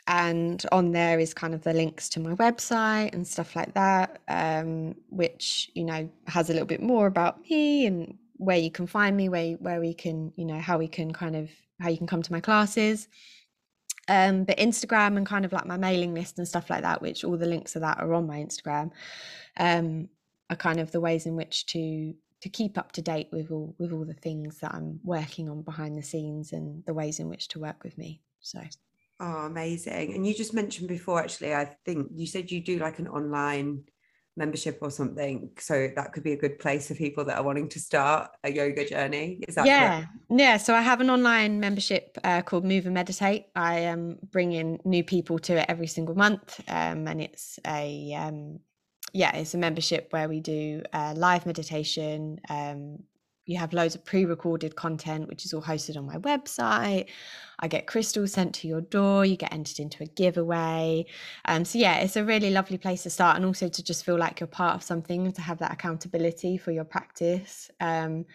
and 0.08 0.66
on 0.72 0.92
there 0.92 1.20
is 1.20 1.34
kind 1.34 1.54
of 1.54 1.64
the 1.64 1.74
links 1.74 2.10
to 2.10 2.20
my 2.20 2.34
website 2.36 3.14
and 3.14 3.28
stuff 3.28 3.56
like 3.56 3.74
that, 3.74 4.22
um, 4.30 4.96
which 5.10 5.70
you 5.74 5.84
know 5.84 6.10
has 6.28 6.50
a 6.50 6.54
little 6.54 6.68
bit 6.68 6.82
more 6.82 7.08
about 7.08 7.42
me 7.50 7.86
and 7.86 8.18
where 8.38 8.58
you 8.58 8.72
can 8.72 8.88
find 8.88 9.18
me, 9.18 9.28
where 9.30 9.54
where 9.56 9.80
we 9.80 9.94
can, 9.94 10.32
you 10.36 10.46
know, 10.46 10.60
how 10.60 10.78
we 10.78 10.88
can 10.88 11.12
kind 11.12 11.36
of 11.36 11.50
how 11.80 11.90
you 11.90 11.98
can 11.98 12.08
come 12.08 12.22
to 12.22 12.32
my 12.32 12.40
classes. 12.40 13.08
Um, 14.08 14.46
but 14.46 14.58
Instagram 14.58 15.18
and 15.18 15.26
kind 15.26 15.44
of 15.44 15.52
like 15.52 15.66
my 15.66 15.78
mailing 15.78 16.14
list 16.14 16.38
and 16.38 16.48
stuff 16.48 16.70
like 16.70 16.82
that, 16.84 17.02
which 17.02 17.24
all 17.24 17.38
the 17.38 17.46
links 17.46 17.76
of 17.76 17.82
that 17.82 18.00
are 18.00 18.14
on 18.14 18.26
my 18.26 18.38
Instagram, 18.38 18.92
um, 19.58 20.08
are 20.50 20.56
kind 20.56 20.80
of 20.80 20.92
the 20.92 21.02
ways 21.02 21.26
in 21.26 21.36
which 21.36 21.66
to 21.68 22.14
to 22.40 22.50
keep 22.50 22.78
up 22.78 22.92
to 22.92 23.02
date 23.02 23.28
with 23.32 23.52
all 23.52 23.76
with 23.80 23.92
all 23.92 24.06
the 24.06 24.14
things 24.14 24.60
that 24.60 24.74
I'm 24.74 25.00
working 25.04 25.50
on 25.50 25.64
behind 25.64 25.98
the 25.98 26.04
scenes 26.04 26.54
and 26.54 26.86
the 26.86 26.94
ways 26.94 27.20
in 27.20 27.28
which 27.28 27.48
to 27.50 27.60
work 27.60 27.84
with 27.84 27.98
me. 27.98 28.22
So 28.40 28.62
Oh, 29.20 29.46
amazing. 29.46 30.14
And 30.14 30.28
you 30.28 30.34
just 30.34 30.54
mentioned 30.54 30.88
before, 30.88 31.20
actually, 31.20 31.54
I 31.56 31.76
think 31.86 32.10
you 32.14 32.28
said 32.28 32.52
you 32.52 32.62
do 32.62 32.78
like 32.78 33.00
an 33.00 33.08
online 33.08 33.84
membership 34.38 34.78
or 34.82 34.92
something. 34.92 35.50
So 35.60 35.90
that 35.96 36.14
could 36.14 36.24
be 36.24 36.34
a 36.34 36.38
good 36.38 36.60
place 36.60 36.88
for 36.88 36.96
people 36.96 37.26
that 37.26 37.38
are 37.38 37.44
wanting 37.44 37.68
to 37.70 37.80
start 37.80 38.32
a 38.44 38.52
yoga 38.52 38.88
journey. 38.88 39.40
Is 39.48 39.56
that 39.56 39.66
yeah. 39.66 39.98
correct? 39.98 40.12
Yeah. 40.30 40.58
So 40.58 40.74
I 40.76 40.82
have 40.82 41.02
an 41.02 41.10
online 41.10 41.60
membership 41.60 42.18
uh, 42.24 42.42
called 42.44 42.64
Move 42.64 42.86
and 42.86 42.94
Meditate. 42.94 43.48
I 43.56 43.80
am 43.80 44.20
bringing 44.32 44.80
new 44.86 45.04
people 45.04 45.40
to 45.40 45.58
it 45.58 45.66
every 45.68 45.88
single 45.88 46.16
month. 46.16 46.62
Um, 46.68 47.08
and 47.08 47.22
it's 47.22 47.60
a, 47.66 48.14
um, 48.14 48.60
yeah, 49.14 49.36
it's 49.36 49.54
a 49.54 49.58
membership 49.58 50.08
where 50.12 50.30
we 50.30 50.40
do 50.40 50.84
uh, 50.94 51.14
live 51.18 51.46
meditation, 51.46 52.40
um, 52.50 53.00
you 53.48 53.58
have 53.58 53.74
loads 53.74 53.96
of 53.96 54.06
pre-recorded 54.06 54.76
content 54.76 55.28
which 55.28 55.46
is 55.46 55.54
all 55.54 55.62
hosted 55.62 55.98
on 55.98 56.06
my 56.06 56.18
website. 56.18 57.08
I 57.60 57.68
get 57.68 57.88
crystals 57.88 58.34
sent 58.34 58.54
to 58.56 58.68
your 58.68 58.82
door 58.82 59.26
you 59.26 59.36
get 59.36 59.52
entered 59.52 59.80
into 59.80 60.04
a 60.04 60.06
giveaway. 60.06 61.06
Um, 61.46 61.66
so 61.66 61.80
yeah 61.80 61.96
it's 61.98 62.18
a 62.18 62.24
really 62.24 62.52
lovely 62.52 62.78
place 62.78 63.04
to 63.04 63.10
start 63.10 63.38
and 63.38 63.46
also 63.46 63.68
to 63.68 63.84
just 63.84 64.06
feel 64.06 64.18
like 64.18 64.40
you're 64.40 64.48
part 64.48 64.76
of 64.76 64.84
something 64.84 65.32
to 65.32 65.42
have 65.42 65.58
that 65.60 65.74
accountability 65.74 66.58
for 66.58 66.72
your 66.72 66.84
practice. 66.84 67.72
Um, 67.80 68.26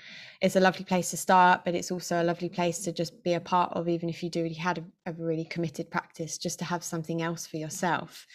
it's 0.41 0.57
a 0.57 0.61
lovely 0.61 0.85
place 0.85 1.11
to 1.11 1.17
start 1.17 1.61
but 1.65 1.75
it's 1.75 1.93
also 1.93 2.21
a 2.21 2.25
lovely 2.25 2.49
place 2.49 2.79
to 2.81 2.93
just 2.93 3.23
be 3.23 3.35
a 3.35 3.41
part 3.41 3.73
of 3.75 3.89
even 3.89 4.09
if 4.09 4.23
you 4.23 4.31
do 4.31 4.41
already 4.41 4.55
had 4.55 4.79
a, 4.79 5.11
a 5.11 5.13
really 5.13 5.45
committed 5.45 5.91
practice 5.91 6.39
just 6.39 6.59
to 6.59 6.65
have 6.65 6.83
something 6.83 7.23
else 7.23 7.47
for 7.47 7.59
yourself. 7.59 8.27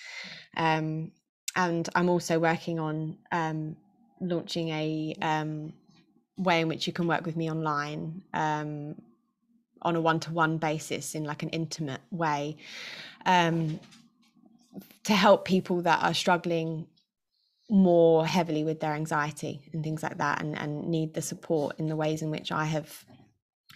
Um, 0.55 1.11
and 1.55 1.89
i'm 1.95 2.07
also 2.07 2.39
working 2.39 2.79
on 2.79 3.17
um, 3.31 3.75
launching 4.21 4.69
a 4.69 5.15
um, 5.21 5.73
way 6.37 6.61
in 6.61 6.67
which 6.67 6.87
you 6.87 6.93
can 6.93 7.07
work 7.07 7.25
with 7.25 7.35
me 7.35 7.49
online 7.49 8.21
um, 8.33 8.95
on 9.81 9.95
a 9.95 10.01
one-to-one 10.01 10.57
basis 10.57 11.15
in 11.15 11.23
like 11.23 11.43
an 11.43 11.49
intimate 11.49 12.01
way 12.11 12.57
um, 13.25 13.79
to 15.03 15.13
help 15.13 15.45
people 15.45 15.81
that 15.81 16.03
are 16.03 16.13
struggling 16.13 16.87
more 17.69 18.25
heavily 18.25 18.63
with 18.63 18.79
their 18.79 18.93
anxiety 18.93 19.61
and 19.73 19.83
things 19.83 20.01
like 20.01 20.17
that 20.17 20.41
and, 20.41 20.57
and 20.57 20.87
need 20.87 21.13
the 21.13 21.21
support 21.21 21.77
in 21.79 21.87
the 21.87 21.95
ways 21.95 22.21
in 22.21 22.31
which 22.31 22.51
I 22.51 22.65
have 22.65 23.03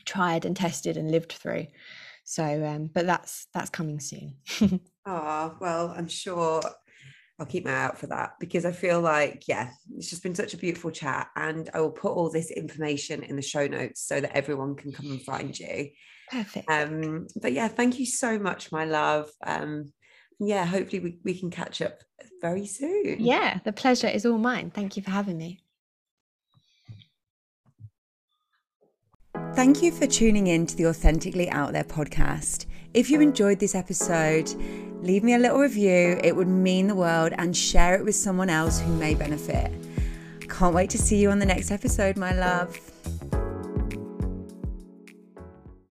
tried 0.06 0.46
and 0.46 0.56
tested 0.56 0.98
and 0.98 1.12
lived 1.12 1.34
through. 1.34 1.68
So 2.24 2.44
um, 2.66 2.90
but 2.94 3.06
that's 3.06 3.48
that's 3.54 3.70
coming 3.70 4.00
soon. 4.00 4.36
oh, 5.06 5.56
well, 5.60 5.94
I'm 5.98 6.08
sure 6.08 6.62
I'll 7.42 7.48
keep 7.48 7.66
my 7.66 7.72
eye 7.72 7.86
out 7.86 7.98
for 7.98 8.06
that 8.06 8.36
because 8.40 8.66
I 8.66 8.72
feel 8.72 9.02
like, 9.02 9.48
yeah, 9.48 9.72
it's 9.98 10.12
just 10.12 10.22
been 10.22 10.36
such 10.36 10.54
a 10.54 10.58
beautiful 10.58 10.92
chat. 10.92 11.28
And 11.36 11.72
I 11.74 11.80
will 11.80 11.90
put 11.90 12.12
all 12.12 12.30
this 12.30 12.52
information 12.52 13.24
in 13.24 13.36
the 13.36 13.42
show 13.42 13.66
notes 13.66 14.04
so 14.04 14.22
that 14.22 14.38
everyone 14.38 14.76
can 14.76 14.92
come 14.92 15.08
and 15.08 15.22
find 15.24 15.58
you. 15.58 15.90
Perfect. 16.30 16.70
Um, 16.70 17.26
but 17.42 17.52
yeah, 17.54 17.68
thank 17.68 17.98
you 17.98 18.06
so 18.06 18.38
much, 18.38 18.72
my 18.72 18.86
love. 18.86 19.32
Um, 19.44 19.92
yeah, 20.40 20.66
hopefully 20.66 21.00
we, 21.00 21.18
we 21.24 21.34
can 21.34 21.50
catch 21.50 21.82
up 21.82 22.04
very 22.42 22.68
soon. 22.68 23.18
Yeah, 23.20 23.58
the 23.66 23.74
pleasure 23.74 24.08
is 24.08 24.24
all 24.24 24.38
mine. 24.38 24.70
Thank 24.70 24.96
you 24.96 25.02
for 25.02 25.10
having 25.10 25.38
me. 25.38 25.64
Thank 29.56 29.82
you 29.82 29.92
for 29.92 30.06
tuning 30.06 30.46
in 30.46 30.68
to 30.68 30.76
the 30.78 30.86
Authentically 30.86 31.50
Out 31.50 31.74
There 31.74 31.84
podcast. 31.84 32.68
If 32.94 33.10
you 33.10 33.22
enjoyed 33.22 33.60
this 33.60 33.74
episode, 33.74 34.54
leave 35.02 35.24
me 35.24 35.34
a 35.34 35.40
little 35.40 35.60
review. 35.60 36.20
It 36.22 36.36
would 36.36 36.50
mean 36.50 36.88
the 36.88 36.96
world 36.96 37.32
and 37.38 37.56
share 37.56 37.96
it 37.96 38.04
with 38.04 38.16
someone 38.16 38.50
else 38.50 38.82
who 38.82 38.94
may 38.94 39.16
benefit. 39.16 39.72
Can't 40.50 40.76
wait 40.76 40.90
to 40.90 40.98
see 40.98 41.16
you 41.16 41.32
on 41.32 41.40
the 41.40 41.46
next 41.46 41.72
episode, 41.72 42.18
my 42.18 42.34
love. 42.34 42.91